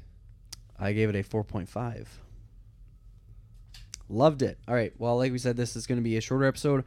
I 0.80 0.94
gave 0.94 1.10
it 1.10 1.16
a 1.16 1.24
four 1.24 1.44
point 1.44 1.68
five. 1.68 2.08
Loved 4.10 4.42
it. 4.42 4.58
All 4.68 4.76
right. 4.76 4.94
Well, 4.98 5.18
like 5.18 5.32
we 5.32 5.38
said, 5.38 5.58
this 5.58 5.76
is 5.76 5.88
gonna 5.88 6.02
be 6.02 6.18
a 6.18 6.22
shorter 6.22 6.46
episode. 6.46 6.84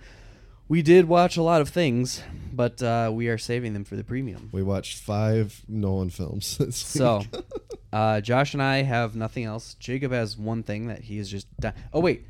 We 0.68 0.82
did 0.82 1.06
watch 1.06 1.36
a 1.36 1.42
lot 1.42 1.60
of 1.60 1.68
things, 1.68 2.22
but 2.52 2.82
uh, 2.82 3.10
we 3.14 3.28
are 3.28 3.38
saving 3.38 3.72
them 3.72 3.84
for 3.84 3.94
the 3.94 4.02
premium. 4.02 4.48
We 4.52 4.64
watched 4.64 4.98
five 4.98 5.62
Nolan 5.68 6.10
films 6.10 6.58
this 6.58 6.76
So, 6.76 7.18
week. 7.18 7.44
uh, 7.92 8.20
Josh 8.20 8.52
and 8.52 8.62
I 8.62 8.82
have 8.82 9.14
nothing 9.14 9.44
else. 9.44 9.74
Jacob 9.74 10.10
has 10.10 10.36
one 10.36 10.64
thing 10.64 10.88
that 10.88 11.02
he 11.02 11.18
is 11.18 11.30
just 11.30 11.46
done. 11.60 11.74
Oh 11.92 12.00
wait, 12.00 12.26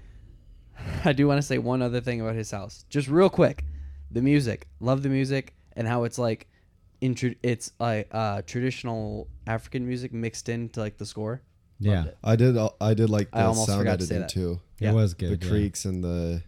I 1.05 1.13
do 1.13 1.27
want 1.27 1.39
to 1.39 1.43
say 1.47 1.59
one 1.59 1.83
other 1.83 2.01
thing 2.01 2.21
about 2.21 2.35
his 2.35 2.51
house, 2.51 2.85
just 2.89 3.09
real 3.09 3.29
quick. 3.31 3.65
The 4.11 4.23
music, 4.23 4.69
love 4.81 5.03
the 5.03 5.09
music, 5.09 5.55
and 5.75 5.87
how 5.89 6.05
it's 6.05 6.19
like, 6.19 6.47
intro- 7.01 7.35
it's 7.43 7.73
like 7.81 8.09
uh, 8.13 8.43
traditional 8.47 9.29
African 9.47 9.87
music 9.87 10.13
mixed 10.13 10.49
into 10.49 10.81
like 10.81 10.97
the 10.99 11.07
score. 11.07 11.43
yeah, 11.81 11.97
Loved 11.97 12.09
it. 12.09 12.19
I 12.25 12.37
did. 12.37 12.57
I 12.81 12.95
did 12.95 13.11
like 13.11 13.29
I 13.33 13.43
the 13.43 13.49
almost 13.49 13.67
sound 13.67 13.81
forgot 13.81 13.99
to 14.01 14.07
say 14.07 14.15
editing 14.17 14.21
that. 14.23 14.29
too. 14.31 14.61
Yeah. 14.79 14.91
it 14.91 14.95
was 14.95 15.15
The 15.15 15.27
good. 15.29 15.43
yeah. 15.45 15.51
creaks 15.51 15.85
and 15.85 16.03
the 16.05 16.43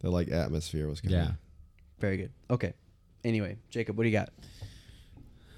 the 0.00 0.10
like 0.10 0.28
atmosphere 0.30 0.88
was 0.88 1.00
good. 1.00 1.10
Yeah. 1.12 1.32
Very 1.98 2.16
good. 2.16 2.30
Okay. 2.50 2.72
Anyway, 3.24 3.56
Jacob, 3.70 3.96
what 3.96 4.04
do 4.04 4.08
you 4.08 4.12
got? 4.18 4.30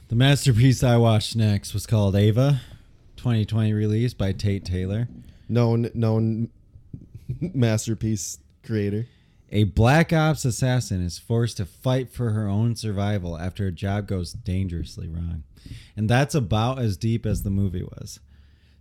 The 0.08 0.14
masterpiece 0.14 0.82
I 0.84 0.96
watched 0.98 1.34
next 1.36 1.74
was 1.74 1.84
called 1.86 2.14
Ava, 2.14 2.60
2020 3.16 3.72
release 3.72 4.14
by 4.14 4.32
Tate 4.32 4.64
Taylor. 4.64 5.08
known 5.48 5.90
known 5.94 6.48
masterpiece 7.40 8.38
creator. 8.64 9.06
A 9.50 9.64
black 9.64 10.12
ops 10.12 10.44
assassin 10.44 11.02
is 11.02 11.18
forced 11.18 11.58
to 11.58 11.66
fight 11.66 12.10
for 12.10 12.30
her 12.30 12.48
own 12.48 12.74
survival 12.74 13.38
after 13.38 13.66
a 13.66 13.72
job 13.72 14.08
goes 14.08 14.32
dangerously 14.32 15.08
wrong. 15.08 15.44
And 15.96 16.10
that's 16.10 16.34
about 16.34 16.78
as 16.78 16.96
deep 16.96 17.24
as 17.24 17.42
the 17.42 17.50
movie 17.50 17.84
was. 17.84 18.18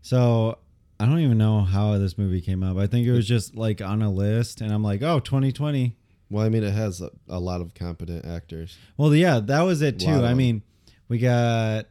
So 0.02 0.58
I 1.00 1.06
don't 1.06 1.20
even 1.20 1.38
know 1.38 1.62
how 1.62 1.98
this 1.98 2.18
movie 2.18 2.42
came 2.42 2.64
up. 2.64 2.78
I 2.78 2.88
think 2.88 3.06
it 3.06 3.12
was 3.12 3.28
just 3.28 3.56
like 3.56 3.82
on 3.82 4.02
a 4.02 4.12
list, 4.12 4.62
and 4.62 4.72
I'm 4.72 4.84
like, 4.84 5.02
oh, 5.02 5.20
2020. 5.20 5.96
Well, 6.30 6.44
I 6.44 6.50
mean, 6.50 6.64
it 6.64 6.74
has 6.74 7.02
a, 7.02 7.12
a 7.30 7.40
lot 7.40 7.62
of 7.62 7.74
competent 7.76 8.26
actors. 8.26 8.78
Well, 8.98 9.14
yeah, 9.14 9.40
that 9.40 9.62
was 9.62 9.82
it 9.82 10.00
too. 10.00 10.26
I 10.26 10.34
mean, 10.34 10.64
we 11.08 11.20
got 11.20 11.86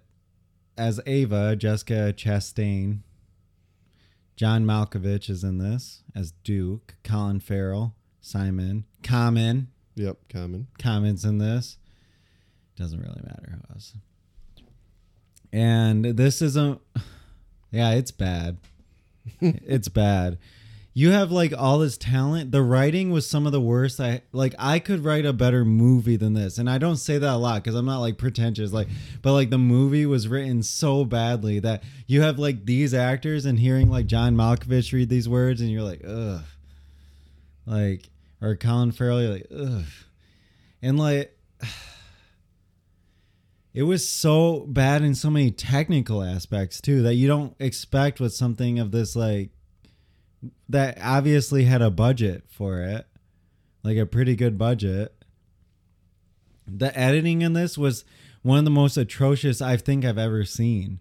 as 0.76 1.00
Ava, 1.06 1.54
Jessica 1.54 2.12
Chastain. 2.16 3.00
John 4.36 4.64
Malkovich 4.64 5.30
is 5.30 5.44
in 5.44 5.58
this 5.58 6.02
as 6.14 6.32
Duke. 6.42 6.94
Colin 7.04 7.40
Farrell, 7.40 7.94
Simon, 8.20 8.84
Common. 9.02 9.68
Yep, 9.96 10.16
common. 10.28 10.66
Common's 10.78 11.24
in 11.24 11.38
this. 11.38 11.78
Doesn't 12.76 12.98
really 12.98 13.20
matter 13.22 13.52
who 13.52 13.74
else. 13.74 13.94
And 15.52 16.04
this 16.04 16.42
isn't. 16.42 16.80
Yeah, 17.70 17.94
it's 17.94 18.12
bad. 18.12 18.58
it's 19.40 19.88
bad. 19.88 20.38
You 20.96 21.10
have 21.10 21.32
like 21.32 21.52
all 21.56 21.80
this 21.80 21.98
talent. 21.98 22.52
The 22.52 22.62
writing 22.62 23.10
was 23.10 23.28
some 23.28 23.46
of 23.46 23.52
the 23.52 23.60
worst. 23.60 23.98
I 23.98 24.22
like. 24.30 24.54
I 24.60 24.78
could 24.78 25.04
write 25.04 25.26
a 25.26 25.32
better 25.32 25.64
movie 25.64 26.14
than 26.14 26.34
this, 26.34 26.56
and 26.56 26.70
I 26.70 26.78
don't 26.78 26.98
say 26.98 27.18
that 27.18 27.34
a 27.34 27.36
lot 27.36 27.64
because 27.64 27.74
I'm 27.74 27.84
not 27.84 27.98
like 27.98 28.16
pretentious. 28.16 28.72
Like, 28.72 28.86
but 29.20 29.32
like 29.32 29.50
the 29.50 29.58
movie 29.58 30.06
was 30.06 30.28
written 30.28 30.62
so 30.62 31.04
badly 31.04 31.58
that 31.58 31.82
you 32.06 32.22
have 32.22 32.38
like 32.38 32.64
these 32.64 32.94
actors 32.94 33.44
and 33.44 33.58
hearing 33.58 33.90
like 33.90 34.06
John 34.06 34.36
Malkovich 34.36 34.92
read 34.92 35.08
these 35.08 35.28
words, 35.28 35.60
and 35.60 35.68
you're 35.68 35.82
like, 35.82 36.02
ugh. 36.06 36.42
Like, 37.66 38.08
or 38.40 38.54
Colin 38.54 38.92
Farrell, 38.92 39.32
like, 39.32 39.48
ugh. 39.52 39.82
And 40.80 40.96
like, 40.96 41.36
it 43.74 43.82
was 43.82 44.08
so 44.08 44.64
bad 44.68 45.02
in 45.02 45.16
so 45.16 45.28
many 45.28 45.50
technical 45.50 46.22
aspects 46.22 46.80
too 46.80 47.02
that 47.02 47.14
you 47.14 47.26
don't 47.26 47.56
expect 47.58 48.20
with 48.20 48.32
something 48.32 48.78
of 48.78 48.92
this 48.92 49.16
like 49.16 49.50
that 50.68 50.98
obviously 51.02 51.64
had 51.64 51.82
a 51.82 51.90
budget 51.90 52.44
for 52.48 52.80
it 52.80 53.06
like 53.84 53.98
a 53.98 54.06
pretty 54.06 54.34
good 54.34 54.58
budget. 54.58 55.14
The 56.66 56.98
editing 56.98 57.42
in 57.42 57.52
this 57.52 57.78
was 57.78 58.04
one 58.42 58.58
of 58.58 58.64
the 58.64 58.70
most 58.70 58.96
atrocious 58.96 59.62
i 59.62 59.76
think 59.76 60.04
i've 60.04 60.18
ever 60.18 60.44
seen. 60.44 61.00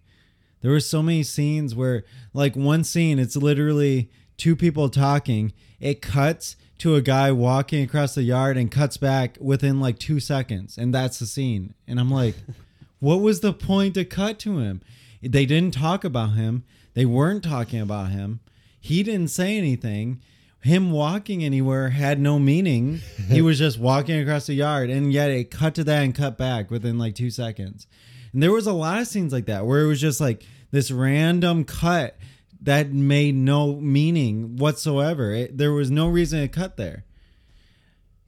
There 0.62 0.72
were 0.72 0.80
so 0.80 1.02
many 1.02 1.24
scenes 1.24 1.74
where 1.74 2.04
like 2.34 2.56
one 2.56 2.84
scene 2.84 3.18
it's 3.18 3.36
literally 3.36 4.12
two 4.38 4.56
people 4.56 4.90
talking. 4.90 5.54
It 5.80 6.02
cuts 6.02 6.56
to 6.80 6.96
a 6.96 7.02
guy 7.02 7.32
walking 7.32 7.84
across 7.84 8.16
the 8.16 8.24
yard 8.24 8.58
and 8.58 8.70
cuts 8.70 8.98
back 8.98 9.38
within 9.40 9.80
like 9.80 9.98
two 10.00 10.20
seconds 10.20 10.78
and 10.78 10.94
that's 10.94 11.20
the 11.20 11.26
scene. 11.26 11.74
And 11.88 12.00
i'm 12.00 12.12
like 12.12 12.36
what 13.00 13.22
was 13.22 13.40
the 13.40 13.54
point 13.54 13.96
to 13.96 14.06
cut 14.06 14.40
to 14.40 14.60
him? 14.60 14.82
They 15.22 15.46
didn't 15.46 15.74
talk 15.74 16.04
about 16.04 16.34
him. 16.34 16.66
They 16.94 17.06
weren't 17.06 17.44
talking 17.44 17.80
about 17.80 18.12
him 18.12 18.42
he 18.84 19.02
didn't 19.04 19.30
say 19.30 19.58
anything 19.58 20.22
him 20.62 20.92
walking 20.92 21.44
anywhere 21.44 21.90
had 21.90 22.20
no 22.20 22.38
meaning 22.40 23.00
he 23.30 23.42
was 23.42 23.58
just 23.58 23.78
walking 23.80 24.20
across 24.22 24.46
the 24.48 24.54
yard 24.54 24.90
and 24.90 25.12
yet 25.12 25.30
it 25.30 25.50
cut 25.52 25.74
to 25.76 25.84
that 25.84 26.04
and 26.04 26.14
cut 26.16 26.38
back 26.38 26.70
within 26.72 26.98
like 26.98 27.16
two 27.16 27.30
seconds 27.30 27.88
and 28.34 28.42
there 28.44 28.52
was 28.52 28.66
a 28.68 28.74
lot 28.74 29.00
of 29.00 29.08
scenes 29.08 29.32
like 29.34 29.46
that 29.46 29.66
where 29.66 29.82
it 29.82 29.88
was 29.88 30.00
just 30.02 30.20
like 30.22 30.44
this 30.72 30.90
random 30.92 31.64
cut 31.66 32.18
that 32.62 32.92
made 32.94 33.36
no 33.36 33.76
meaning 33.76 34.56
whatsoever. 34.56 35.34
It, 35.34 35.58
there 35.58 35.74
was 35.74 35.92
no 35.92 36.08
reason 36.08 36.40
to 36.40 36.48
cut 36.48 36.78
there. 36.78 37.04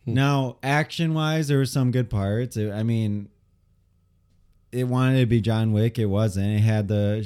Hmm. 0.04 0.14
Now, 0.14 0.58
action 0.62 1.14
wise, 1.14 1.48
there 1.48 1.58
were 1.58 1.66
some 1.66 1.90
good 1.90 2.10
parts. 2.10 2.58
It- 2.58 2.72
I 2.72 2.84
mean, 2.84 3.30
it 4.74 4.84
wanted 4.90 5.22
to 5.22 5.26
be 5.26 5.40
John 5.42 5.72
Wick. 5.72 5.98
It 5.98 6.08
wasn't. 6.08 6.48
It 6.48 6.60
had 6.60 6.88
the 6.90 7.26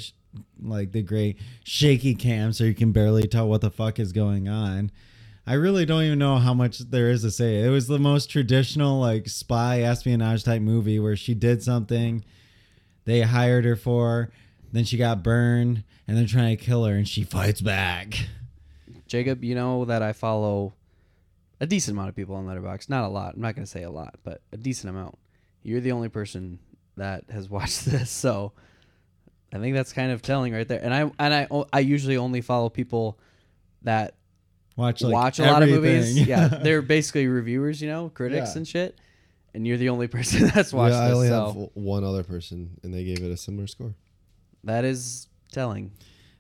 like 0.61 0.91
the 0.91 1.01
great 1.01 1.37
shaky 1.63 2.15
cam, 2.15 2.53
so 2.53 2.63
you 2.63 2.75
can 2.75 2.91
barely 2.91 3.27
tell 3.27 3.47
what 3.47 3.61
the 3.61 3.71
fuck 3.71 3.99
is 3.99 4.11
going 4.11 4.47
on. 4.47 4.91
I 5.47 5.53
really 5.53 5.85
don't 5.85 6.03
even 6.03 6.19
know 6.19 6.37
how 6.37 6.53
much 6.53 6.79
there 6.79 7.09
is 7.09 7.23
to 7.23 7.31
say. 7.31 7.63
It 7.63 7.69
was 7.69 7.87
the 7.87 7.97
most 7.97 8.29
traditional 8.29 8.99
like 8.99 9.27
spy 9.27 9.81
espionage 9.81 10.43
type 10.43 10.61
movie 10.61 10.99
where 10.99 11.15
she 11.15 11.33
did 11.33 11.63
something, 11.63 12.23
they 13.05 13.21
hired 13.21 13.65
her 13.65 13.75
for, 13.75 14.29
then 14.71 14.83
she 14.83 14.97
got 14.97 15.23
burned, 15.23 15.83
and 16.07 16.15
they're 16.15 16.27
trying 16.27 16.55
to 16.55 16.63
kill 16.63 16.85
her, 16.85 16.95
and 16.95 17.07
she 17.07 17.23
fights 17.23 17.61
back. 17.61 18.27
Jacob, 19.07 19.43
you 19.43 19.55
know 19.55 19.85
that 19.85 20.03
I 20.03 20.13
follow 20.13 20.73
a 21.59 21.65
decent 21.65 21.95
amount 21.95 22.09
of 22.09 22.15
people 22.15 22.35
on 22.35 22.45
Letterboxd. 22.45 22.89
Not 22.89 23.03
a 23.03 23.07
lot. 23.07 23.33
I'm 23.33 23.41
not 23.41 23.55
going 23.55 23.65
to 23.65 23.71
say 23.71 23.83
a 23.83 23.89
lot, 23.89 24.15
but 24.23 24.41
a 24.51 24.57
decent 24.57 24.89
amount. 24.91 25.17
You're 25.63 25.81
the 25.81 25.91
only 25.91 26.09
person 26.09 26.59
that 26.95 27.25
has 27.31 27.49
watched 27.49 27.85
this, 27.85 28.11
so 28.11 28.53
I 29.53 29.57
think 29.59 29.75
that's 29.75 29.93
kind 29.93 30.11
of 30.11 30.21
telling 30.21 30.53
right 30.53 30.67
there. 30.67 30.79
And 30.83 30.93
I 30.93 31.11
and 31.19 31.33
I 31.33 31.47
I 31.73 31.79
usually 31.79 32.17
only 32.17 32.41
follow 32.41 32.69
people 32.69 33.19
that 33.83 34.15
Watch 34.75 35.01
like 35.01 35.13
watch 35.13 35.39
a 35.39 35.43
lot 35.43 35.63
of 35.63 35.69
movies. 35.69 36.19
yeah, 36.19 36.47
they're 36.63 36.81
basically 36.81 37.27
reviewers, 37.27 37.81
you 37.81 37.87
know, 37.89 38.09
critics 38.09 38.51
Yeah. 38.53 38.57
and 38.57 38.67
shit. 38.67 38.97
And 39.53 39.65
you're 39.67 39.77
the 39.77 39.89
only 39.89 40.07
person 40.15 40.47
that's 40.53 40.71
watched 40.71 40.93
yeah, 40.93 41.01
I 41.01 41.07
this, 41.07 41.15
only 41.15 41.27
so 41.29 41.33
have 41.45 41.47
w- 41.53 41.69
one 41.73 42.03
other 42.03 42.23
person, 42.23 42.77
and 42.83 42.93
they 42.93 43.03
gave 43.03 43.23
it 43.23 43.31
a 43.31 43.37
similar 43.37 43.67
score. 43.67 43.95
that 44.63 44.85
is 44.85 45.27
telling. 45.51 45.91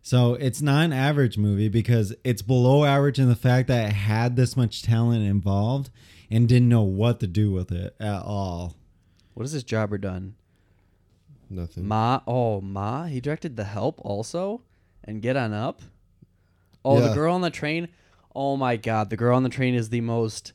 So 0.01 0.35
it's 0.35 0.61
not 0.61 0.85
an 0.85 0.93
average 0.93 1.37
movie 1.37 1.67
because 1.67 2.15
it's 2.23 2.41
below 2.41 2.85
average 2.85 3.19
in 3.19 3.27
the 3.27 3.35
fact 3.35 3.67
that 3.67 3.89
it 3.89 3.93
had 3.93 4.35
this 4.37 4.55
much 4.55 4.81
talent 4.83 5.23
involved 5.23 5.89
and 6.31 6.47
didn't 6.47 6.69
know 6.69 6.83
what 6.83 7.19
to 7.19 7.27
do 7.27 7.51
with 7.51 7.71
it 7.71 7.95
at 7.99 8.21
all. 8.23 8.75
What 9.33 9.43
has 9.43 9.51
this 9.53 9.63
jobber 9.63 9.97
done? 9.97 10.35
Nothing. 11.49 11.87
Ma, 11.87 12.21
oh 12.27 12.61
Ma, 12.61 13.05
he 13.05 13.19
directed 13.19 13.55
The 13.55 13.63
Help 13.63 13.99
also, 14.03 14.61
and 15.03 15.21
Get 15.21 15.35
On 15.35 15.53
Up. 15.53 15.81
Oh, 16.85 17.01
the 17.01 17.13
girl 17.13 17.33
on 17.33 17.41
the 17.41 17.49
train. 17.49 17.89
Oh 18.35 18.55
my 18.55 18.77
God, 18.77 19.09
the 19.09 19.17
girl 19.17 19.35
on 19.35 19.43
the 19.43 19.49
train 19.49 19.75
is 19.75 19.89
the 19.89 20.01
most 20.01 20.53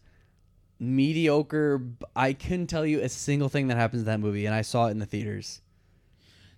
mediocre. 0.79 1.83
I 2.15 2.33
couldn't 2.33 2.69
tell 2.69 2.87
you 2.87 3.01
a 3.01 3.09
single 3.09 3.49
thing 3.49 3.69
that 3.69 3.77
happens 3.77 4.03
in 4.03 4.07
that 4.07 4.21
movie, 4.21 4.47
and 4.47 4.55
I 4.55 4.63
saw 4.63 4.87
it 4.87 4.93
in 4.93 5.01
the 5.01 5.07
theaters. 5.07 5.61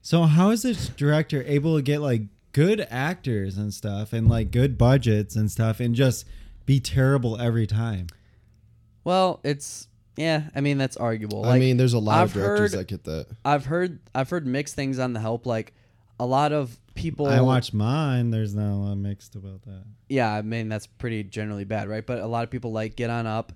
So 0.03 0.23
how 0.23 0.51
is 0.51 0.63
this 0.63 0.89
director 0.89 1.43
able 1.47 1.75
to 1.77 1.83
get 1.83 2.01
like 2.01 2.23
good 2.53 2.87
actors 2.91 3.57
and 3.59 3.75
stuff 3.75 4.13
and 4.13 4.29
like 4.29 4.51
good 4.51 4.79
budgets 4.79 5.35
and 5.35 5.51
stuff 5.51 5.81
and 5.81 5.95
just 5.95 6.25
be 6.65 6.79
terrible 6.79 7.41
every 7.41 7.67
time? 7.67 8.07
Well, 9.03 9.41
it's 9.43 9.89
yeah. 10.17 10.45
I 10.55 10.61
mean, 10.61 10.79
that's 10.79 10.97
arguable. 10.97 11.45
I 11.45 11.59
mean, 11.59 11.77
there's 11.77 11.93
a 11.95 11.99
lot 11.99 12.23
I've 12.23 12.29
of 12.29 12.35
directors 12.35 12.73
heard- 12.73 12.81
that 12.81 12.89
get 12.89 13.05
that. 13.05 13.27
I've 13.45 13.67
heard 13.67 14.01
I've 14.15 14.31
heard 14.31 14.47
mixed 14.47 14.75
things 14.75 14.99
on 14.99 15.13
The 15.13 15.21
Help. 15.21 15.47
Like 15.47 15.75
a 16.19 16.27
lot 16.27 16.53
of 16.53 16.79
people. 16.95 17.27
I 17.27 17.41
watched 17.41 17.75
mine. 17.75 18.31
There's 18.31 18.55
not 18.55 18.73
a 18.73 18.77
lot 18.77 18.95
mixed 18.97 19.35
about 19.37 19.63
that. 19.63 19.85
Yeah, 20.09 20.33
I 20.33 20.43
mean 20.43 20.69
that's 20.69 20.87
pretty 20.87 21.25
generally 21.25 21.65
bad, 21.65 21.89
right? 21.89 22.05
But 22.07 22.21
a 22.21 22.27
lot 22.27 22.45
of 22.45 22.51
people 22.51 22.73
like 22.73 22.97
Get 22.97 23.11
On 23.11 23.27
Up, 23.27 23.53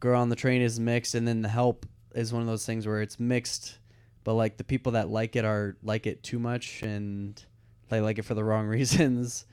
Girl 0.00 0.20
on 0.20 0.28
the 0.28 0.36
Train 0.36 0.62
is 0.62 0.78
mixed, 0.78 1.14
and 1.14 1.26
then 1.26 1.42
The 1.42 1.48
Help 1.48 1.86
is 2.14 2.32
one 2.32 2.42
of 2.42 2.48
those 2.48 2.66
things 2.66 2.86
where 2.86 3.00
it's 3.00 3.18
mixed, 3.18 3.78
but 4.24 4.34
like 4.34 4.58
the 4.58 4.64
people 4.64 4.92
that 4.92 5.08
like 5.08 5.36
it 5.36 5.44
are 5.44 5.76
like 5.82 6.06
it 6.06 6.22
too 6.22 6.38
much 6.38 6.82
and 6.82 7.42
they 7.88 8.00
like 8.00 8.18
it 8.18 8.22
for 8.22 8.34
the 8.34 8.44
wrong 8.44 8.66
reasons. 8.78 9.46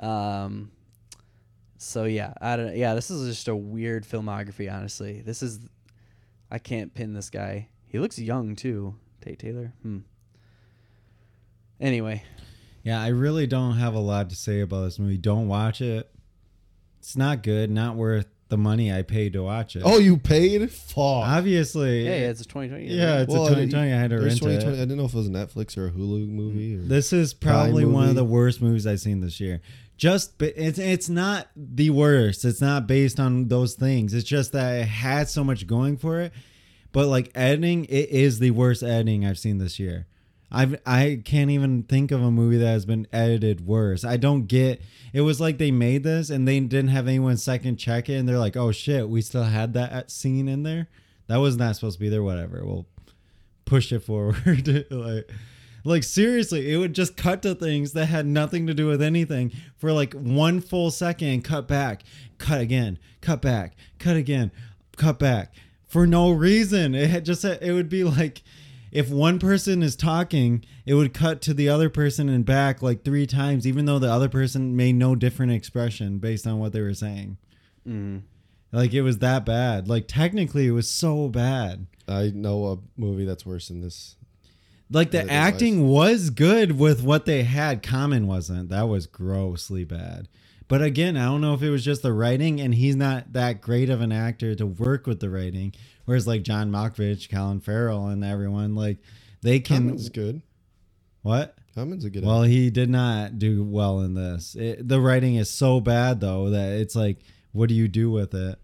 Um, 0.00 0.70
so 1.78 2.04
yeah, 2.04 2.34
I 2.40 2.56
don't. 2.56 2.76
Yeah, 2.76 2.94
this 2.94 3.10
is 3.10 3.28
just 3.34 3.48
a 3.48 3.56
weird 3.56 4.04
filmography. 4.04 4.72
Honestly, 4.72 5.20
this 5.22 5.42
is. 5.42 5.60
I 6.52 6.58
can't 6.58 6.92
pin 6.94 7.14
this 7.14 7.30
guy. 7.30 7.68
He 7.88 7.98
looks 7.98 8.18
young 8.18 8.54
too. 8.54 8.96
Tate 9.22 9.38
Taylor. 9.38 9.72
Hmm. 9.82 10.00
Anyway, 11.80 12.22
Yeah, 12.82 13.00
I 13.02 13.08
really 13.08 13.46
don't 13.46 13.78
have 13.78 13.94
a 13.94 13.98
lot 13.98 14.28
to 14.30 14.36
say 14.36 14.60
about 14.60 14.84
this 14.84 14.98
movie. 14.98 15.16
Don't 15.16 15.48
watch 15.48 15.80
it. 15.80 16.10
It's 16.98 17.16
not 17.16 17.42
good. 17.42 17.70
Not 17.70 17.96
worth 17.96 18.26
the 18.48 18.58
money 18.58 18.92
I 18.92 19.00
paid 19.02 19.32
to 19.32 19.42
watch 19.42 19.76
it. 19.76 19.82
Oh, 19.84 19.98
you 19.98 20.18
paid? 20.18 20.70
Fuck. 20.70 20.96
obviously. 20.98 22.04
yeah, 22.04 22.16
yeah 22.16 22.28
it's 22.30 22.42
a 22.42 22.44
2020. 22.44 22.84
Yeah, 22.86 23.22
it's 23.22 23.32
Well, 23.32 23.44
a 23.46 23.52
I 23.52 23.54
mean, 23.54 23.70
2020. 23.70 23.92
I 23.92 23.96
had 23.96 24.10
to 24.10 24.18
rent 24.18 24.42
it. 24.42 24.68
I 24.68 24.70
didn't 24.76 24.96
know 24.98 25.06
if 25.06 25.14
it 25.14 25.16
was 25.16 25.28
a 25.28 25.30
Netflix 25.30 25.78
or 25.78 25.86
a 25.86 25.90
Hulu 25.90 26.28
movie. 26.28 26.76
Or, 26.76 26.82
This 26.82 27.14
is 27.14 27.32
probably 27.32 27.86
one 27.86 28.10
of 28.10 28.14
the 28.14 28.24
worst 28.24 28.60
movies 28.60 28.86
I've 28.86 29.00
seen 29.00 29.20
this 29.20 29.40
year. 29.40 29.62
Just, 30.02 30.42
it's 30.42 30.80
it's 30.80 31.08
not 31.08 31.46
the 31.54 31.90
worst. 31.90 32.44
It's 32.44 32.60
not 32.60 32.88
based 32.88 33.20
on 33.20 33.46
those 33.46 33.74
things. 33.74 34.14
It's 34.14 34.28
just 34.28 34.50
that 34.50 34.80
it 34.80 34.88
had 34.88 35.28
so 35.28 35.44
much 35.44 35.68
going 35.68 35.96
for 35.96 36.20
it. 36.20 36.32
But 36.90 37.06
like 37.06 37.30
editing, 37.36 37.84
it 37.84 38.10
is 38.10 38.40
the 38.40 38.50
worst 38.50 38.82
editing 38.82 39.24
I've 39.24 39.38
seen 39.38 39.58
this 39.58 39.78
year. 39.78 40.08
I've 40.50 40.80
I 40.84 41.22
can't 41.24 41.52
even 41.52 41.84
think 41.84 42.10
of 42.10 42.20
a 42.20 42.32
movie 42.32 42.56
that 42.56 42.66
has 42.66 42.84
been 42.84 43.06
edited 43.12 43.64
worse. 43.64 44.04
I 44.04 44.16
don't 44.16 44.48
get. 44.48 44.82
It 45.12 45.20
was 45.20 45.40
like 45.40 45.58
they 45.58 45.70
made 45.70 46.02
this 46.02 46.30
and 46.30 46.48
they 46.48 46.58
didn't 46.58 46.88
have 46.88 47.06
anyone 47.06 47.36
second 47.36 47.76
check 47.76 48.08
it, 48.08 48.14
and 48.14 48.28
they're 48.28 48.40
like, 48.40 48.56
"Oh 48.56 48.72
shit, 48.72 49.08
we 49.08 49.22
still 49.22 49.44
had 49.44 49.74
that 49.74 49.92
uh, 49.92 50.08
scene 50.08 50.48
in 50.48 50.64
there. 50.64 50.88
That 51.28 51.36
was 51.36 51.56
not 51.56 51.76
supposed 51.76 51.98
to 51.98 52.00
be 52.00 52.08
there. 52.08 52.24
Whatever. 52.24 52.62
We'll 52.64 52.88
push 53.66 53.92
it 53.92 54.00
forward." 54.00 54.66
like, 54.90 55.30
like 55.84 56.04
seriously, 56.04 56.72
it 56.72 56.76
would 56.76 56.94
just 56.94 57.16
cut 57.16 57.42
to 57.42 57.54
things 57.54 57.92
that 57.92 58.06
had 58.06 58.26
nothing 58.26 58.66
to 58.66 58.74
do 58.74 58.86
with 58.86 59.02
anything 59.02 59.52
for 59.76 59.92
like 59.92 60.14
one 60.14 60.60
full 60.60 60.90
second, 60.90 61.42
cut 61.42 61.66
back, 61.66 62.02
cut 62.38 62.60
again, 62.60 62.98
cut 63.20 63.42
back, 63.42 63.74
cut 63.98 64.16
again, 64.16 64.52
cut 64.96 65.18
back 65.18 65.54
for 65.86 66.06
no 66.06 66.30
reason. 66.30 66.94
It 66.94 67.10
had 67.10 67.24
just 67.24 67.44
it 67.44 67.72
would 67.72 67.88
be 67.88 68.04
like 68.04 68.42
if 68.92 69.10
one 69.10 69.38
person 69.38 69.82
is 69.82 69.96
talking, 69.96 70.64
it 70.84 70.94
would 70.94 71.14
cut 71.14 71.40
to 71.42 71.54
the 71.54 71.68
other 71.68 71.88
person 71.88 72.28
and 72.28 72.44
back 72.44 72.82
like 72.82 73.04
three 73.04 73.26
times, 73.26 73.66
even 73.66 73.86
though 73.86 73.98
the 73.98 74.10
other 74.10 74.28
person 74.28 74.76
made 74.76 74.94
no 74.94 75.14
different 75.14 75.52
expression 75.52 76.18
based 76.18 76.46
on 76.46 76.58
what 76.58 76.72
they 76.72 76.80
were 76.82 76.94
saying. 76.94 77.38
Mm. 77.88 78.22
Like 78.70 78.92
it 78.92 79.02
was 79.02 79.18
that 79.18 79.44
bad. 79.44 79.88
Like 79.88 80.08
technically, 80.08 80.66
it 80.66 80.72
was 80.72 80.90
so 80.90 81.28
bad. 81.28 81.86
I 82.06 82.32
know 82.34 82.66
a 82.66 82.78
movie 83.00 83.24
that's 83.24 83.46
worse 83.46 83.68
than 83.68 83.80
this. 83.80 84.16
Like 84.92 85.10
the 85.10 85.18
Yeah, 85.18 85.22
it 85.22 85.26
is 85.26 85.32
acting 85.32 85.88
was 85.88 86.30
good 86.30 86.78
with 86.78 87.02
what 87.02 87.26
they 87.26 87.42
had. 87.44 87.82
Common 87.82 88.26
wasn't. 88.26 88.68
That 88.68 88.88
was 88.88 89.06
grossly 89.06 89.84
bad. 89.84 90.28
But 90.68 90.82
again, 90.82 91.16
I 91.16 91.26
don't 91.26 91.40
know 91.40 91.54
if 91.54 91.62
it 91.62 91.70
was 91.70 91.84
just 91.84 92.02
the 92.02 92.12
writing, 92.12 92.60
and 92.60 92.74
he's 92.74 92.96
not 92.96 93.32
that 93.34 93.60
great 93.60 93.90
of 93.90 94.00
an 94.00 94.12
actor 94.12 94.54
to 94.54 94.66
work 94.66 95.06
with 95.06 95.20
the 95.20 95.28
writing. 95.28 95.74
Whereas 96.04 96.26
like 96.26 96.42
John 96.42 96.70
Malkovich, 96.70 97.30
Colin 97.30 97.60
Farrell, 97.60 98.06
and 98.08 98.24
everyone, 98.24 98.74
like 98.74 98.98
they 99.42 99.60
can 99.60 99.82
Common's 99.82 100.08
good. 100.08 100.42
what? 101.22 101.56
Common's 101.74 102.04
a 102.04 102.10
good. 102.10 102.24
Well, 102.24 102.42
he 102.42 102.70
did 102.70 102.90
not 102.90 103.38
do 103.38 103.64
well 103.64 104.00
in 104.00 104.14
this. 104.14 104.54
It, 104.54 104.86
the 104.86 105.00
writing 105.00 105.36
is 105.36 105.50
so 105.50 105.80
bad 105.80 106.20
though 106.20 106.50
that 106.50 106.72
it's 106.72 106.96
like, 106.96 107.18
what 107.52 107.68
do 107.68 107.74
you 107.74 107.88
do 107.88 108.10
with 108.10 108.34
it? 108.34 108.58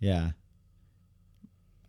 Yeah. 0.00 0.30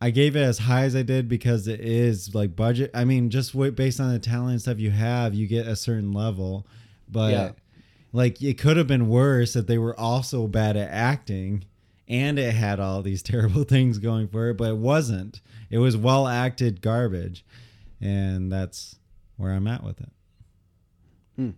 I 0.02 0.12
gave 0.12 0.36
it 0.36 0.42
as 0.42 0.60
high 0.60 0.84
as 0.84 0.96
I 0.96 1.02
did 1.04 1.28
because 1.28 1.68
it 1.68 1.82
is 1.82 2.34
like 2.34 2.56
budget. 2.56 2.92
I 2.94 3.04
mean, 3.04 3.30
just 3.30 3.54
based 3.76 4.00
on 4.00 4.14
the 4.14 4.20
talent 4.20 4.52
and 4.52 4.62
stuff 4.62 4.80
you 4.80 4.92
have, 4.92 5.34
you 5.34 5.46
get 5.48 5.68
a 5.68 5.76
certain 5.76 6.14
level. 6.14 6.66
But 7.10 7.32
Yeah. 7.32 7.52
like, 8.14 8.42
it 8.42 8.58
could 8.58 8.78
have 8.78 8.88
been 8.88 9.10
worse 9.10 9.56
if 9.58 9.68
they 9.68 9.78
were 9.78 10.00
also 10.00 10.48
bad 10.48 10.78
at 10.78 10.90
acting 10.90 11.66
and 12.08 12.40
it 12.40 12.54
had 12.56 12.80
all 12.80 13.02
these 13.02 13.22
terrible 13.32 13.64
things 13.66 13.98
going 13.98 14.30
for 14.30 14.50
it, 14.50 14.58
but 14.58 14.70
it 14.70 14.78
wasn't. 14.78 15.42
It 15.70 15.80
was 15.80 15.98
well 15.98 16.28
acted 16.28 16.82
garbage. 16.82 17.46
And 18.02 18.50
that's 18.50 18.96
where 19.36 19.52
I'm 19.52 19.68
at 19.68 19.84
with 19.84 20.00
it. 20.00 20.10
Hmm. 21.36 21.50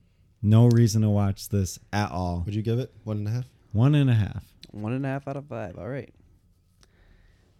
No 0.41 0.67
reason 0.67 1.03
to 1.03 1.09
watch 1.09 1.49
this 1.49 1.77
at 1.93 2.11
all. 2.11 2.41
Would 2.45 2.55
you 2.55 2.63
give 2.63 2.79
it 2.79 2.91
one 3.03 3.17
and 3.17 3.27
a 3.27 3.31
half? 3.31 3.45
One 3.71 3.93
and 3.93 4.09
a 4.09 4.13
half. 4.15 4.43
One 4.71 4.93
and 4.93 5.05
a 5.05 5.09
half 5.09 5.27
out 5.27 5.37
of 5.37 5.45
five. 5.45 5.77
All 5.77 5.87
right. 5.87 6.11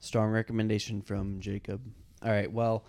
Strong 0.02 0.32
recommendation 0.32 1.02
from 1.02 1.40
Jacob. 1.40 1.80
All 2.24 2.32
right. 2.32 2.52
Well, 2.52 2.86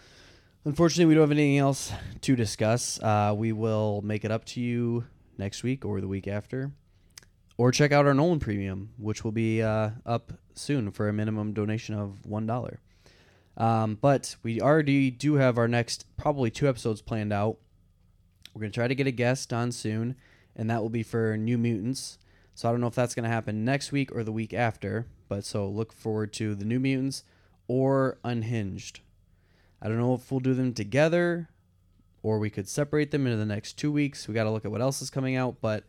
unfortunately, 0.65 1.05
we 1.07 1.15
don't 1.15 1.23
have 1.23 1.31
anything 1.31 1.59
else 1.59 1.93
to 2.23 2.35
discuss. 2.35 2.99
Uh, 3.01 3.35
we 3.37 3.53
will 3.53 4.01
make 4.03 4.25
it 4.25 4.31
up 4.31 4.47
to 4.47 4.61
you 4.61 5.05
next 5.37 5.63
week 5.63 5.85
or 5.85 6.01
the 6.01 6.09
week 6.09 6.27
after. 6.27 6.73
Or 7.59 7.71
check 7.71 7.93
out 7.93 8.07
our 8.07 8.15
Nolan 8.15 8.41
Premium, 8.41 8.95
which 8.97 9.25
will 9.25 9.31
be 9.31 9.63
uh, 9.63 9.91
up 10.07 10.33
soon 10.55 10.91
for 10.91 11.07
a 11.09 11.13
minimum 11.13 11.53
donation 11.53 11.95
of 11.95 12.19
$1. 12.27 12.77
Um, 13.59 13.99
but 14.01 14.37
we 14.43 14.63
already 14.63 15.11
do 15.11 15.35
have 15.35 15.59
our 15.59 15.69
next 15.69 16.07
probably 16.17 16.51
two 16.51 16.67
episodes 16.67 17.03
planned 17.03 17.33
out. 17.33 17.59
We're 18.55 18.61
going 18.61 18.73
to 18.73 18.75
try 18.75 18.89
to 18.89 18.95
get 18.95 19.07
a 19.07 19.13
guest 19.13 19.53
on 19.53 19.71
soon, 19.71 20.17
and 20.57 20.71
that 20.71 20.81
will 20.81 20.89
be 20.89 21.03
for 21.03 21.37
New 21.37 21.59
Mutants. 21.59 22.19
So 22.55 22.69
I 22.69 22.73
don't 22.73 22.81
know 22.81 22.87
if 22.87 22.95
that's 22.95 23.15
going 23.15 23.25
to 23.25 23.31
happen 23.31 23.65
next 23.65 23.93
week 23.93 24.15
or 24.15 24.23
the 24.23 24.33
week 24.33 24.53
after, 24.53 25.07
but 25.29 25.45
so 25.45 25.69
look 25.69 25.93
forward 25.93 26.33
to 26.35 26.55
the 26.55 26.65
New 26.65 26.79
Mutants 26.79 27.25
or 27.67 28.19
Unhinged. 28.25 29.01
I 29.81 29.89
don't 29.89 29.99
know 29.99 30.15
if 30.15 30.31
we'll 30.31 30.41
do 30.41 30.55
them 30.55 30.75
together 30.75 31.49
or 32.23 32.39
we 32.39 32.51
could 32.51 32.69
separate 32.69 33.11
them 33.11 33.27
into 33.27 33.37
the 33.39 33.47
next 33.47 33.75
two 33.79 33.91
weeks. 33.91 34.29
We 34.29 34.35
got 34.35 34.45
to 34.45 34.51
look 34.51 34.65
at 34.65 34.71
what 34.71 34.81
else 34.81 35.03
is 35.03 35.11
coming 35.11 35.35
out, 35.35 35.57
but 35.61 35.85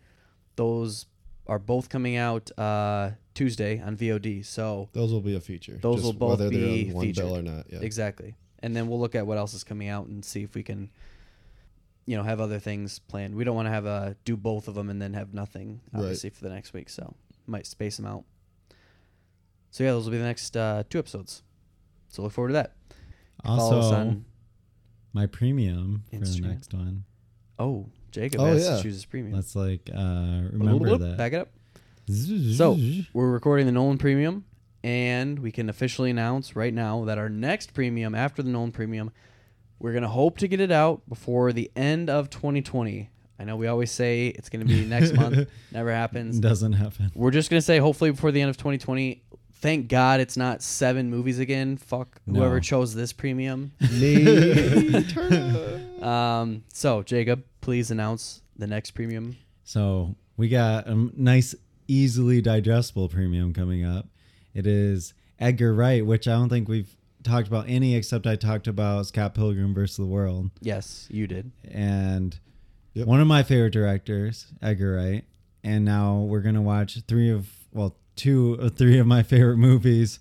those 0.55 1.05
are 1.45 1.59
both 1.59 1.89
coming 1.89 2.15
out 2.15 2.57
uh, 2.57 3.11
Tuesday 3.33 3.81
on 3.81 3.97
VOD. 3.97 4.45
So 4.45 4.89
Those 4.93 5.11
will 5.11 5.21
be 5.21 5.35
a 5.35 5.41
feature. 5.41 5.77
Those 5.81 5.97
just 5.97 6.05
will 6.05 6.13
both 6.13 6.39
whether 6.39 6.49
they're 6.49 6.59
be 6.59 6.87
on 6.89 6.93
one 6.95 7.05
featured. 7.05 7.25
bill 7.25 7.37
or 7.37 7.41
not. 7.41 7.65
Yeah. 7.69 7.79
exactly, 7.81 8.35
and 8.59 8.75
then 8.75 8.87
we'll 8.87 8.99
look 8.99 9.15
at 9.15 9.27
what 9.27 9.37
else 9.37 9.53
is 9.53 9.63
coming 9.63 9.89
out 9.89 10.07
and 10.07 10.23
see 10.23 10.43
if 10.43 10.55
we 10.55 10.63
can, 10.63 10.89
you 12.05 12.17
know, 12.17 12.23
have 12.23 12.39
other 12.41 12.59
things 12.59 12.99
planned. 12.99 13.35
We 13.35 13.43
don't 13.43 13.55
want 13.55 13.67
to 13.67 13.71
have 13.71 13.85
a 13.85 14.15
do 14.25 14.35
both 14.37 14.67
of 14.67 14.75
them 14.75 14.89
and 14.89 15.01
then 15.01 15.13
have 15.13 15.33
nothing 15.33 15.79
Right. 15.93 16.01
obviously 16.01 16.29
for 16.31 16.43
the 16.43 16.49
next 16.49 16.73
week. 16.73 16.89
So 16.89 17.15
might 17.47 17.65
space 17.67 17.97
them 17.97 18.05
out. 18.05 18.23
So 19.71 19.83
yeah, 19.83 19.91
those 19.91 20.05
will 20.05 20.11
be 20.11 20.17
the 20.17 20.23
next 20.25 20.55
uh, 20.55 20.83
two 20.89 20.99
episodes. 20.99 21.43
So 22.09 22.21
look 22.21 22.31
forward 22.33 22.49
to 22.49 22.53
that. 22.55 22.75
Also, 23.43 23.81
on 23.95 24.25
my 25.13 25.25
premium 25.25 26.03
for 26.11 26.19
the 26.19 26.39
next 26.41 26.73
one. 26.73 27.03
oh 27.59 27.89
Jacob 28.11 28.41
Oh, 28.41 28.45
has 28.45 28.63
yeah. 28.65 28.77
to 28.77 28.83
choose 28.83 28.93
his 28.95 29.05
premium. 29.05 29.33
Let's 29.35 29.55
like 29.55 29.89
uh 29.93 30.41
remember 30.51 30.97
that. 30.97 31.17
Back 31.17 31.33
it 31.33 31.37
up. 31.37 31.49
So 32.09 32.77
we're 33.13 33.31
recording 33.31 33.65
the 33.65 33.71
Nolan 33.71 33.97
Premium, 33.97 34.45
and 34.83 35.39
we 35.39 35.51
can 35.51 35.69
officially 35.69 36.09
announce 36.11 36.55
right 36.55 36.73
now 36.73 37.05
that 37.05 37.17
our 37.17 37.29
next 37.29 37.73
premium 37.73 38.13
after 38.13 38.43
the 38.43 38.49
Nolan 38.49 38.71
Premium, 38.73 39.11
we're 39.79 39.93
gonna 39.93 40.07
hope 40.07 40.37
to 40.39 40.47
get 40.47 40.59
it 40.59 40.71
out 40.71 41.01
before 41.09 41.53
the 41.53 41.71
end 41.75 42.09
of 42.09 42.29
2020. 42.29 43.09
I 43.39 43.43
know 43.45 43.55
we 43.55 43.67
always 43.67 43.91
say 43.91 44.27
it's 44.27 44.49
gonna 44.49 44.65
be 44.65 44.85
next 44.85 45.13
month, 45.15 45.49
never 45.71 45.91
happens. 45.91 46.39
doesn't 46.39 46.73
happen. 46.73 47.11
We're 47.15 47.31
just 47.31 47.49
gonna 47.49 47.61
say 47.61 47.79
hopefully 47.79 48.11
before 48.11 48.31
the 48.31 48.41
end 48.41 48.49
of 48.49 48.57
2020. 48.57 49.23
Thank 49.55 49.87
God 49.87 50.19
it's 50.19 50.35
not 50.35 50.61
seven 50.61 51.09
movies 51.09 51.39
again. 51.39 51.77
Fuck 51.77 52.19
whoever 52.25 52.55
No. 52.55 52.59
chose 52.59 52.93
this 52.93 53.13
premium. 53.13 53.71
Me. 53.99 55.03
Turn. 55.03 55.89
Um, 56.03 56.65
so 56.73 57.01
Jacob, 57.01 57.45
please 57.61 57.89
announce 57.89 58.41
the 58.57 58.67
next 58.67 58.91
premium. 58.91 59.37
So 59.63 60.15
we 60.35 60.49
got 60.49 60.85
a 60.85 60.89
m- 60.91 61.13
nice, 61.15 61.55
easily 61.87 62.41
digestible 62.41 63.07
premium 63.07 63.53
coming 63.53 63.85
up. 63.85 64.07
It 64.53 64.67
is 64.67 65.13
Edgar 65.39 65.73
Wright, 65.73 66.05
which 66.05 66.27
I 66.27 66.31
don't 66.33 66.49
think 66.49 66.67
we've 66.67 66.93
talked 67.23 67.47
about 67.47 67.65
any 67.67 67.95
except 67.95 68.27
I 68.27 68.35
talked 68.35 68.67
about 68.67 69.05
Scott 69.07 69.33
Pilgrim 69.35 69.73
versus 69.73 69.97
the 69.97 70.05
World. 70.05 70.51
Yes, 70.61 71.07
you 71.09 71.27
did. 71.27 71.51
And 71.69 72.37
Yep. 72.93 73.07
one 73.07 73.19
of 73.21 73.27
my 73.27 73.41
favorite 73.43 73.73
directors, 73.73 74.47
Edgar 74.61 74.95
Wright. 74.95 75.25
And 75.63 75.83
now 75.85 76.19
we're 76.21 76.41
gonna 76.41 76.61
watch 76.61 76.99
three 77.07 77.29
of 77.29 77.49
well, 77.71 77.95
two 78.15 78.55
or 78.61 78.69
three 78.69 78.99
of 78.99 79.07
my 79.07 79.23
favorite 79.23 79.57
movies 79.57 80.19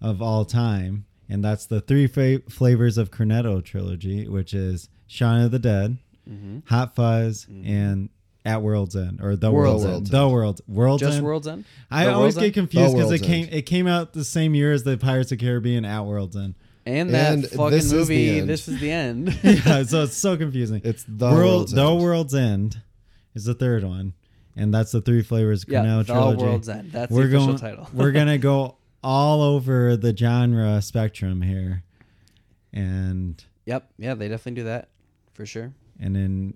of 0.00 0.22
all 0.22 0.44
time, 0.46 1.04
and 1.28 1.44
that's 1.44 1.66
the 1.66 1.80
three 1.80 2.06
fa- 2.06 2.40
flavors 2.48 2.96
of 2.96 3.10
Cornetto 3.10 3.62
trilogy, 3.62 4.26
which 4.28 4.54
is 4.54 4.88
Shaun 5.06 5.42
of 5.42 5.50
the 5.50 5.58
Dead, 5.58 5.98
Mm-hmm. 6.28 6.60
Hot 6.68 6.94
Fuzz, 6.94 7.46
and 7.64 8.08
At 8.46 8.60
World's 8.62 8.94
End 8.94 9.20
or 9.22 9.36
The 9.36 9.50
World's 9.50 9.84
World's, 9.84 9.86
End. 9.86 9.94
End. 9.94 10.06
The 10.22 10.28
World 10.28 10.60
World's 10.68 11.02
End. 11.02 11.08
Just 11.08 11.16
End. 11.18 11.24
World's 11.26 11.46
End. 11.46 11.64
I 11.90 12.04
The 12.04 12.12
always 12.12 12.22
World's 12.22 12.36
get 12.36 12.44
End? 12.44 12.54
confused 12.54 12.92
The 12.92 12.96
because 12.96 13.10
it 13.10 13.14
World's 13.14 13.26
came 13.26 13.44
End. 13.46 13.54
it 13.54 13.62
came 13.62 13.86
out 13.86 14.12
the 14.12 14.24
same 14.24 14.54
year 14.54 14.72
as 14.72 14.82
the 14.84 14.96
Pirates 14.98 15.32
of 15.32 15.38
the 15.38 15.44
Caribbean 15.46 15.84
At 15.84 16.02
World's 16.04 16.36
End. 16.36 16.54
And 16.86 17.14
that 17.14 17.32
And 17.32 17.46
fucking 17.48 17.70
this 17.70 17.84
is 17.86 17.90
the 17.92 17.96
movie. 17.96 18.38
end. 18.40 18.48
This 18.50 18.68
is 18.68 18.78
the 18.80 18.90
end. 18.90 19.38
yeah, 19.42 19.82
so 19.84 20.02
it's 20.02 20.16
so 20.18 20.36
confusing. 20.36 20.82
It's 20.84 21.04
the 21.08 21.30
World, 21.30 21.36
world's 21.44 21.72
The 21.72 21.86
end. 21.90 22.00
World's 22.02 22.34
End 22.34 22.82
is 23.34 23.44
the 23.46 23.54
third 23.54 23.84
one, 23.84 24.12
and 24.54 24.74
that's 24.74 24.92
the 24.92 25.00
three 25.00 25.22
flavors 25.22 25.64
yeah, 25.66 25.80
Cornetto 25.82 26.06
the 26.06 26.12
trilogy. 26.12 26.42
World's 26.42 26.68
End. 26.68 26.92
That's 26.92 27.10
we're 27.10 27.22
the 27.26 27.36
official 27.38 27.46
going, 27.46 27.58
title. 27.58 27.88
we're 27.94 28.12
gonna 28.20 28.36
go 28.36 28.76
all 29.02 29.40
over 29.40 29.96
the 29.96 30.14
genre 30.14 30.82
spectrum 30.82 31.40
here, 31.40 31.82
and 32.72 33.42
Yep. 33.66 33.88
Yeah, 33.98 34.14
they 34.14 34.28
definitely 34.28 34.60
do 34.62 34.64
that 34.64 34.90
for 35.32 35.46
sure. 35.46 35.72
and 35.98 36.14
then 36.14 36.54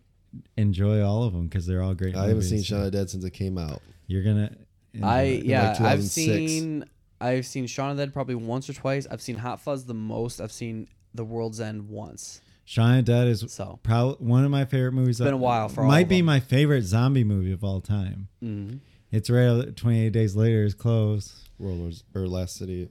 enjoy 0.57 1.03
all 1.03 1.25
of 1.25 1.33
them 1.33 1.47
because 1.49 1.67
they're 1.67 1.83
all 1.83 1.95
great. 1.95 2.15
I 2.15 2.21
haven't 2.23 2.37
movies. 2.37 2.51
seen 2.51 2.63
Shaun 2.63 2.79
of 2.81 2.85
the 2.87 2.91
Dead 2.93 3.11
since 3.11 3.25
it 3.25 3.31
came 3.31 3.59
out. 3.59 3.81
You're 4.07 4.25
gonna. 4.25 4.57
enjoy 4.95 5.07
I 5.07 5.23
it. 5.23 5.45
yeah, 5.45 5.69
like 5.73 5.81
I've 5.81 6.05
seen 6.05 6.85
I've 7.21 7.47
seen 7.47 7.67
Shaun 7.67 7.91
of 7.91 7.97
the 7.97 8.07
Dead 8.07 8.13
probably 8.13 8.35
once 8.37 8.69
or 8.69 8.73
twice. 8.75 9.07
I've 9.11 9.23
seen 9.23 9.37
Hot 9.37 9.61
Fuzz 9.61 9.85
the 9.87 9.95
most. 9.95 10.41
I've 10.41 10.53
seen 10.53 10.89
The 11.15 11.25
World's 11.25 11.61
End 11.61 11.89
once. 11.89 12.41
Shaun 12.65 12.99
of 12.99 13.07
the 13.07 13.13
Dead 13.13 13.29
is 13.29 13.45
So 13.49 13.81
probably 13.83 14.27
one 14.27 14.45
of 14.45 14.51
my 14.51 14.65
favorite 14.67 14.93
movies. 14.93 15.21
It's 15.21 15.25
been 15.25 15.35
a 15.35 15.37
while 15.37 15.69
for 15.69 15.83
all 15.83 15.89
might 15.89 16.03
of 16.03 16.09
be 16.09 16.19
them. 16.19 16.27
my 16.27 16.41
favorite 16.41 16.83
zombie 16.83 17.25
movie 17.25 17.53
of 17.53 17.65
all 17.65 17.81
time. 17.81 18.29
mhm. 18.43 18.81
It's 19.11 19.31
right. 19.31 19.75
Twenty 19.75 20.05
eight 20.07 20.13
days 20.13 20.37
later 20.37 20.65
is 20.65 20.75
close. 20.75 21.49
World 21.59 21.79
War 21.81 21.91
or 22.15 22.29
Last 22.29 22.57
City 22.57 22.89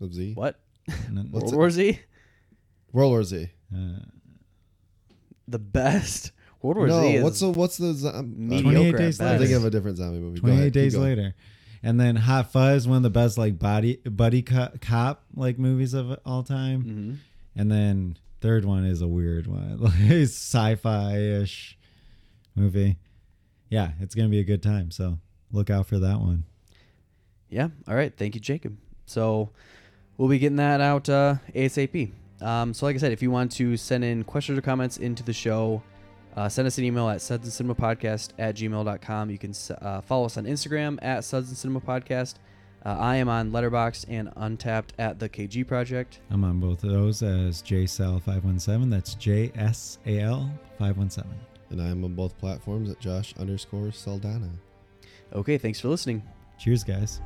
of 0.00 0.14
Z. 0.14 0.32
what 0.34 0.58
What's 1.30 1.32
World 1.32 1.52
it? 1.52 1.56
War 1.56 1.70
Z, 1.70 2.00
World 2.92 3.10
War 3.10 3.22
Z. 3.22 3.50
uh, 3.74 3.98
the 5.46 5.58
best. 5.58 6.32
World 6.66 6.76
War 6.78 6.86
no, 6.88 7.00
Z 7.02 7.14
is 7.16 7.24
what's 7.24 7.40
the 7.40 7.50
what's 7.50 7.76
the 7.78 7.94
zom- 7.94 8.48
28 8.48 8.96
days 8.96 9.18
best. 9.18 9.22
I'm 9.22 9.38
thinking 9.38 9.56
of 9.56 9.64
a 9.64 9.70
different 9.70 9.96
zombie 9.98 10.18
movie. 10.18 10.40
Go 10.40 10.48
28 10.48 10.72
days 10.72 10.96
later. 10.96 11.34
And 11.82 12.00
then 12.00 12.16
Hot 12.16 12.50
Fuzz, 12.52 12.88
one 12.88 12.96
of 12.98 13.02
the 13.02 13.10
best 13.10 13.38
like 13.38 13.58
body 13.58 13.96
buddy 14.04 14.42
co- 14.42 14.72
cop 14.80 15.24
like 15.34 15.58
movies 15.58 15.94
of 15.94 16.18
all 16.24 16.42
time. 16.42 16.82
Mhm. 16.84 17.16
And 17.60 17.70
then 17.70 18.16
third 18.40 18.64
one 18.64 18.84
is 18.84 19.00
a 19.02 19.06
weird 19.08 19.46
one, 19.46 19.78
like 19.78 19.92
it's 19.98 20.32
sci-fi 20.34 21.18
ish 21.18 21.78
movie. 22.54 22.96
Yeah, 23.70 23.92
it's 24.00 24.14
gonna 24.14 24.28
be 24.28 24.40
a 24.40 24.44
good 24.44 24.62
time. 24.62 24.90
So 24.90 25.18
look 25.52 25.70
out 25.70 25.86
for 25.86 25.98
that 25.98 26.20
one. 26.20 26.44
Yeah. 27.48 27.68
All 27.86 27.94
right. 27.94 28.12
Thank 28.16 28.34
you, 28.34 28.40
Jacob. 28.40 28.76
So 29.06 29.50
we'll 30.16 30.28
be 30.28 30.38
getting 30.38 30.56
that 30.56 30.80
out 30.80 31.08
uh, 31.08 31.36
ASAP. 31.54 32.10
Um, 32.40 32.74
so, 32.74 32.84
like 32.86 32.96
I 32.96 32.98
said, 32.98 33.12
if 33.12 33.22
you 33.22 33.30
want 33.30 33.52
to 33.52 33.76
send 33.76 34.04
in 34.04 34.24
questions 34.24 34.58
or 34.58 34.62
comments 34.62 34.98
into 34.98 35.22
the 35.22 35.32
show, 35.32 35.82
uh, 36.36 36.48
send 36.48 36.66
us 36.66 36.78
an 36.78 36.84
email 36.84 37.08
at 37.08 37.22
suds 37.22 37.44
and 37.44 37.52
cinema 37.52 37.74
podcast 37.74 38.30
at 38.38 38.56
gmail.com. 38.56 39.30
You 39.30 39.38
can 39.38 39.54
uh, 39.80 40.00
follow 40.02 40.26
us 40.26 40.36
on 40.36 40.44
Instagram 40.44 40.98
at 41.02 41.24
suds 41.24 41.48
and 41.48 41.56
cinema 41.56 41.80
podcast. 41.80 42.34
Uh, 42.84 42.96
I 43.00 43.16
am 43.16 43.28
on 43.28 43.50
Letterboxd 43.50 44.04
and 44.08 44.28
Untappd 44.36 44.90
at 44.98 45.18
the 45.18 45.28
KG 45.28 45.66
Project. 45.66 46.20
I'm 46.30 46.44
on 46.44 46.60
both 46.60 46.84
of 46.84 46.90
those 46.90 47.22
as 47.22 47.62
JSAL517. 47.62 48.90
That's 48.90 49.14
J 49.14 49.50
S 49.56 49.98
A 50.06 50.20
L 50.20 50.50
517. 50.78 51.32
And 51.70 51.82
I 51.82 51.88
am 51.88 52.04
on 52.04 52.14
both 52.14 52.38
platforms 52.38 52.90
at 52.90 53.00
Josh 53.00 53.34
underscore 53.38 53.90
Saldana. 53.90 54.50
Okay. 55.32 55.58
Thanks 55.58 55.80
for 55.80 55.88
listening. 55.88 56.22
Cheers, 56.60 56.84
guys. 56.84 57.20